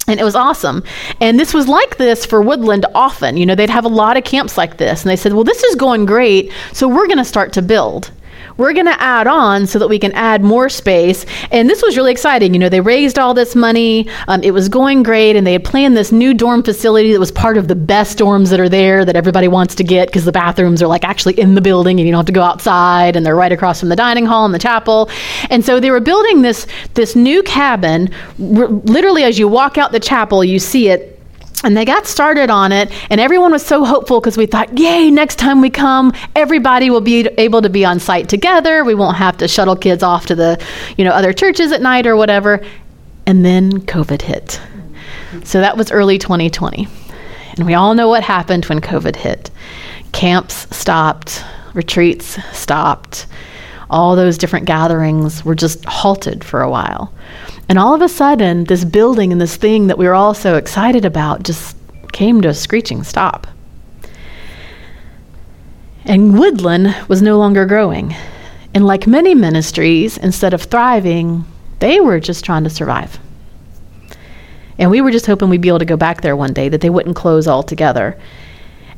and 0.07 0.19
it 0.19 0.23
was 0.23 0.35
awesome. 0.35 0.83
And 1.21 1.39
this 1.39 1.53
was 1.53 1.67
like 1.67 1.97
this 1.97 2.25
for 2.25 2.41
Woodland 2.41 2.85
often. 2.93 3.37
You 3.37 3.45
know, 3.45 3.55
they'd 3.55 3.69
have 3.69 3.85
a 3.85 3.89
lot 3.89 4.17
of 4.17 4.23
camps 4.23 4.57
like 4.57 4.77
this. 4.77 5.03
And 5.03 5.09
they 5.09 5.15
said, 5.15 5.33
well, 5.33 5.43
this 5.43 5.63
is 5.63 5.75
going 5.75 6.05
great, 6.05 6.51
so 6.73 6.87
we're 6.87 7.07
going 7.07 7.17
to 7.17 7.25
start 7.25 7.53
to 7.53 7.61
build 7.61 8.11
we're 8.57 8.73
going 8.73 8.85
to 8.85 9.01
add 9.01 9.27
on 9.27 9.67
so 9.67 9.79
that 9.79 9.87
we 9.87 9.99
can 9.99 10.11
add 10.13 10.43
more 10.43 10.69
space. 10.69 11.25
And 11.51 11.69
this 11.69 11.81
was 11.81 11.97
really 11.97 12.11
exciting. 12.11 12.53
You 12.53 12.59
know, 12.59 12.69
they 12.69 12.81
raised 12.81 13.17
all 13.17 13.33
this 13.33 13.55
money, 13.55 14.07
um, 14.27 14.43
it 14.43 14.51
was 14.51 14.69
going 14.69 15.03
great, 15.03 15.35
and 15.35 15.45
they 15.45 15.53
had 15.53 15.63
planned 15.63 15.97
this 15.97 16.11
new 16.11 16.33
dorm 16.33 16.63
facility 16.63 17.13
that 17.13 17.19
was 17.19 17.31
part 17.31 17.57
of 17.57 17.67
the 17.67 17.75
best 17.75 18.17
dorms 18.17 18.49
that 18.49 18.59
are 18.59 18.69
there 18.69 19.05
that 19.05 19.15
everybody 19.15 19.47
wants 19.47 19.75
to 19.75 19.83
get 19.83 20.07
because 20.07 20.25
the 20.25 20.31
bathrooms 20.31 20.81
are 20.81 20.87
like 20.87 21.03
actually 21.03 21.39
in 21.39 21.55
the 21.55 21.61
building 21.61 21.99
and 21.99 22.07
you 22.07 22.11
don't 22.11 22.19
have 22.19 22.25
to 22.25 22.31
go 22.31 22.41
outside 22.41 23.15
and 23.15 23.25
they're 23.25 23.35
right 23.35 23.51
across 23.51 23.79
from 23.79 23.89
the 23.89 23.95
dining 23.95 24.25
hall 24.25 24.45
and 24.45 24.53
the 24.53 24.59
chapel. 24.59 25.09
And 25.49 25.63
so 25.63 25.79
they 25.79 25.91
were 25.91 25.99
building 25.99 26.41
this 26.41 26.67
this 26.93 27.15
new 27.15 27.43
cabin. 27.43 28.09
R- 28.39 28.67
literally, 28.67 29.23
as 29.23 29.39
you 29.39 29.47
walk 29.47 29.77
out 29.77 29.91
the 29.91 29.99
chapel, 29.99 30.43
you 30.43 30.59
see 30.59 30.89
it 30.89 31.12
and 31.63 31.75
they 31.77 31.85
got 31.85 32.05
started 32.05 32.49
on 32.49 32.71
it, 32.71 32.91
and 33.09 33.21
everyone 33.21 33.51
was 33.51 33.65
so 33.65 33.85
hopeful 33.85 34.19
because 34.19 34.37
we 34.37 34.45
thought, 34.45 34.77
yay, 34.77 35.09
next 35.09 35.37
time 35.37 35.61
we 35.61 35.69
come, 35.69 36.13
everybody 36.35 36.89
will 36.89 37.01
be 37.01 37.27
able 37.37 37.61
to 37.61 37.69
be 37.69 37.85
on 37.85 37.99
site 37.99 38.29
together. 38.29 38.83
We 38.83 38.95
won't 38.95 39.17
have 39.17 39.37
to 39.37 39.47
shuttle 39.47 39.75
kids 39.75 40.03
off 40.03 40.25
to 40.27 40.35
the, 40.35 40.63
you 40.97 41.05
know, 41.05 41.11
other 41.11 41.33
churches 41.33 41.71
at 41.71 41.81
night 41.81 42.05
or 42.05 42.15
whatever. 42.15 42.63
And 43.25 43.45
then 43.45 43.81
COVID 43.81 44.21
hit. 44.21 44.59
So 45.43 45.61
that 45.61 45.77
was 45.77 45.91
early 45.91 46.17
2020. 46.17 46.87
And 47.57 47.65
we 47.65 47.73
all 47.73 47.95
know 47.95 48.09
what 48.09 48.23
happened 48.23 48.65
when 48.65 48.81
COVID 48.81 49.15
hit. 49.15 49.49
Camps 50.11 50.75
stopped, 50.75 51.43
retreats 51.73 52.37
stopped, 52.51 53.25
all 53.89 54.15
those 54.15 54.37
different 54.37 54.65
gatherings 54.65 55.43
were 55.43 55.55
just 55.55 55.83
halted 55.85 56.43
for 56.43 56.61
a 56.61 56.69
while. 56.69 57.13
And 57.69 57.79
all 57.79 57.93
of 57.93 58.01
a 58.01 58.09
sudden, 58.09 58.65
this 58.65 58.83
building 58.85 59.31
and 59.31 59.39
this 59.39 59.55
thing 59.55 59.87
that 59.87 59.97
we 59.97 60.05
were 60.05 60.13
all 60.13 60.33
so 60.33 60.57
excited 60.57 61.05
about 61.05 61.43
just 61.43 61.77
came 62.11 62.41
to 62.41 62.49
a 62.49 62.53
screeching 62.53 63.03
stop. 63.03 63.47
And 66.05 66.37
Woodland 66.37 66.95
was 67.07 67.21
no 67.21 67.37
longer 67.37 67.65
growing. 67.65 68.15
And 68.73 68.85
like 68.85 69.07
many 69.07 69.35
ministries, 69.35 70.17
instead 70.17 70.53
of 70.53 70.63
thriving, 70.63 71.45
they 71.79 71.99
were 71.99 72.19
just 72.19 72.43
trying 72.43 72.63
to 72.65 72.69
survive. 72.69 73.19
And 74.77 74.89
we 74.89 75.01
were 75.01 75.11
just 75.11 75.27
hoping 75.27 75.49
we'd 75.49 75.61
be 75.61 75.67
able 75.67 75.79
to 75.79 75.85
go 75.85 75.97
back 75.97 76.21
there 76.21 76.35
one 76.35 76.53
day, 76.53 76.67
that 76.69 76.81
they 76.81 76.89
wouldn't 76.89 77.15
close 77.15 77.47
altogether. 77.47 78.19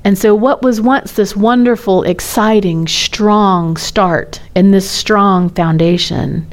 And 0.06 0.20
so, 0.20 0.36
what 0.36 0.62
was 0.62 0.80
once 0.80 1.14
this 1.14 1.36
wonderful, 1.36 2.04
exciting, 2.04 2.88
strong 2.88 3.76
start 3.76 4.40
and 4.54 4.72
this 4.72 4.90
strong 4.90 5.50
foundation 5.50 6.48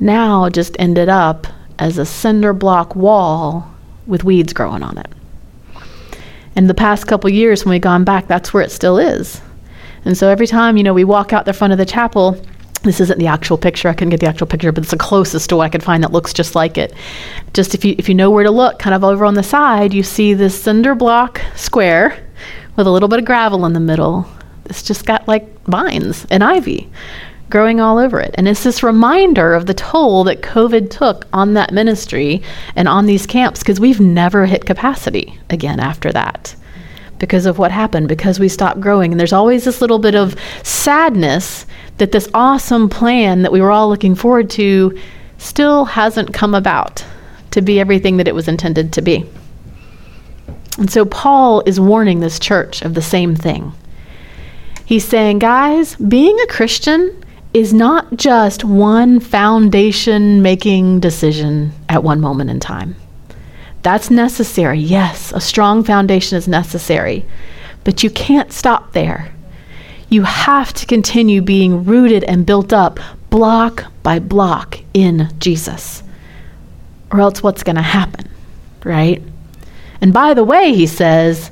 now 0.00 0.48
just 0.48 0.74
ended 0.80 1.08
up 1.08 1.46
as 1.78 1.98
a 1.98 2.04
cinder 2.04 2.52
block 2.52 2.96
wall 2.96 3.72
with 4.08 4.24
weeds 4.24 4.52
growing 4.52 4.82
on 4.82 4.98
it. 4.98 5.06
And 6.56 6.68
the 6.68 6.74
past 6.74 7.06
couple 7.06 7.30
years, 7.30 7.64
when 7.64 7.70
we've 7.70 7.80
gone 7.80 8.02
back, 8.02 8.26
that's 8.26 8.52
where 8.52 8.64
it 8.64 8.72
still 8.72 8.98
is. 8.98 9.40
And 10.04 10.18
so 10.18 10.28
every 10.28 10.48
time, 10.48 10.76
you 10.76 10.82
know, 10.82 10.94
we 10.94 11.04
walk 11.04 11.32
out 11.32 11.44
the 11.44 11.52
front 11.52 11.72
of 11.72 11.78
the 11.78 11.86
chapel, 11.86 12.44
this 12.82 13.00
isn't 13.00 13.20
the 13.20 13.28
actual 13.28 13.56
picture. 13.56 13.88
I 13.88 13.92
couldn't 13.92 14.10
get 14.10 14.20
the 14.20 14.26
actual 14.26 14.48
picture, 14.48 14.72
but 14.72 14.82
it's 14.82 14.90
the 14.90 14.96
closest 14.96 15.48
to 15.50 15.56
what 15.56 15.64
I 15.64 15.68
could 15.68 15.84
find 15.84 16.02
that 16.02 16.10
looks 16.10 16.32
just 16.32 16.56
like 16.56 16.76
it. 16.76 16.92
Just 17.52 17.72
if 17.76 17.84
you 17.84 17.94
if 17.98 18.08
you 18.08 18.16
know 18.16 18.32
where 18.32 18.42
to 18.42 18.50
look, 18.50 18.80
kind 18.80 18.94
of 18.94 19.04
over 19.04 19.24
on 19.24 19.34
the 19.34 19.44
side, 19.44 19.94
you 19.94 20.02
see 20.02 20.34
this 20.34 20.60
cinder 20.60 20.96
block 20.96 21.40
square 21.54 22.23
with 22.76 22.86
a 22.86 22.90
little 22.90 23.08
bit 23.08 23.18
of 23.18 23.24
gravel 23.24 23.64
in 23.66 23.72
the 23.72 23.80
middle. 23.80 24.26
It's 24.66 24.82
just 24.82 25.06
got 25.06 25.28
like 25.28 25.62
vines 25.64 26.26
and 26.30 26.42
ivy 26.42 26.90
growing 27.50 27.80
all 27.80 27.98
over 27.98 28.20
it. 28.20 28.34
And 28.34 28.48
it's 28.48 28.64
this 28.64 28.82
reminder 28.82 29.54
of 29.54 29.66
the 29.66 29.74
toll 29.74 30.24
that 30.24 30.42
COVID 30.42 30.90
took 30.90 31.26
on 31.32 31.54
that 31.54 31.72
ministry 31.72 32.42
and 32.74 32.88
on 32.88 33.06
these 33.06 33.26
camps 33.26 33.60
because 33.60 33.78
we've 33.78 34.00
never 34.00 34.46
hit 34.46 34.64
capacity 34.64 35.38
again 35.50 35.78
after 35.78 36.10
that 36.12 36.56
because 37.18 37.46
of 37.46 37.58
what 37.58 37.70
happened, 37.70 38.08
because 38.08 38.40
we 38.40 38.48
stopped 38.48 38.80
growing. 38.80 39.12
And 39.12 39.20
there's 39.20 39.32
always 39.32 39.64
this 39.64 39.80
little 39.80 39.98
bit 39.98 40.14
of 40.14 40.34
sadness 40.62 41.66
that 41.98 42.12
this 42.12 42.28
awesome 42.34 42.88
plan 42.88 43.42
that 43.42 43.52
we 43.52 43.60
were 43.60 43.70
all 43.70 43.88
looking 43.88 44.14
forward 44.14 44.50
to 44.50 44.98
still 45.38 45.84
hasn't 45.84 46.34
come 46.34 46.54
about 46.54 47.04
to 47.52 47.62
be 47.62 47.78
everything 47.78 48.16
that 48.16 48.26
it 48.26 48.34
was 48.34 48.48
intended 48.48 48.92
to 48.94 49.02
be. 49.02 49.24
And 50.78 50.90
so 50.90 51.04
Paul 51.04 51.62
is 51.66 51.78
warning 51.78 52.20
this 52.20 52.38
church 52.38 52.82
of 52.82 52.94
the 52.94 53.02
same 53.02 53.36
thing. 53.36 53.72
He's 54.84 55.06
saying, 55.06 55.38
guys, 55.38 55.96
being 55.96 56.38
a 56.40 56.46
Christian 56.46 57.24
is 57.54 57.72
not 57.72 58.16
just 58.16 58.64
one 58.64 59.20
foundation 59.20 60.42
making 60.42 61.00
decision 61.00 61.72
at 61.88 62.02
one 62.02 62.20
moment 62.20 62.50
in 62.50 62.60
time. 62.60 62.96
That's 63.82 64.10
necessary. 64.10 64.78
Yes, 64.78 65.32
a 65.32 65.40
strong 65.40 65.84
foundation 65.84 66.36
is 66.36 66.48
necessary. 66.48 67.24
But 67.84 68.02
you 68.02 68.10
can't 68.10 68.52
stop 68.52 68.92
there. 68.92 69.32
You 70.08 70.22
have 70.22 70.72
to 70.74 70.86
continue 70.86 71.42
being 71.42 71.84
rooted 71.84 72.24
and 72.24 72.46
built 72.46 72.72
up 72.72 72.98
block 73.30 73.84
by 74.02 74.18
block 74.18 74.80
in 74.92 75.28
Jesus. 75.38 76.02
Or 77.10 77.20
else 77.20 77.42
what's 77.42 77.62
going 77.62 77.76
to 77.76 77.82
happen, 77.82 78.28
right? 78.84 79.22
And 80.04 80.12
by 80.12 80.34
the 80.34 80.44
way, 80.44 80.74
he 80.74 80.86
says, 80.86 81.50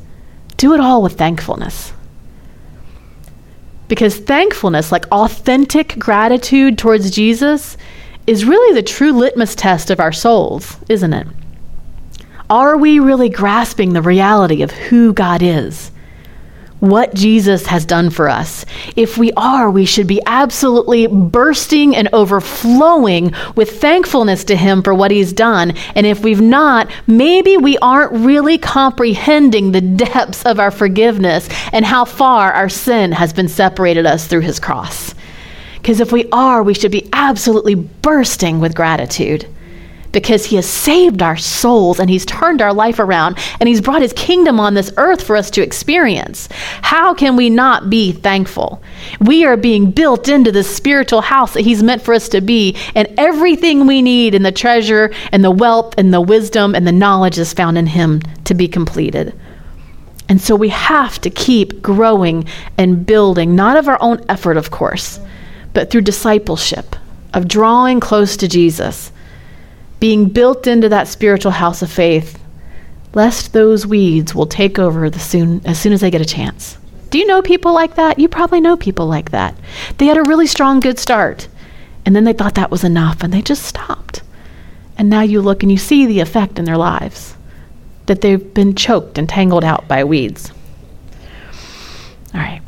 do 0.59 0.75
it 0.75 0.81
all 0.81 1.03
with 1.03 1.17
thankfulness. 1.17 1.95
Because 3.88 4.19
thankfulness, 4.19 4.93
like 4.93 5.11
authentic 5.11 5.99
gratitude 5.99 6.77
towards 6.77 7.11
Jesus, 7.11 7.79
is 8.27 8.45
really 8.45 8.75
the 8.75 8.87
true 8.87 9.12
litmus 9.12 9.55
test 9.55 9.88
of 9.88 10.01
our 10.01 10.12
souls, 10.12 10.76
isn't 10.91 11.14
it? 11.14 11.26
Are 12.51 12.76
we 12.76 12.99
really 12.99 13.31
grasping 13.31 13.95
the 13.95 14.03
reality 14.03 14.61
of 14.61 14.70
who 14.70 15.14
God 15.14 15.43
is? 15.43 15.91
What 16.83 17.14
Jesus 17.14 17.64
has 17.66 17.87
done 17.87 18.11
for 18.11 18.28
us. 18.28 18.66
If 18.97 19.16
we 19.16 19.30
are, 19.37 19.70
we 19.70 19.85
should 19.85 20.09
be 20.09 20.20
absolutely 20.26 21.07
bursting 21.07 21.95
and 21.95 22.09
overflowing 22.12 23.33
with 23.55 23.80
thankfulness 23.80 24.43
to 24.47 24.57
Him 24.57 24.83
for 24.83 24.93
what 24.93 25.12
He's 25.12 25.33
done. 25.33 25.76
And 25.95 26.07
if 26.07 26.24
we've 26.24 26.41
not, 26.41 26.91
maybe 27.07 27.57
we 27.57 27.78
aren't 27.78 28.24
really 28.24 28.59
comprehending 28.59 29.70
the 29.70 29.80
depths 29.80 30.45
of 30.45 30.59
our 30.59 30.72
forgiveness 30.72 31.49
and 31.72 31.85
how 31.85 32.05
far 32.05 32.53
our 32.53 32.68
sin 32.68 33.12
has 33.12 33.33
been 33.33 33.49
separated 33.49 34.05
us 34.05 34.26
through 34.26 34.41
His 34.41 34.59
cross. 34.59 35.14
Because 35.76 36.01
if 36.01 36.11
we 36.11 36.28
are, 36.33 36.64
we 36.64 36.74
should 36.74 36.91
be 36.91 37.09
absolutely 37.12 37.76
bursting 37.76 38.59
with 38.59 38.74
gratitude 38.74 39.47
because 40.13 40.45
he 40.45 40.57
has 40.57 40.67
saved 40.69 41.23
our 41.23 41.37
souls 41.37 41.99
and 41.99 42.09
he's 42.09 42.27
turned 42.27 42.63
our 42.63 42.73
life 42.73 42.99
around 42.99 43.39
and 43.59 43.69
he's 43.69 43.81
brought 43.81 44.03
his 44.03 44.13
kingdom 44.13 44.61
on 44.61 44.75
this 44.75 44.93
earth 44.97 45.23
for 45.23 45.37
us 45.37 45.51
to 45.51 45.63
experience. 45.63 46.49
How 46.83 47.15
can 47.15 47.35
we 47.35 47.51
not 47.51 47.91
be 47.91 48.13
thankful? 48.13 48.83
We 49.21 49.45
are 49.45 49.57
being 49.57 49.91
built 49.91 50.29
into 50.29 50.53
this 50.53 50.75
spiritual 50.75 51.23
house 51.23 51.55
that 51.55 51.63
he's 51.63 51.83
meant 51.83 52.03
for 52.03 52.15
us 52.15 52.29
to 52.31 52.41
be, 52.41 52.77
and 52.95 53.09
everything 53.17 53.87
we 53.87 54.03
need 54.03 54.35
in 54.35 54.43
the 54.43 54.53
treasure 54.53 55.13
and 55.33 55.43
the 55.43 55.51
wealth 55.51 55.95
and 55.97 56.13
the 56.13 56.21
wisdom 56.21 56.75
and 56.75 56.87
the 56.87 56.93
knowledge 56.93 57.39
is 57.39 57.53
found 57.53 57.79
in 57.79 57.87
him 57.87 58.21
to 58.45 58.55
be 58.55 58.69
completed. 58.69 59.35
And 60.29 60.41
so 60.41 60.57
we 60.57 60.69
have 60.71 61.21
to 61.21 61.31
keep 61.31 61.83
growing 61.83 62.47
and 62.79 63.05
building, 63.05 63.55
not 63.55 63.77
of 63.77 63.89
our 63.89 63.99
own 64.01 64.25
effort, 64.29 64.57
of 64.57 64.71
course, 64.71 65.21
but 65.75 65.91
through 65.91 66.03
discipleship, 66.03 66.97
of 67.35 67.49
drawing 67.49 68.01
close 68.01 68.37
to 68.37 68.49
Jesus 68.49 69.12
being 70.03 70.28
built 70.28 70.66
into 70.66 70.88
that 70.88 71.07
spiritual 71.07 71.53
house 71.53 71.80
of 71.80 71.88
faith, 71.88 72.36
lest 73.14 73.53
those 73.53 73.86
weeds 73.86 74.34
will 74.34 74.48
take 74.48 74.76
over 74.76 75.09
the 75.09 75.20
soon, 75.20 75.64
as 75.64 75.78
soon 75.78 75.92
as 75.92 76.00
they 76.00 76.11
get 76.11 76.20
a 76.20 76.24
chance. 76.24 76.76
Do 77.11 77.20
you 77.20 77.26
know 77.26 77.40
people 77.40 77.72
like 77.72 77.94
that? 77.94 78.18
You 78.18 78.26
probably 78.26 78.61
know 78.61 78.76
people 78.76 79.07
like 79.07 79.30
that. 79.30 79.55
They 79.98 80.07
had 80.07 80.16
a 80.16 80.24
really 80.24 80.48
strong, 80.48 80.80
good 80.80 80.98
start, 80.98 81.46
and 82.05 82.16
then 82.16 82.24
they 82.24 82.32
thought 82.32 82.57
that 82.57 82.68
was 82.68 82.82
enough, 82.82 83.22
and 83.22 83.32
they 83.32 83.42
just 83.42 83.62
stopped. 83.62 84.24
And 84.98 85.09
now 85.09 85.20
you 85.20 85.40
look 85.40 85.62
and 85.62 85.70
you 85.70 85.78
see 85.78 86.05
the 86.05 86.18
effect 86.18 86.59
in 86.59 86.64
their 86.64 86.76
lives 86.76 87.36
that 88.07 88.22
they've 88.22 88.53
been 88.55 88.74
choked 88.74 89.18
and 89.18 89.28
tangled 89.28 89.62
out 89.62 89.86
by 89.86 90.03
weeds. 90.03 90.50
All 92.34 92.40
right. 92.40 92.61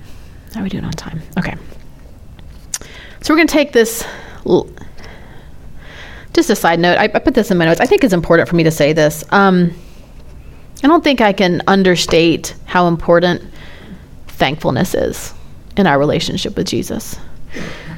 How 0.55 0.61
are 0.61 0.62
we 0.62 0.68
doing 0.68 0.85
on 0.85 0.93
time? 0.93 1.20
Okay. 1.37 1.57
So 3.22 3.35
we're 3.35 3.39
going 3.39 3.49
to 3.49 3.53
take 3.53 3.72
this 3.72 4.07
just 6.35 6.51
a 6.51 6.57
side 6.57 6.80
note, 6.80 6.99
I, 6.99 7.05
I, 7.05 7.18
put 7.20 7.35
this 7.35 7.51
in 7.51 7.59
my 7.59 7.64
notes. 7.64 7.80
I 7.80 7.87
think 7.87 8.05
it's 8.05 8.12
important 8.12 8.49
for 8.49 8.57
me 8.57 8.64
to 8.64 8.70
say 8.70 8.93
this. 8.93 9.24
Um, 9.30 9.72
I 10.82 10.89
don't 10.89 11.03
think 11.03 11.20
I 11.20 11.32
can 11.32 11.62
understate 11.66 12.55
how 12.66 12.89
important 12.89 13.43
thankfulness 14.26 14.95
is 14.95 15.32
in 15.76 15.87
our 15.87 15.99
relationship 15.99 16.57
with 16.57 16.66
Jesus. 16.66 17.16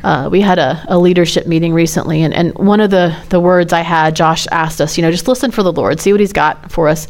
Uh, 0.04 0.28
we 0.30 0.40
had 0.40 0.58
a, 0.58 0.84
a, 0.88 0.98
leadership 0.98 1.46
meeting 1.46 1.72
recently, 1.72 2.22
and, 2.22 2.32
and 2.34 2.54
one 2.58 2.80
of 2.80 2.90
the, 2.90 3.16
the 3.30 3.40
words 3.40 3.72
I 3.72 3.80
had, 3.80 4.14
Josh 4.14 4.46
asked 4.52 4.80
us, 4.80 4.96
you 4.96 5.02
know, 5.02 5.10
just 5.10 5.26
listen 5.26 5.50
for 5.50 5.62
the 5.62 5.72
Lord, 5.72 5.98
see 5.98 6.12
what 6.12 6.20
He's 6.20 6.32
got 6.32 6.70
for 6.70 6.88
us. 6.88 7.08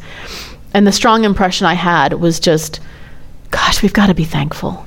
And 0.73 0.87
the 0.87 0.91
strong 0.91 1.25
impression 1.25 1.67
I 1.67 1.73
had 1.73 2.13
was 2.13 2.39
just, 2.39 2.79
gosh, 3.51 3.83
we've 3.83 3.93
got 3.93 4.07
to 4.07 4.15
be 4.15 4.23
thankful. 4.23 4.86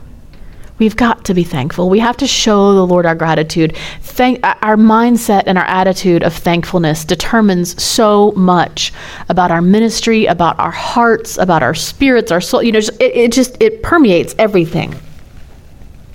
We've 0.80 0.96
got 0.96 1.26
to 1.26 1.34
be 1.34 1.44
thankful. 1.44 1.90
We 1.90 1.98
have 1.98 2.16
to 2.16 2.26
show 2.26 2.72
the 2.72 2.86
Lord 2.86 3.04
our 3.04 3.14
gratitude. 3.14 3.76
Thank, 4.00 4.44
uh, 4.44 4.54
our 4.62 4.76
mindset 4.76 5.42
and 5.44 5.58
our 5.58 5.66
attitude 5.66 6.22
of 6.22 6.32
thankfulness 6.32 7.04
determines 7.04 7.80
so 7.80 8.32
much 8.32 8.90
about 9.28 9.50
our 9.50 9.60
ministry, 9.60 10.24
about 10.24 10.58
our 10.58 10.70
hearts, 10.70 11.36
about 11.36 11.62
our 11.62 11.74
spirits, 11.74 12.32
our 12.32 12.40
soul. 12.40 12.62
You 12.62 12.72
know, 12.72 12.78
it, 12.78 13.00
it 13.00 13.32
just 13.32 13.60
it 13.60 13.82
permeates 13.82 14.34
everything. 14.38 14.94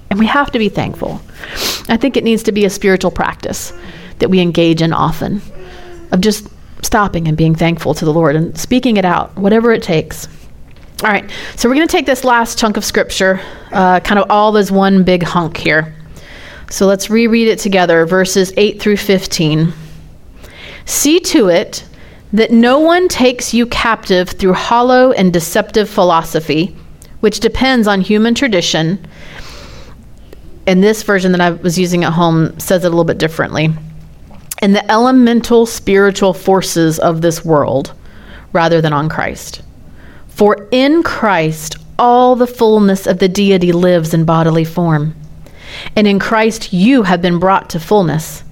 And 0.09 0.17
we 0.17 0.25
have 0.25 0.51
to 0.51 0.57
be 0.57 0.69
thankful. 0.69 1.21
I 1.87 1.97
think 1.97 2.17
it 2.17 2.23
needs 2.23 2.41
to 2.43 2.51
be 2.51 2.65
a 2.65 2.69
spiritual 2.71 3.11
practice 3.11 3.71
that 4.17 4.29
we 4.29 4.39
engage 4.39 4.81
in 4.81 4.93
often 4.93 5.43
of 6.11 6.21
just 6.21 6.47
stopping 6.81 7.27
and 7.27 7.37
being 7.37 7.53
thankful 7.53 7.93
to 7.93 8.03
the 8.05 8.13
Lord 8.13 8.35
and 8.35 8.57
speaking 8.57 8.97
it 8.97 9.05
out, 9.05 9.35
whatever 9.37 9.71
it 9.73 9.83
takes. 9.83 10.27
All 11.03 11.11
right, 11.11 11.29
so 11.57 11.67
we're 11.67 11.75
going 11.75 11.87
to 11.87 11.91
take 11.91 12.05
this 12.05 12.23
last 12.23 12.57
chunk 12.57 12.77
of 12.77 12.85
scripture, 12.85 13.41
uh, 13.73 13.99
kind 13.99 14.17
of 14.17 14.31
all 14.31 14.55
as 14.55 14.71
one 14.71 15.03
big 15.03 15.23
hunk 15.23 15.57
here. 15.57 15.93
So 16.69 16.85
let's 16.85 17.09
reread 17.09 17.49
it 17.49 17.59
together, 17.59 18.05
verses 18.05 18.53
8 18.55 18.81
through 18.81 18.95
15. 18.95 19.73
See 20.85 21.19
to 21.19 21.49
it 21.49 21.85
that 22.31 22.51
no 22.51 22.79
one 22.79 23.09
takes 23.09 23.53
you 23.53 23.65
captive 23.65 24.29
through 24.29 24.53
hollow 24.53 25.11
and 25.11 25.33
deceptive 25.33 25.89
philosophy, 25.89 26.73
which 27.19 27.41
depends 27.41 27.89
on 27.89 27.99
human 27.99 28.33
tradition. 28.33 29.05
And 30.65 30.81
this 30.81 31.03
version 31.03 31.33
that 31.33 31.41
I 31.41 31.51
was 31.51 31.77
using 31.77 32.05
at 32.05 32.13
home 32.13 32.57
says 32.57 32.85
it 32.85 32.87
a 32.87 32.89
little 32.89 33.03
bit 33.03 33.17
differently. 33.17 33.69
And 34.59 34.73
the 34.73 34.89
elemental 34.89 35.65
spiritual 35.65 36.33
forces 36.33 36.99
of 36.99 37.19
this 37.19 37.43
world 37.43 37.93
rather 38.53 38.79
than 38.79 38.93
on 38.93 39.09
Christ. 39.09 39.61
For 40.35 40.67
in 40.69 41.01
Christ 41.01 41.77
all 41.97 42.35
the 42.35 42.45
fullness 42.45 43.07
of 43.07 43.19
the 43.19 43.29
deity 43.29 43.71
lives 43.71 44.13
in 44.13 44.25
bodily 44.25 44.65
form. 44.65 45.15
And 45.95 46.05
in 46.05 46.19
Christ 46.19 46.73
you 46.73 47.03
have 47.03 47.21
been 47.21 47.39
brought 47.39 47.69
to 47.69 47.79
fullness. 47.79 48.43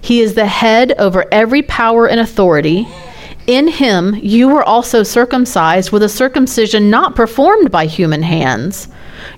He 0.00 0.22
is 0.22 0.32
the 0.32 0.46
head 0.46 0.94
over 0.98 1.26
every 1.30 1.60
power 1.60 2.08
and 2.08 2.20
authority. 2.20 2.88
In 3.46 3.68
him 3.68 4.18
you 4.22 4.48
were 4.48 4.64
also 4.64 5.02
circumcised 5.02 5.92
with 5.92 6.02
a 6.02 6.08
circumcision 6.08 6.88
not 6.88 7.14
performed 7.14 7.70
by 7.70 7.84
human 7.84 8.22
hands. 8.22 8.88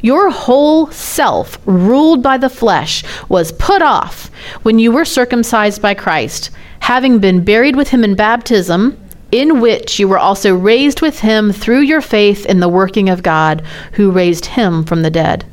Your 0.00 0.30
whole 0.30 0.86
self, 0.92 1.58
ruled 1.66 2.22
by 2.22 2.38
the 2.38 2.48
flesh, 2.48 3.02
was 3.28 3.50
put 3.50 3.82
off 3.82 4.30
when 4.62 4.78
you 4.78 4.92
were 4.92 5.04
circumcised 5.04 5.82
by 5.82 5.94
Christ, 5.94 6.50
having 6.78 7.18
been 7.18 7.44
buried 7.44 7.74
with 7.74 7.88
him 7.88 8.04
in 8.04 8.14
baptism 8.14 8.96
in 9.30 9.60
which 9.60 9.98
you 9.98 10.08
were 10.08 10.18
also 10.18 10.54
raised 10.54 11.00
with 11.00 11.20
him 11.20 11.52
through 11.52 11.80
your 11.80 12.00
faith 12.00 12.46
in 12.46 12.60
the 12.60 12.68
working 12.68 13.08
of 13.08 13.22
God, 13.22 13.62
who 13.92 14.10
raised 14.10 14.46
him 14.46 14.84
from 14.84 15.02
the 15.02 15.10
dead. 15.10 15.44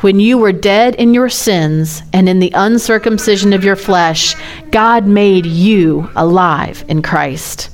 When 0.00 0.20
you 0.20 0.38
were 0.38 0.52
dead 0.52 0.94
in 0.94 1.12
your 1.12 1.28
sins 1.28 2.02
and 2.12 2.28
in 2.28 2.38
the 2.38 2.52
uncircumcision 2.54 3.52
of 3.52 3.64
your 3.64 3.76
flesh, 3.76 4.36
God 4.70 5.06
made 5.06 5.44
you 5.44 6.08
alive 6.14 6.84
in 6.86 7.02
Christ. 7.02 7.70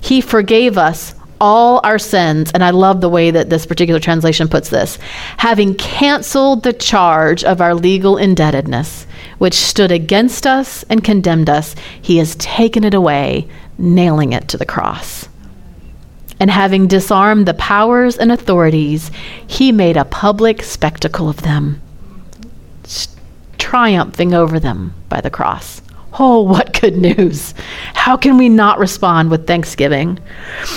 He 0.00 0.20
forgave 0.20 0.78
us 0.78 1.14
all 1.40 1.80
our 1.84 1.98
sins, 1.98 2.50
and 2.52 2.64
I 2.64 2.70
love 2.70 3.00
the 3.00 3.08
way 3.08 3.30
that 3.30 3.50
this 3.50 3.66
particular 3.66 4.00
translation 4.00 4.48
puts 4.48 4.70
this, 4.70 4.98
having 5.36 5.74
canceled 5.74 6.62
the 6.62 6.72
charge 6.72 7.44
of 7.44 7.60
our 7.60 7.74
legal 7.74 8.16
indebtedness, 8.16 9.06
which 9.38 9.54
stood 9.54 9.92
against 9.92 10.46
us 10.46 10.84
and 10.84 11.04
condemned 11.04 11.50
us, 11.50 11.74
he 12.00 12.16
has 12.18 12.34
taken 12.36 12.82
it 12.82 12.94
away, 12.94 13.48
nailing 13.78 14.32
it 14.32 14.48
to 14.48 14.56
the 14.56 14.66
cross. 14.66 15.28
And 16.40 16.50
having 16.50 16.86
disarmed 16.86 17.46
the 17.46 17.54
powers 17.54 18.16
and 18.16 18.30
authorities, 18.30 19.10
he 19.46 19.72
made 19.72 19.96
a 19.96 20.04
public 20.04 20.62
spectacle 20.62 21.28
of 21.28 21.42
them, 21.42 21.80
triumphing 23.58 24.34
over 24.34 24.60
them 24.60 24.94
by 25.08 25.20
the 25.20 25.30
cross. 25.30 25.82
Oh, 26.18 26.42
what 26.42 26.80
good 26.80 26.96
news! 26.96 27.54
How 27.94 28.16
can 28.16 28.38
we 28.38 28.48
not 28.48 28.78
respond 28.78 29.30
with 29.30 29.46
thanksgiving? 29.46 30.18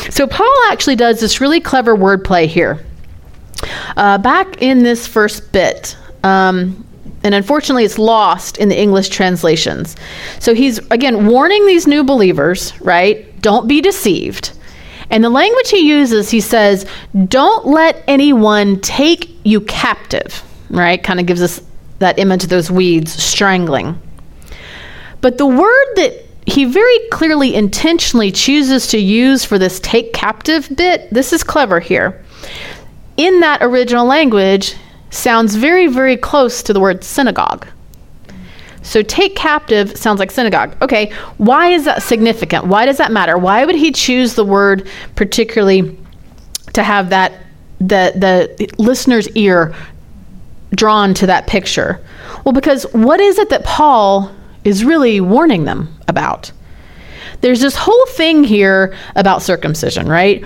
So, 0.09 0.27
Paul 0.27 0.53
actually 0.67 0.97
does 0.97 1.19
this 1.19 1.39
really 1.39 1.61
clever 1.61 1.95
wordplay 1.95 2.47
here. 2.47 2.83
Uh, 3.95 4.17
back 4.17 4.61
in 4.61 4.83
this 4.83 5.07
first 5.07 5.51
bit, 5.51 5.95
um, 6.23 6.85
and 7.23 7.35
unfortunately 7.35 7.83
it's 7.83 7.99
lost 7.99 8.57
in 8.57 8.69
the 8.69 8.79
English 8.79 9.09
translations. 9.09 9.95
So 10.39 10.53
he's 10.53 10.79
again 10.89 11.27
warning 11.27 11.65
these 11.65 11.87
new 11.87 12.03
believers, 12.03 12.79
right? 12.81 13.39
Don't 13.41 13.67
be 13.67 13.81
deceived. 13.81 14.51
And 15.09 15.23
the 15.23 15.29
language 15.29 15.69
he 15.69 15.87
uses, 15.87 16.29
he 16.29 16.39
says, 16.39 16.85
don't 17.27 17.67
let 17.67 18.03
anyone 18.07 18.79
take 18.79 19.29
you 19.43 19.61
captive, 19.61 20.41
right? 20.69 21.03
Kind 21.03 21.19
of 21.19 21.25
gives 21.25 21.41
us 21.41 21.61
that 21.99 22.17
image 22.17 22.43
of 22.43 22.49
those 22.49 22.71
weeds 22.71 23.11
strangling. 23.11 24.01
But 25.19 25.37
the 25.37 25.45
word 25.45 25.85
that 25.95 26.25
he 26.47 26.65
very 26.65 26.97
clearly 27.11 27.53
intentionally 27.53 28.31
chooses 28.31 28.87
to 28.87 28.97
use 28.97 29.45
for 29.45 29.59
this 29.59 29.79
take 29.81 30.13
captive 30.13 30.67
bit, 30.75 31.09
this 31.11 31.33
is 31.33 31.43
clever 31.43 31.79
here. 31.79 32.23
In 33.17 33.41
that 33.41 33.61
original 33.61 34.05
language, 34.05 34.75
sounds 35.11 35.55
very, 35.55 35.87
very 35.87 36.17
close 36.17 36.63
to 36.63 36.73
the 36.73 36.79
word 36.79 37.03
synagogue. 37.03 37.67
So 38.81 39.03
take 39.03 39.35
captive 39.35 39.95
sounds 39.95 40.19
like 40.19 40.31
synagogue. 40.31 40.75
Okay, 40.81 41.13
why 41.37 41.67
is 41.67 41.85
that 41.85 42.01
significant? 42.01 42.65
Why 42.65 42.85
does 42.85 42.97
that 42.97 43.11
matter? 43.11 43.37
Why 43.37 43.63
would 43.63 43.75
he 43.75 43.91
choose 43.91 44.33
the 44.33 44.43
word 44.43 44.87
particularly 45.15 45.97
to 46.73 46.83
have 46.83 47.09
that 47.09 47.33
the 47.79 48.13
the 48.57 48.69
listener's 48.77 49.27
ear 49.29 49.75
drawn 50.71 51.13
to 51.15 51.27
that 51.27 51.45
picture? 51.45 52.03
Well, 52.43 52.53
because 52.53 52.83
what 52.93 53.19
is 53.19 53.37
it 53.37 53.49
that 53.49 53.63
Paul 53.63 54.31
is 54.63 54.83
really 54.83 55.21
warning 55.21 55.65
them 55.65 55.95
about? 56.07 56.51
There's 57.41 57.61
this 57.61 57.75
whole 57.75 58.05
thing 58.07 58.43
here 58.43 58.95
about 59.15 59.41
circumcision, 59.41 60.07
right? 60.07 60.43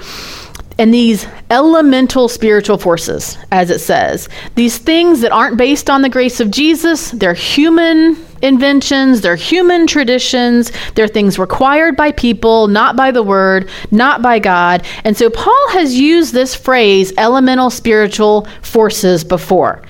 And 0.78 0.94
these 0.94 1.26
elemental 1.50 2.28
spiritual 2.28 2.78
forces, 2.78 3.38
as 3.52 3.70
it 3.70 3.80
says, 3.80 4.28
these 4.56 4.78
things 4.78 5.22
that 5.22 5.32
aren't 5.32 5.58
based 5.58 5.90
on 5.90 6.02
the 6.02 6.10
grace 6.10 6.42
of 6.42 6.52
Jesus, 6.52 7.12
they're 7.12 7.34
human, 7.34 8.18
inventions, 8.42 9.22
they're 9.22 9.38
human 9.38 9.88
traditions, 9.88 10.72
they're 10.94 11.08
things 11.08 11.40
required 11.40 11.96
by 11.96 12.12
people, 12.12 12.68
not 12.68 12.98
by 12.98 13.12
the 13.12 13.24
word, 13.24 13.70
not 13.92 14.22
by 14.22 14.38
God. 14.38 14.86
And 15.06 15.16
so 15.16 15.30
Paul 15.30 15.70
has 15.70 15.96
used 15.98 16.34
this 16.34 16.54
phrase, 16.54 17.14
elemental 17.18 17.70
spiritual 17.70 18.46
forces, 18.62 19.24
before. 19.24 19.82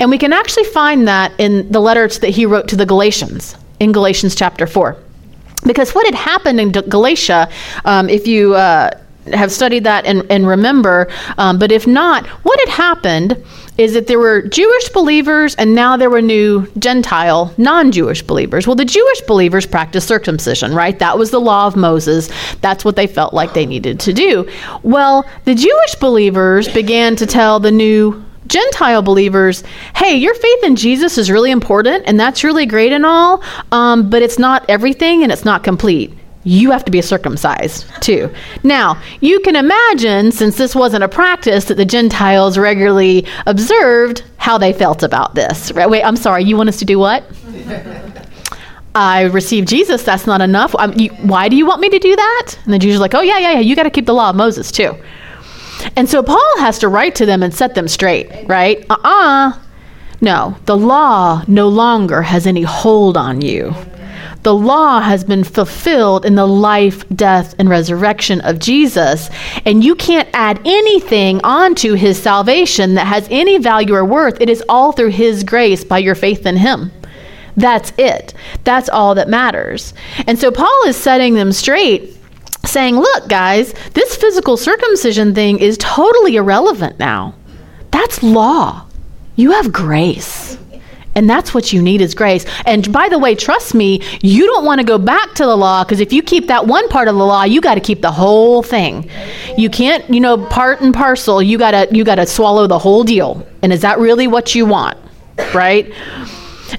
And 0.00 0.10
we 0.10 0.18
can 0.18 0.32
actually 0.32 0.64
find 0.64 1.06
that 1.06 1.32
in 1.38 1.70
the 1.70 1.80
letters 1.80 2.18
that 2.18 2.30
he 2.30 2.46
wrote 2.46 2.68
to 2.68 2.76
the 2.76 2.86
Galatians, 2.86 3.56
in 3.78 3.92
Galatians 3.92 4.34
chapter 4.34 4.66
4. 4.66 4.96
Because 5.64 5.94
what 5.94 6.04
had 6.06 6.16
happened 6.16 6.58
in 6.58 6.72
Galatia, 6.72 7.48
um, 7.84 8.08
if 8.08 8.26
you 8.26 8.54
uh, 8.54 8.90
have 9.26 9.52
studied 9.52 9.84
that 9.84 10.04
and, 10.04 10.24
and 10.30 10.46
remember, 10.46 11.08
um, 11.38 11.58
but 11.58 11.72
if 11.72 11.86
not, 11.86 12.26
what 12.26 12.58
had 12.60 12.68
happened 12.68 13.42
is 13.78 13.94
that 13.94 14.06
there 14.06 14.18
were 14.18 14.42
Jewish 14.42 14.88
believers 14.90 15.54
and 15.54 15.74
now 15.74 15.96
there 15.96 16.10
were 16.10 16.20
new 16.20 16.66
Gentile, 16.78 17.52
non 17.56 17.90
Jewish 17.90 18.22
believers. 18.22 18.66
Well, 18.66 18.76
the 18.76 18.84
Jewish 18.84 19.20
believers 19.22 19.66
practiced 19.66 20.08
circumcision, 20.08 20.74
right? 20.74 20.98
That 20.98 21.18
was 21.18 21.30
the 21.30 21.40
law 21.40 21.66
of 21.66 21.76
Moses. 21.76 22.30
That's 22.60 22.84
what 22.84 22.96
they 22.96 23.06
felt 23.06 23.32
like 23.32 23.54
they 23.54 23.66
needed 23.66 24.00
to 24.00 24.12
do. 24.12 24.48
Well, 24.82 25.28
the 25.44 25.54
Jewish 25.54 25.94
believers 25.96 26.68
began 26.68 27.16
to 27.16 27.26
tell 27.26 27.60
the 27.60 27.70
new 27.70 28.24
Gentile 28.46 29.02
believers, 29.02 29.62
hey, 29.96 30.16
your 30.16 30.34
faith 30.34 30.64
in 30.64 30.76
Jesus 30.76 31.16
is 31.16 31.30
really 31.30 31.50
important 31.50 32.04
and 32.06 32.20
that's 32.20 32.44
really 32.44 32.66
great 32.66 32.92
and 32.92 33.06
all, 33.06 33.42
um, 33.70 34.10
but 34.10 34.20
it's 34.20 34.38
not 34.38 34.68
everything 34.68 35.22
and 35.22 35.32
it's 35.32 35.44
not 35.44 35.64
complete. 35.64 36.12
You 36.44 36.72
have 36.72 36.84
to 36.86 36.90
be 36.90 37.00
circumcised 37.02 37.86
too. 38.00 38.32
Now, 38.64 39.00
you 39.20 39.40
can 39.40 39.54
imagine, 39.54 40.32
since 40.32 40.56
this 40.56 40.74
wasn't 40.74 41.04
a 41.04 41.08
practice 41.08 41.66
that 41.66 41.76
the 41.76 41.84
Gentiles 41.84 42.58
regularly 42.58 43.26
observed, 43.46 44.24
how 44.38 44.58
they 44.58 44.72
felt 44.72 45.02
about 45.02 45.34
this. 45.34 45.70
Right? 45.72 45.88
Wait, 45.88 46.02
I'm 46.02 46.16
sorry, 46.16 46.44
you 46.44 46.56
want 46.56 46.68
us 46.68 46.78
to 46.78 46.84
do 46.84 46.98
what? 46.98 47.24
I 48.94 49.22
received 49.22 49.68
Jesus, 49.68 50.02
that's 50.02 50.26
not 50.26 50.40
enough. 50.40 50.74
You, 50.96 51.10
why 51.22 51.48
do 51.48 51.56
you 51.56 51.64
want 51.64 51.80
me 51.80 51.88
to 51.88 51.98
do 51.98 52.14
that? 52.14 52.58
And 52.64 52.74
the 52.74 52.78
Jews 52.78 52.96
are 52.96 52.98
like, 52.98 53.14
oh, 53.14 53.22
yeah, 53.22 53.38
yeah, 53.38 53.52
yeah, 53.52 53.60
you 53.60 53.74
got 53.74 53.84
to 53.84 53.90
keep 53.90 54.06
the 54.06 54.12
law 54.12 54.30
of 54.30 54.36
Moses 54.36 54.70
too. 54.70 54.94
And 55.96 56.08
so 56.08 56.22
Paul 56.22 56.58
has 56.58 56.78
to 56.80 56.88
write 56.88 57.14
to 57.16 57.26
them 57.26 57.42
and 57.42 57.54
set 57.54 57.74
them 57.74 57.88
straight, 57.88 58.28
right? 58.48 58.84
Uh 58.90 58.94
uh-uh. 58.94 59.50
uh 59.50 59.58
No, 60.20 60.56
the 60.66 60.76
law 60.76 61.42
no 61.48 61.68
longer 61.68 62.22
has 62.22 62.46
any 62.46 62.62
hold 62.62 63.16
on 63.16 63.40
you. 63.40 63.74
The 64.42 64.54
law 64.54 65.00
has 65.00 65.22
been 65.22 65.44
fulfilled 65.44 66.24
in 66.24 66.34
the 66.34 66.46
life, 66.46 67.08
death, 67.10 67.54
and 67.58 67.68
resurrection 67.68 68.40
of 68.40 68.58
Jesus. 68.58 69.30
And 69.64 69.84
you 69.84 69.94
can't 69.94 70.28
add 70.32 70.60
anything 70.64 71.40
onto 71.44 71.94
his 71.94 72.20
salvation 72.20 72.94
that 72.94 73.06
has 73.06 73.28
any 73.30 73.58
value 73.58 73.94
or 73.94 74.04
worth. 74.04 74.40
It 74.40 74.50
is 74.50 74.62
all 74.68 74.92
through 74.92 75.10
his 75.10 75.44
grace 75.44 75.84
by 75.84 75.98
your 75.98 76.16
faith 76.16 76.44
in 76.44 76.56
him. 76.56 76.90
That's 77.56 77.92
it. 77.98 78.34
That's 78.64 78.88
all 78.88 79.14
that 79.14 79.28
matters. 79.28 79.94
And 80.26 80.38
so 80.38 80.50
Paul 80.50 80.86
is 80.86 80.96
setting 80.96 81.34
them 81.34 81.52
straight 81.52 82.16
saying, 82.64 82.96
look, 82.96 83.28
guys, 83.28 83.74
this 83.94 84.16
physical 84.16 84.56
circumcision 84.56 85.34
thing 85.34 85.58
is 85.58 85.76
totally 85.78 86.36
irrelevant 86.36 86.98
now. 86.98 87.34
That's 87.90 88.22
law. 88.22 88.86
You 89.36 89.52
have 89.52 89.72
grace. 89.72 90.56
And 91.14 91.28
that's 91.28 91.52
what 91.52 91.72
you 91.72 91.82
need 91.82 92.00
is 92.00 92.14
grace. 92.14 92.46
And 92.64 92.90
by 92.92 93.08
the 93.08 93.18
way, 93.18 93.34
trust 93.34 93.74
me, 93.74 94.02
you 94.22 94.46
don't 94.46 94.64
want 94.64 94.80
to 94.80 94.86
go 94.86 94.98
back 94.98 95.34
to 95.34 95.44
the 95.44 95.56
law 95.56 95.84
because 95.84 96.00
if 96.00 96.12
you 96.12 96.22
keep 96.22 96.46
that 96.46 96.66
one 96.66 96.88
part 96.88 97.08
of 97.08 97.16
the 97.16 97.24
law, 97.24 97.44
you 97.44 97.60
got 97.60 97.74
to 97.74 97.80
keep 97.80 98.00
the 98.00 98.10
whole 98.10 98.62
thing. 98.62 99.08
You 99.56 99.68
can't, 99.68 100.08
you 100.12 100.20
know, 100.20 100.46
part 100.46 100.80
and 100.80 100.94
parcel. 100.94 101.42
You 101.42 101.58
got 101.58 101.72
to 101.72 101.94
you 101.94 102.04
got 102.04 102.16
to 102.16 102.26
swallow 102.26 102.66
the 102.66 102.78
whole 102.78 103.04
deal. 103.04 103.46
And 103.62 103.72
is 103.72 103.82
that 103.82 103.98
really 103.98 104.26
what 104.26 104.54
you 104.54 104.64
want? 104.64 104.96
Right? 105.54 105.92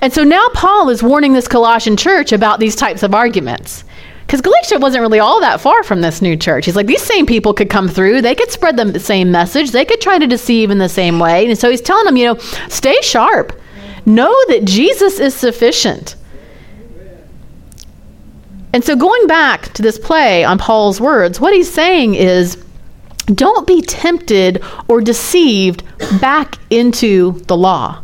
And 0.02 0.12
so 0.12 0.24
now 0.24 0.48
Paul 0.54 0.90
is 0.90 1.04
warning 1.04 1.34
this 1.34 1.48
Colossian 1.48 1.96
church 1.96 2.32
about 2.32 2.60
these 2.60 2.76
types 2.76 3.04
of 3.04 3.14
arguments 3.14 3.84
because 4.26 4.42
Galatia 4.42 4.80
wasn't 4.80 5.02
really 5.02 5.20
all 5.20 5.40
that 5.42 5.62
far 5.62 5.84
from 5.84 6.02
this 6.02 6.22
new 6.22 6.36
church. 6.36 6.66
He's 6.66 6.76
like, 6.76 6.88
these 6.88 7.04
same 7.04 7.28
people 7.28 7.54
could 7.54 7.70
come 7.70 7.88
through. 7.88 8.22
They 8.22 8.34
could 8.34 8.50
spread 8.50 8.78
the 8.78 9.00
same 9.00 9.32
message. 9.32 9.72
They 9.72 9.86
could 9.86 10.02
try 10.02 10.18
to 10.18 10.26
deceive 10.26 10.72
in 10.72 10.80
the 10.80 10.90
same 10.90 11.20
way. 11.20 11.48
And 11.48 11.58
so 11.58 11.70
he's 11.70 11.82
telling 11.82 12.06
them, 12.06 12.18
you 12.18 12.26
know, 12.26 12.38
stay 12.70 13.00
sharp. 13.02 13.60
Know 14.06 14.34
that 14.48 14.66
Jesus 14.66 15.20
is 15.20 15.34
sufficient. 15.34 16.16
And 18.74 18.84
so 18.84 18.96
going 18.96 19.28
back 19.28 19.72
to 19.74 19.82
this 19.82 20.00
play 20.00 20.44
on 20.44 20.58
Paul's 20.58 21.00
words, 21.00 21.40
what 21.40 21.54
he's 21.54 21.72
saying 21.72 22.16
is, 22.16 22.58
don't 23.28 23.68
be 23.68 23.82
tempted 23.82 24.64
or 24.88 25.00
deceived 25.00 25.84
back 26.20 26.58
into 26.70 27.34
the 27.48 27.56
law. 27.56 28.04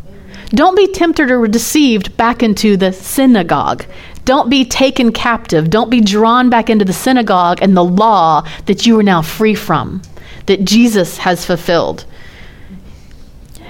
Don't 0.50 0.76
be 0.76 0.88
tempted 0.92 1.30
or 1.30 1.48
deceived 1.48 2.16
back 2.16 2.42
into 2.42 2.78
the 2.78 2.94
synagogue. 2.94 3.86
Don't 4.26 4.50
be 4.50 4.64
taken 4.64 5.12
captive. 5.12 5.70
Don't 5.70 5.90
be 5.90 6.02
drawn 6.02 6.50
back 6.50 6.70
into 6.70 6.86
the 6.86 6.94
synagogue 6.94 7.60
and 7.62 7.76
the 7.76 7.84
law 7.84 8.48
that 8.68 8.86
you 8.86 8.98
are 9.00 9.04
now 9.04 9.22
free 9.22 9.56
from, 9.56 10.02
that 10.46 10.66
Jesus 10.66 11.18
has 11.18 11.46
fulfilled. 11.46 12.06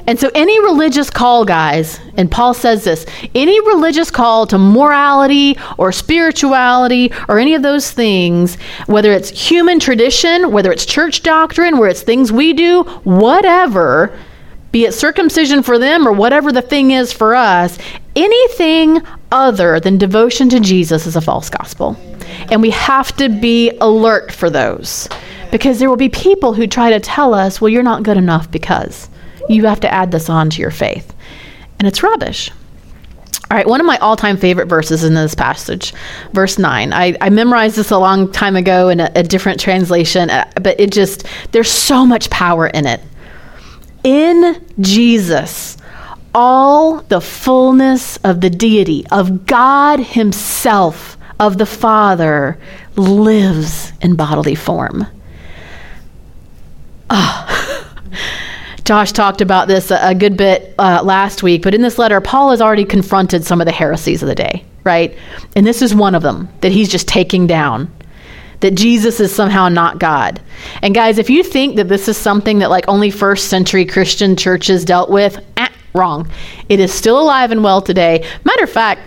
And 0.10 0.20
so, 0.20 0.32
any 0.34 0.60
religious 0.62 1.12
call, 1.12 1.46
guys, 1.46 2.00
and 2.18 2.32
Paul 2.32 2.56
says 2.56 2.84
this 2.84 3.06
any 3.36 3.60
religious 3.60 4.10
call 4.10 4.48
to 4.48 4.58
morality 4.58 5.56
or 5.78 5.92
spirituality 5.92 7.12
or 7.28 7.38
any 7.38 7.54
of 7.54 7.62
those 7.62 7.92
things, 7.92 8.56
whether 8.88 9.12
it's 9.12 9.30
human 9.30 9.80
tradition, 9.80 10.52
whether 10.52 10.72
it's 10.72 10.88
church 10.88 11.22
doctrine, 11.22 11.78
where 11.78 11.90
it's 11.90 12.02
things 12.02 12.32
we 12.32 12.54
do, 12.54 12.86
whatever, 13.04 14.18
be 14.72 14.86
it 14.86 14.96
circumcision 14.96 15.62
for 15.62 15.78
them 15.78 16.08
or 16.08 16.12
whatever 16.12 16.52
the 16.52 16.64
thing 16.64 16.90
is 16.90 17.14
for 17.14 17.36
us, 17.36 17.78
anything 18.16 19.04
other 19.32 19.80
than 19.80 20.00
devotion 20.00 20.50
to 20.50 20.60
Jesus 20.60 21.06
is 21.06 21.18
a 21.18 21.22
false 21.22 21.52
gospel. 21.52 21.96
And 22.52 22.64
we 22.64 22.72
have 22.72 23.16
to 23.18 23.30
be 23.30 23.70
alert 23.80 24.32
for 24.32 24.50
those 24.50 25.08
because 25.52 25.78
there 25.78 25.90
will 25.90 25.98
be 25.98 26.10
people 26.10 26.56
who 26.56 26.66
try 26.66 26.90
to 26.90 27.00
tell 27.00 27.36
us, 27.36 27.62
well, 27.62 27.70
you're 27.70 27.84
not 27.84 28.02
good 28.02 28.18
enough 28.18 28.50
because 28.50 29.09
you 29.50 29.66
have 29.66 29.80
to 29.82 29.94
add 29.94 30.12
this 30.12 30.30
on 30.30 30.50
to 30.52 30.62
your 30.62 30.72
faith. 30.72 31.14
And 31.80 31.88
it's 31.88 32.04
rubbish. 32.04 32.52
All 33.52 33.58
right, 33.58 33.68
one 33.68 33.80
of 33.82 33.88
my 33.88 33.98
all 33.98 34.16
time 34.16 34.38
favorite 34.38 34.68
verses 34.68 35.04
in 35.04 35.16
this 35.16 35.34
passage, 35.34 35.92
verse 36.34 36.60
9. 36.60 36.94
I, 36.94 37.18
I 37.20 37.30
memorized 37.30 37.76
this 37.76 37.90
a 37.90 37.98
long 37.98 38.32
time 38.32 38.56
ago 38.56 38.90
in 38.90 39.00
a, 39.00 39.12
a 39.16 39.24
different 39.24 39.60
translation, 39.60 40.30
uh, 40.30 40.50
but 40.62 40.80
it 40.80 40.92
just, 40.92 41.26
there's 41.52 41.72
so 41.72 42.06
much 42.06 42.30
power 42.30 42.68
in 42.68 42.86
it. 42.86 43.02
In 44.04 44.64
Jesus, 44.80 45.78
all 46.36 46.98
the 47.02 47.20
fullness 47.20 48.18
of 48.18 48.42
the 48.42 48.52
deity, 48.52 49.04
of 49.12 49.48
God 49.48 50.00
Himself, 50.00 51.18
of 51.40 51.58
the 51.58 51.66
Father, 51.66 52.60
lives 52.98 53.94
in 54.02 54.16
bodily 54.16 54.56
form. 54.56 55.08
Oh. 57.10 57.76
Josh 58.90 59.12
talked 59.12 59.40
about 59.42 59.68
this 59.68 59.92
a, 59.92 60.16
good 60.16 60.36
bit 60.36 60.74
uh, 60.80 61.04
last 61.04 61.44
week, 61.44 61.62
but 61.62 61.76
in 61.76 61.84
this 61.84 62.00
letter, 62.00 62.20
Paul 62.20 62.50
has 62.50 62.60
already 62.60 62.86
confronted 62.86 63.46
some 63.46 63.62
of 63.62 63.68
the 63.68 63.72
heresies 63.72 64.24
of 64.24 64.28
the 64.28 64.34
day, 64.34 64.66
right? 64.84 65.16
And 65.56 65.64
this 65.64 65.84
is 65.84 65.94
one 65.94 66.16
of 66.16 66.24
them 66.24 66.50
that 66.62 66.72
he's 66.72 66.90
just 66.90 67.08
taking 67.08 67.46
down 67.46 67.94
that 68.62 68.74
Jesus 68.74 69.20
is 69.20 69.32
somehow 69.32 69.70
not 69.70 70.00
God. 70.00 70.42
And 70.82 70.96
guys, 70.96 71.20
if 71.20 71.30
you 71.30 71.44
think 71.44 71.76
that 71.76 71.88
this 71.88 72.08
is 72.08 72.18
something 72.18 72.58
that 72.58 72.72
like 72.72 72.86
only 72.88 73.12
first 73.12 73.50
century 73.50 73.86
Christian 73.86 74.36
churches 74.36 74.86
dealt 74.86 75.12
with, 75.12 75.40
eh, 75.58 75.70
wrong. 75.94 76.28
It 76.68 76.80
is 76.80 76.92
still 76.92 77.20
alive 77.20 77.52
and 77.52 77.64
well 77.64 77.84
today. 77.84 78.28
Matter 78.44 78.64
of 78.64 78.72
fact, 78.72 79.02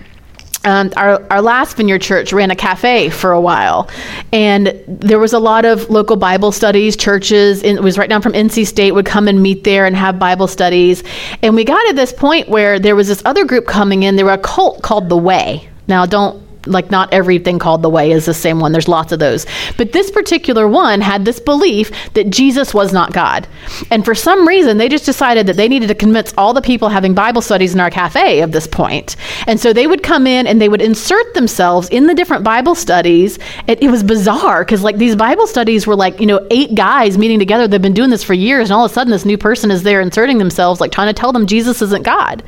um, 0.65 0.93
our, 0.97 1.23
our 1.31 1.43
last 1.43 1.77
vineyard 1.77 2.01
church 2.01 2.33
ran 2.33 2.51
a 2.51 2.57
cafe 2.57 3.11
for 3.11 3.33
a 3.33 3.41
while 3.41 3.89
and 4.33 4.83
there 4.87 5.19
was 5.19 5.33
a 5.33 5.39
lot 5.39 5.65
of 5.65 5.91
local 5.91 6.17
bible 6.17 6.53
studies 6.53 6.97
churches 6.97 7.63
it 7.63 7.83
was 7.83 7.99
right 7.99 8.09
down 8.09 8.23
from 8.23 8.33
nc 8.33 8.67
state 8.67 8.93
would 8.93 9.07
come 9.07 9.29
and 9.29 9.43
meet 9.43 9.65
there 9.65 9.87
and 9.87 9.97
have 9.97 10.19
bible 10.19 10.47
studies. 10.47 11.03
And 11.43 11.55
we 11.57 11.65
got 11.65 11.83
to 11.89 11.95
this 11.95 12.13
point 12.13 12.49
where 12.49 12.79
there 12.79 12.95
was 12.95 13.09
this 13.09 13.23
other 13.25 13.45
group 13.45 13.67
coming 13.67 14.05
in. 14.05 14.17
They 14.17 14.25
were 14.25 14.33
a 14.33 14.39
cult 14.39 14.83
called 14.83 15.09
the 15.09 15.17
way. 15.17 15.69
Now 15.89 16.07
don't 16.07 16.42
like 16.67 16.91
not 16.91 17.13
everything 17.13 17.59
called 17.59 17.83
the 17.83 17.91
way 17.91 18.13
is 18.13 18.27
the 18.27 18.35
same 18.35 18.61
one. 18.61 18.73
There's 18.73 18.89
lots 18.89 19.13
of 19.13 19.19
those. 19.19 19.47
But 19.77 19.93
this 19.93 20.11
particular 20.11 20.69
one 20.69 21.01
had 21.01 21.25
this 21.25 21.41
belief 21.41 21.91
that 22.15 22.31
Jesus 22.31 22.73
was 22.73 22.93
not 22.93 23.13
God. 23.13 23.47
And 23.91 24.05
for 24.05 24.15
some 24.15 24.47
reason, 24.47 24.79
they 24.79 24.89
just 24.89 25.05
decided 25.05 25.47
that 25.47 25.57
they 25.57 25.69
needed 25.69 25.89
to 25.89 25.95
convince 25.95 26.33
all 26.39 26.53
the 26.53 26.63
people 26.63 26.89
having 26.89 27.15
Bible 27.15 27.43
studies 27.43 27.75
in 27.75 27.81
our 27.81 27.91
cafe 27.91 28.43
of 28.43 28.53
this 28.53 28.67
point. 28.67 29.17
And 29.47 29.59
so 29.59 29.73
they 29.73 29.87
would 29.87 30.03
come 30.03 30.27
in 30.27 30.47
and 30.47 30.61
they 30.61 30.69
would 30.69 30.83
insert 30.83 31.35
themselves 31.35 31.89
in 31.89 32.07
the 32.07 32.15
different 32.15 32.45
Bible 32.45 32.75
studies. 32.75 33.39
It, 33.67 33.83
it 33.83 33.91
was 33.91 34.03
bizarre 34.03 34.65
because 34.65 34.83
like 34.83 34.99
these 34.99 35.17
Bible 35.17 35.47
studies 35.47 35.87
were 35.87 35.97
like, 35.97 36.21
you 36.21 36.27
know, 36.27 36.47
eight 36.51 36.75
guys 36.75 37.19
meeting 37.19 37.39
together. 37.39 37.67
They've 37.67 37.83
been 37.83 37.95
doing 37.95 38.11
this 38.11 38.23
for 38.23 38.35
years. 38.35 38.71
And 38.71 38.77
all 38.77 38.85
of 38.85 38.91
a 38.91 38.95
sudden 38.95 39.11
this 39.11 39.25
new 39.25 39.39
person 39.39 39.71
is 39.71 39.83
there 39.83 40.01
inserting 40.01 40.39
themselves, 40.39 40.81
like 40.81 40.93
trying 40.93 41.13
to 41.13 41.19
tell 41.19 41.33
them 41.33 41.47
Jesus 41.47 41.83
isn't 41.83 42.05
God. 42.05 42.43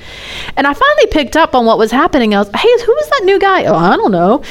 And 0.56 0.66
I 0.66 0.74
finally 0.74 1.06
picked 1.10 1.36
up 1.36 1.54
on 1.54 1.66
what 1.66 1.78
was 1.78 1.90
happening. 1.90 2.34
I 2.34 2.38
was, 2.38 2.48
hey, 2.54 2.84
who 2.84 2.92
was 2.92 3.08
that 3.10 3.24
new 3.24 3.38
guy? 3.38 3.64
Oh, 3.64 3.74
I 3.74 3.96
don't 3.96 4.03
don't 4.04 4.12
know. 4.12 4.42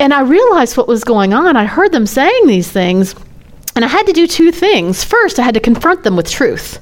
And 0.00 0.12
I 0.12 0.22
realized 0.22 0.76
what 0.76 0.88
was 0.88 1.04
going 1.04 1.32
on. 1.32 1.56
I 1.56 1.64
heard 1.64 1.92
them 1.92 2.06
saying 2.06 2.46
these 2.46 2.70
things, 2.70 3.14
and 3.76 3.84
I 3.84 3.88
had 3.88 4.06
to 4.06 4.12
do 4.12 4.26
two 4.26 4.50
things. 4.50 5.04
First, 5.04 5.38
I 5.38 5.42
had 5.42 5.54
to 5.54 5.60
confront 5.60 6.02
them 6.02 6.16
with 6.16 6.28
truth. 6.28 6.80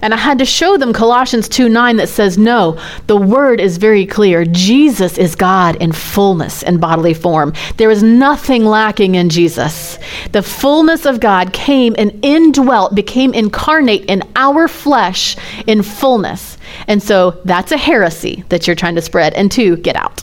And 0.00 0.14
I 0.14 0.16
had 0.16 0.38
to 0.38 0.44
show 0.44 0.76
them 0.76 0.92
Colossians 0.92 1.48
2 1.48 1.68
9 1.68 1.96
that 1.96 2.08
says, 2.08 2.38
no, 2.38 2.80
the 3.08 3.16
word 3.16 3.60
is 3.60 3.78
very 3.78 4.06
clear. 4.06 4.44
Jesus 4.44 5.18
is 5.18 5.34
God 5.34 5.74
in 5.82 5.90
fullness 5.90 6.62
and 6.62 6.80
bodily 6.80 7.14
form. 7.14 7.52
There 7.78 7.90
is 7.90 8.00
nothing 8.00 8.64
lacking 8.64 9.16
in 9.16 9.28
Jesus. 9.28 9.98
The 10.30 10.42
fullness 10.42 11.04
of 11.04 11.18
God 11.18 11.52
came 11.52 11.96
and 11.98 12.16
indwelt, 12.24 12.94
became 12.94 13.34
incarnate 13.34 14.04
in 14.04 14.22
our 14.36 14.68
flesh 14.68 15.36
in 15.66 15.82
fullness. 15.82 16.58
And 16.86 17.02
so 17.02 17.32
that's 17.44 17.72
a 17.72 17.76
heresy 17.76 18.44
that 18.50 18.68
you're 18.68 18.76
trying 18.76 18.94
to 18.94 19.02
spread. 19.02 19.34
And 19.34 19.50
two, 19.50 19.78
get 19.78 19.96
out. 19.96 20.22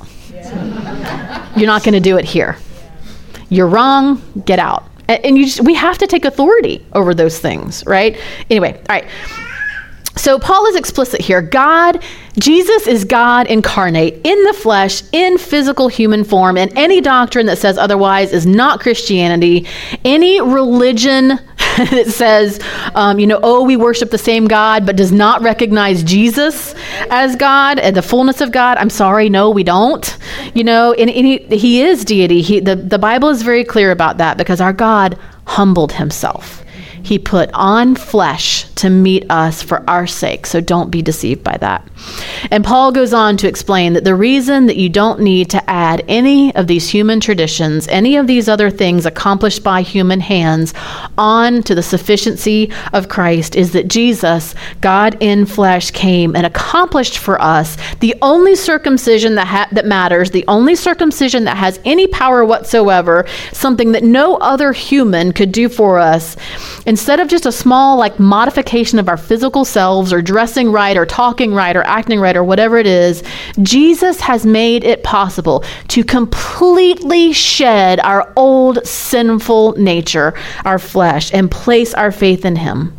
You're 1.56 1.68
not 1.68 1.84
going 1.84 1.93
to 1.93 2.00
do 2.00 2.18
it 2.18 2.26
here. 2.26 2.58
You're 3.50 3.68
wrong, 3.68 4.22
get 4.46 4.60
out. 4.60 4.89
And 5.08 5.38
you 5.38 5.46
just, 5.46 5.62
we 5.62 5.76
have 5.76 5.98
to 6.00 6.08
take 6.08 6.26
authority 6.26 6.86
over 6.93 7.14
those 7.14 7.39
things, 7.39 7.86
right? 7.86 8.20
Anyway, 8.50 8.74
all 8.74 8.84
right. 8.89 9.06
So 10.18 10.39
Paul 10.39 10.66
is 10.68 10.76
explicit 10.76 11.22
here. 11.22 11.41
God, 11.41 12.04
Jesus 12.39 12.88
is 12.88 13.04
God 13.04 13.48
incarnate 13.48 14.22
in 14.24 14.43
the 14.46 14.54
flesh, 14.54 15.04
in 15.12 15.38
physical 15.38 15.89
human 15.89 16.24
form, 16.24 16.58
and 16.58 16.76
any 16.78 17.02
doctrine 17.02 17.46
that 17.48 17.58
says 17.58 17.78
otherwise 17.78 18.32
is 18.32 18.46
not 18.46 18.80
Christianity. 18.80 19.68
Any 20.06 20.41
religion 20.41 21.39
that 21.91 22.07
says, 22.07 22.59
um, 22.93 23.19
you 23.19 23.28
know, 23.28 23.39
oh, 23.43 23.63
we 23.63 23.76
worship 23.76 24.09
the 24.09 24.17
same 24.17 24.47
God, 24.47 24.86
but 24.86 24.95
does 24.95 25.11
not 25.11 25.41
recognize 25.41 26.03
Jesus 26.03 26.73
as 27.09 27.36
God 27.36 27.80
and 27.80 27.95
the 27.95 28.01
fullness 28.01 28.39
of 28.39 28.53
God. 28.53 28.78
I'm 28.78 28.89
sorry, 28.89 29.28
no, 29.28 29.49
we 29.49 29.63
don't. 29.63 30.17
You 30.53 30.63
know, 30.63 30.93
and, 30.93 31.09
and 31.09 31.26
he, 31.26 31.39
he 31.57 31.82
is 31.82 32.05
deity. 32.05 32.41
He, 32.41 32.61
the, 32.61 32.78
the 32.78 32.97
Bible 32.97 33.28
is 33.28 33.41
very 33.41 33.65
clear 33.65 33.91
about 33.91 34.19
that 34.19 34.38
because 34.38 34.61
our 34.61 34.71
God 34.71 35.19
humbled 35.47 35.91
himself. 35.91 36.63
He 37.03 37.19
put 37.19 37.49
on 37.53 37.95
flesh 37.95 38.55
to 38.76 38.89
meet 38.89 39.26
us 39.30 39.61
for 39.61 39.89
our 39.89 40.05
sake. 40.05 40.45
So 40.45 40.59
don't 40.59 40.91
be 40.91 41.01
deceived 41.01 41.43
by 41.43 41.57
that. 41.57 41.88
And 42.51 42.63
Paul 42.63 42.91
goes 42.91 43.13
on 43.13 43.38
to 43.38 43.47
explain 43.47 43.93
that 43.93 44.03
the 44.03 44.15
reason 44.15 44.65
that 44.65 44.76
you 44.76 44.89
don't 44.89 45.21
need 45.21 45.49
to 45.51 45.69
add 45.69 46.03
any 46.09 46.53
of 46.55 46.67
these 46.67 46.89
human 46.89 47.21
traditions, 47.21 47.88
any 47.88 48.17
of 48.17 48.28
these 48.28 48.49
other 48.49 48.69
things 48.69 49.05
accomplished 49.05 49.63
by 49.63 49.82
human 49.82 50.19
hands, 50.19 50.73
on 51.17 51.63
to 51.63 51.73
the 51.73 51.82
sufficiency 51.82 52.71
of 52.91 53.07
Christ 53.07 53.55
is 53.55 53.71
that 53.71 53.88
Jesus, 53.88 54.55
God 54.82 55.17
in 55.21 55.45
flesh, 55.45 55.91
came 55.91 56.36
and 56.36 56.45
accomplished 56.45 57.17
for 57.17 57.41
us 57.41 57.78
the 58.01 58.13
only 58.21 58.55
circumcision 58.55 59.36
that, 59.36 59.47
ha- 59.47 59.69
that 59.71 59.86
matters, 59.86 60.32
the 60.32 60.45
only 60.49 60.76
circumcision 60.76 61.45
that 61.45 61.55
has 61.55 61.80
any 61.86 62.07
power 62.07 62.43
whatsoever, 62.43 63.26
something 63.53 63.93
that 63.93 64.03
no 64.03 64.36
other 64.38 64.73
human 64.73 65.32
could 65.32 65.53
do 65.53 65.69
for 65.69 65.97
us. 65.97 66.36
Instead 66.86 67.21
of 67.21 67.30
just 67.30 67.45
a 67.45 67.51
small 67.51 67.97
like 67.97 68.19
modification 68.19 68.64
of 68.66 69.07
our 69.07 69.18
physical 69.18 69.63
selves 69.63 70.11
or 70.11 70.22
dressing 70.22 70.72
right 70.72 70.97
or 70.97 71.05
talking 71.05 71.53
right 71.53 71.76
or 71.76 71.84
acting 71.84 72.20
right 72.20 72.36
or 72.36 72.43
whatever 72.43 72.78
it 72.78 72.88
is, 72.88 73.24
Jesus 73.61 74.20
has 74.20 74.45
made 74.45 74.84
it 74.84 75.03
possible 75.03 75.63
to 75.89 76.03
completely 76.03 77.32
shed 77.32 77.99
our 78.01 78.32
old 78.36 78.86
sinful 78.86 79.74
nature, 79.74 80.34
our 80.66 80.80
flesh, 80.80 81.34
and 81.34 81.49
place 81.49 81.93
our 81.93 82.11
faith 82.11 82.45
in 82.45 82.55
him. 82.55 82.95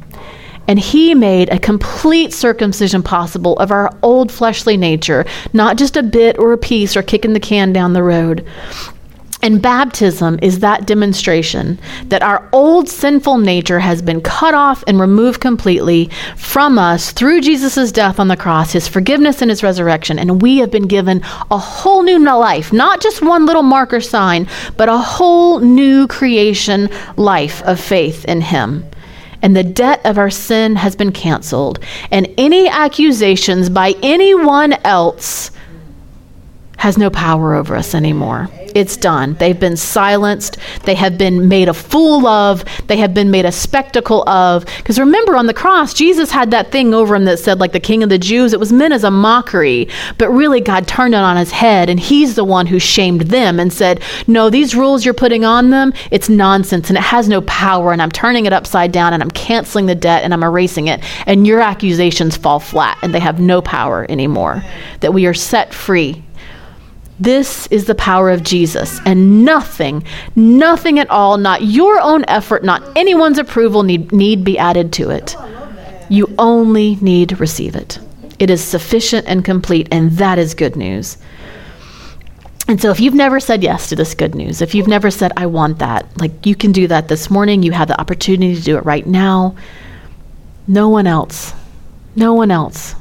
And 0.69 0.79
he 0.79 1.15
made 1.15 1.49
a 1.51 1.59
complete 1.59 2.33
circumcision 2.33 3.03
possible 3.03 3.57
of 3.59 3.71
our 3.71 3.91
old 4.03 4.33
fleshly 4.33 4.77
nature, 4.77 5.25
not 5.53 5.77
just 5.77 5.97
a 5.97 6.03
bit 6.03 6.39
or 6.39 6.53
a 6.53 6.59
piece 6.59 6.97
or 6.97 7.03
kicking 7.03 7.35
the 7.35 7.41
can 7.41 7.73
down 7.73 7.93
the 7.93 8.03
road. 8.03 8.47
And 9.43 9.61
baptism 9.61 10.39
is 10.43 10.61
that 10.61 10.87
demonstration 10.87 11.79
that 12.07 12.23
our 12.23 12.49
old 12.53 12.89
sinful 12.89 13.39
nature 13.39 13.79
has 13.79 14.01
been 14.01 14.21
cut 14.21 14.55
off 14.55 14.83
and 14.87 14.99
removed 14.99 15.41
completely 15.41 16.11
from 16.37 16.79
us 16.79 17.13
through 17.13 17.43
Jesus' 17.43 17.93
death 17.93 18.19
on 18.19 18.29
the 18.29 18.37
cross, 18.37 18.73
his 18.73 18.89
forgiveness 18.89 19.43
and 19.43 19.51
his 19.51 19.63
resurrection. 19.63 20.19
And 20.19 20.43
we 20.43 20.59
have 20.59 20.71
been 20.71 20.89
given 20.89 21.23
a 21.51 21.59
whole 21.59 22.03
new 22.03 22.19
life, 22.19 22.73
not 22.73 23.01
just 23.01 23.23
one 23.23 23.47
little 23.47 23.63
marker 23.63 24.01
sign, 24.01 24.49
but 24.77 24.89
a 24.89 24.99
whole 24.99 25.61
new 25.61 26.09
creation 26.09 26.89
life 27.17 27.63
of 27.63 27.79
faith 27.79 28.25
in 28.25 28.41
him 28.41 28.85
and 29.43 29.55
the 29.55 29.63
debt 29.63 30.01
of 30.05 30.19
our 30.19 30.31
sin 30.31 30.75
has 30.77 30.97
been 30.97 31.13
canceled, 31.13 31.79
and 32.11 32.27
any 32.39 32.69
accusations 32.69 33.69
by 33.69 33.95
anyone 34.03 34.73
else 34.85 35.51
has 36.77 36.99
no 36.99 37.11
power 37.11 37.55
over 37.55 37.75
us 37.75 37.95
anymore. 37.95 38.49
It's 38.77 38.99
done. 38.99 39.35
They've 39.35 39.59
been 39.59 39.79
silenced. 39.79 40.59
They 40.85 40.95
have 40.97 41.17
been 41.17 41.49
made 41.49 41.69
a 41.71 41.73
fool 41.73 42.27
of. 42.27 42.63
They 42.89 42.99
have 42.99 43.15
been 43.15 43.31
made 43.31 43.47
a 43.47 43.53
spectacle 43.53 44.29
of. 44.29 44.67
Because 44.77 44.99
remember, 44.99 45.35
on 45.35 45.47
the 45.47 45.55
cross, 45.55 45.95
Jesus 45.95 46.31
had 46.31 46.51
that 46.51 46.73
thing 46.73 46.93
over 46.93 47.17
him 47.17 47.25
that 47.25 47.39
said, 47.39 47.59
like 47.59 47.73
the 47.73 47.81
king 47.81 48.03
of 48.03 48.11
the 48.11 48.19
Jews. 48.19 48.53
It 48.53 48.61
was 48.61 48.75
meant 48.75 48.93
as 48.93 49.03
a 49.03 49.11
mockery, 49.11 49.89
but 50.19 50.29
really 50.29 50.61
God 50.61 50.87
turned 50.87 51.15
it 51.15 51.19
on 51.19 51.39
his 51.39 51.53
head, 51.53 51.89
and 51.89 51.99
he's 51.99 52.35
the 52.35 52.45
one 52.45 52.67
who 52.67 52.79
shamed 52.79 53.23
them 53.23 53.59
and 53.59 53.73
said, 53.73 54.03
No, 54.27 54.51
these 54.51 54.75
rules 54.75 55.07
you're 55.07 55.15
putting 55.15 55.47
on 55.47 55.71
them, 55.71 55.95
it's 56.11 56.29
nonsense 56.29 56.91
and 56.91 56.99
it 56.99 57.05
has 57.05 57.31
no 57.31 57.41
power, 57.43 57.93
and 57.93 58.03
I'm 58.03 58.13
turning 58.13 58.45
it 58.45 58.53
upside 58.53 58.93
down 58.93 59.15
and 59.15 59.23
I'm 59.23 59.31
canceling 59.31 59.87
the 59.87 59.95
debt 59.95 60.23
and 60.23 60.35
I'm 60.35 60.43
erasing 60.43 60.89
it. 60.89 61.03
And 61.27 61.47
your 61.47 61.61
accusations 61.61 62.37
fall 62.37 62.61
flat 62.61 62.99
and 63.01 63.15
they 63.15 63.21
have 63.21 63.41
no 63.41 63.63
power 63.63 64.05
anymore. 64.11 64.63
That 65.01 65.15
we 65.15 65.25
are 65.25 65.35
set 65.35 65.73
free 65.73 66.26
this 67.19 67.67
is 67.69 67.87
the 67.87 67.95
power 67.95 68.31
of 68.31 68.43
Jesus, 68.43 69.01
and 69.07 69.45
nothing, 69.45 70.05
nothing 70.35 70.99
at 70.99 71.09
all, 71.09 71.39
not 71.39 71.63
your 71.63 71.99
own 71.99 72.25
effort, 72.29 72.63
not 72.63 72.83
anyone's 72.97 73.39
approval, 73.39 73.83
need, 73.83 74.13
need 74.13 74.45
be 74.45 74.59
added 74.59 74.93
to 74.95 75.11
it. 75.11 75.35
You 76.11 76.33
only 76.39 76.97
need 76.97 77.31
to 77.31 77.37
receive 77.37 77.75
it. 77.75 77.99
It 78.39 78.51
is 78.51 78.63
sufficient 78.63 79.27
and 79.27 79.45
complete, 79.45 79.89
and 79.91 80.13
that 80.13 80.39
is 80.39 80.53
good 80.53 80.77
news. 80.77 81.17
And 82.69 82.83
so, 82.83 82.91
if 82.91 83.01
you've 83.01 83.15
never 83.15 83.41
said 83.41 83.63
yes 83.63 83.89
to 83.89 83.97
this 83.97 84.15
good 84.15 84.35
news, 84.35 84.61
if 84.61 84.75
you've 84.75 84.89
never 84.89 85.11
said, 85.11 85.33
I 85.37 85.47
want 85.47 85.79
that, 85.79 86.05
like 86.21 86.45
you 86.45 86.55
can 86.55 86.73
do 86.73 86.87
that 86.89 87.09
this 87.09 87.31
morning, 87.31 87.63
you 87.63 87.73
have 87.73 87.89
the 87.89 87.99
opportunity 87.99 88.57
to 88.57 88.63
do 88.63 88.77
it 88.77 88.85
right 88.85 89.07
now. 89.07 89.57
No 90.67 90.89
one 90.89 91.07
else, 91.07 91.55
no 92.15 92.35
one 92.35 92.51
else 92.51 92.95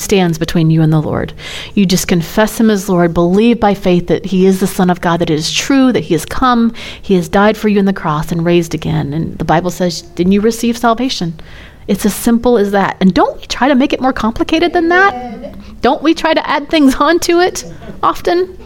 stands 0.00 0.38
between 0.38 0.70
you 0.70 0.82
and 0.82 0.92
the 0.92 1.02
Lord. 1.02 1.32
You 1.74 1.86
just 1.86 2.08
confess 2.08 2.58
Him 2.58 2.70
as 2.70 2.88
Lord, 2.88 3.14
believe 3.14 3.60
by 3.60 3.74
faith 3.74 4.06
that 4.08 4.26
He 4.26 4.46
is 4.46 4.60
the 4.60 4.66
Son 4.66 4.90
of 4.90 5.00
God, 5.00 5.18
that 5.18 5.30
it 5.30 5.34
is 5.34 5.52
true, 5.52 5.92
that 5.92 6.04
He 6.04 6.14
has 6.14 6.24
come, 6.24 6.72
He 7.02 7.14
has 7.14 7.28
died 7.28 7.56
for 7.56 7.68
you 7.68 7.78
in 7.78 7.84
the 7.84 7.92
cross 7.92 8.32
and 8.32 8.44
raised 8.44 8.74
again. 8.74 9.12
And 9.12 9.38
the 9.38 9.44
Bible 9.44 9.70
says, 9.70 10.02
Didn't 10.02 10.32
you 10.32 10.40
receive 10.40 10.76
salvation? 10.76 11.38
It's 11.86 12.04
as 12.04 12.14
simple 12.14 12.58
as 12.58 12.72
that. 12.72 12.96
And 13.00 13.14
don't 13.14 13.38
we 13.38 13.46
try 13.46 13.68
to 13.68 13.74
make 13.74 13.92
it 13.92 14.00
more 14.00 14.12
complicated 14.12 14.72
than 14.72 14.88
that? 14.90 15.80
Don't 15.80 16.02
we 16.02 16.14
try 16.14 16.34
to 16.34 16.48
add 16.48 16.68
things 16.68 16.94
onto 16.96 17.40
it 17.40 17.64
often? 18.02 18.58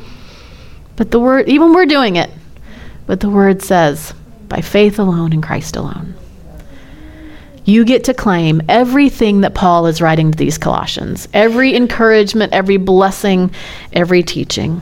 But 0.97 1.11
the 1.11 1.21
word, 1.21 1.49
even 1.49 1.73
we're 1.73 1.87
doing 1.87 2.17
it. 2.17 2.31
But 3.07 3.21
the 3.21 3.31
word 3.31 3.63
says, 3.63 4.13
by 4.49 4.61
faith 4.61 4.99
alone 4.99 5.33
in 5.33 5.41
Christ 5.41 5.77
alone 5.77 6.15
you 7.65 7.85
get 7.85 8.05
to 8.05 8.15
claim 8.15 8.61
everything 8.69 9.41
that 9.43 9.55
Paul 9.55 9.87
is 9.87 10.03
writing 10.03 10.31
to 10.33 10.39
these 10.39 10.59
Colossians 10.59 11.29
every 11.33 11.75
encouragement, 11.75 12.53
every 12.53 12.77
blessing, 12.77 13.51
every 13.93 14.23
teaching. 14.23 14.81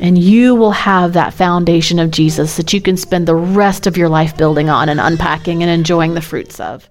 And 0.00 0.16
you 0.16 0.54
will 0.54 0.72
have 0.72 1.12
that 1.12 1.34
foundation 1.34 1.98
of 1.98 2.10
Jesus 2.10 2.56
that 2.56 2.72
you 2.72 2.80
can 2.80 2.96
spend 2.96 3.28
the 3.28 3.34
rest 3.36 3.86
of 3.86 3.96
your 3.96 4.08
life 4.08 4.36
building 4.36 4.68
on 4.68 4.88
and 4.88 4.98
unpacking 4.98 5.62
and 5.62 5.70
enjoying 5.70 6.14
the 6.14 6.22
fruits 6.22 6.58
of. 6.58 6.90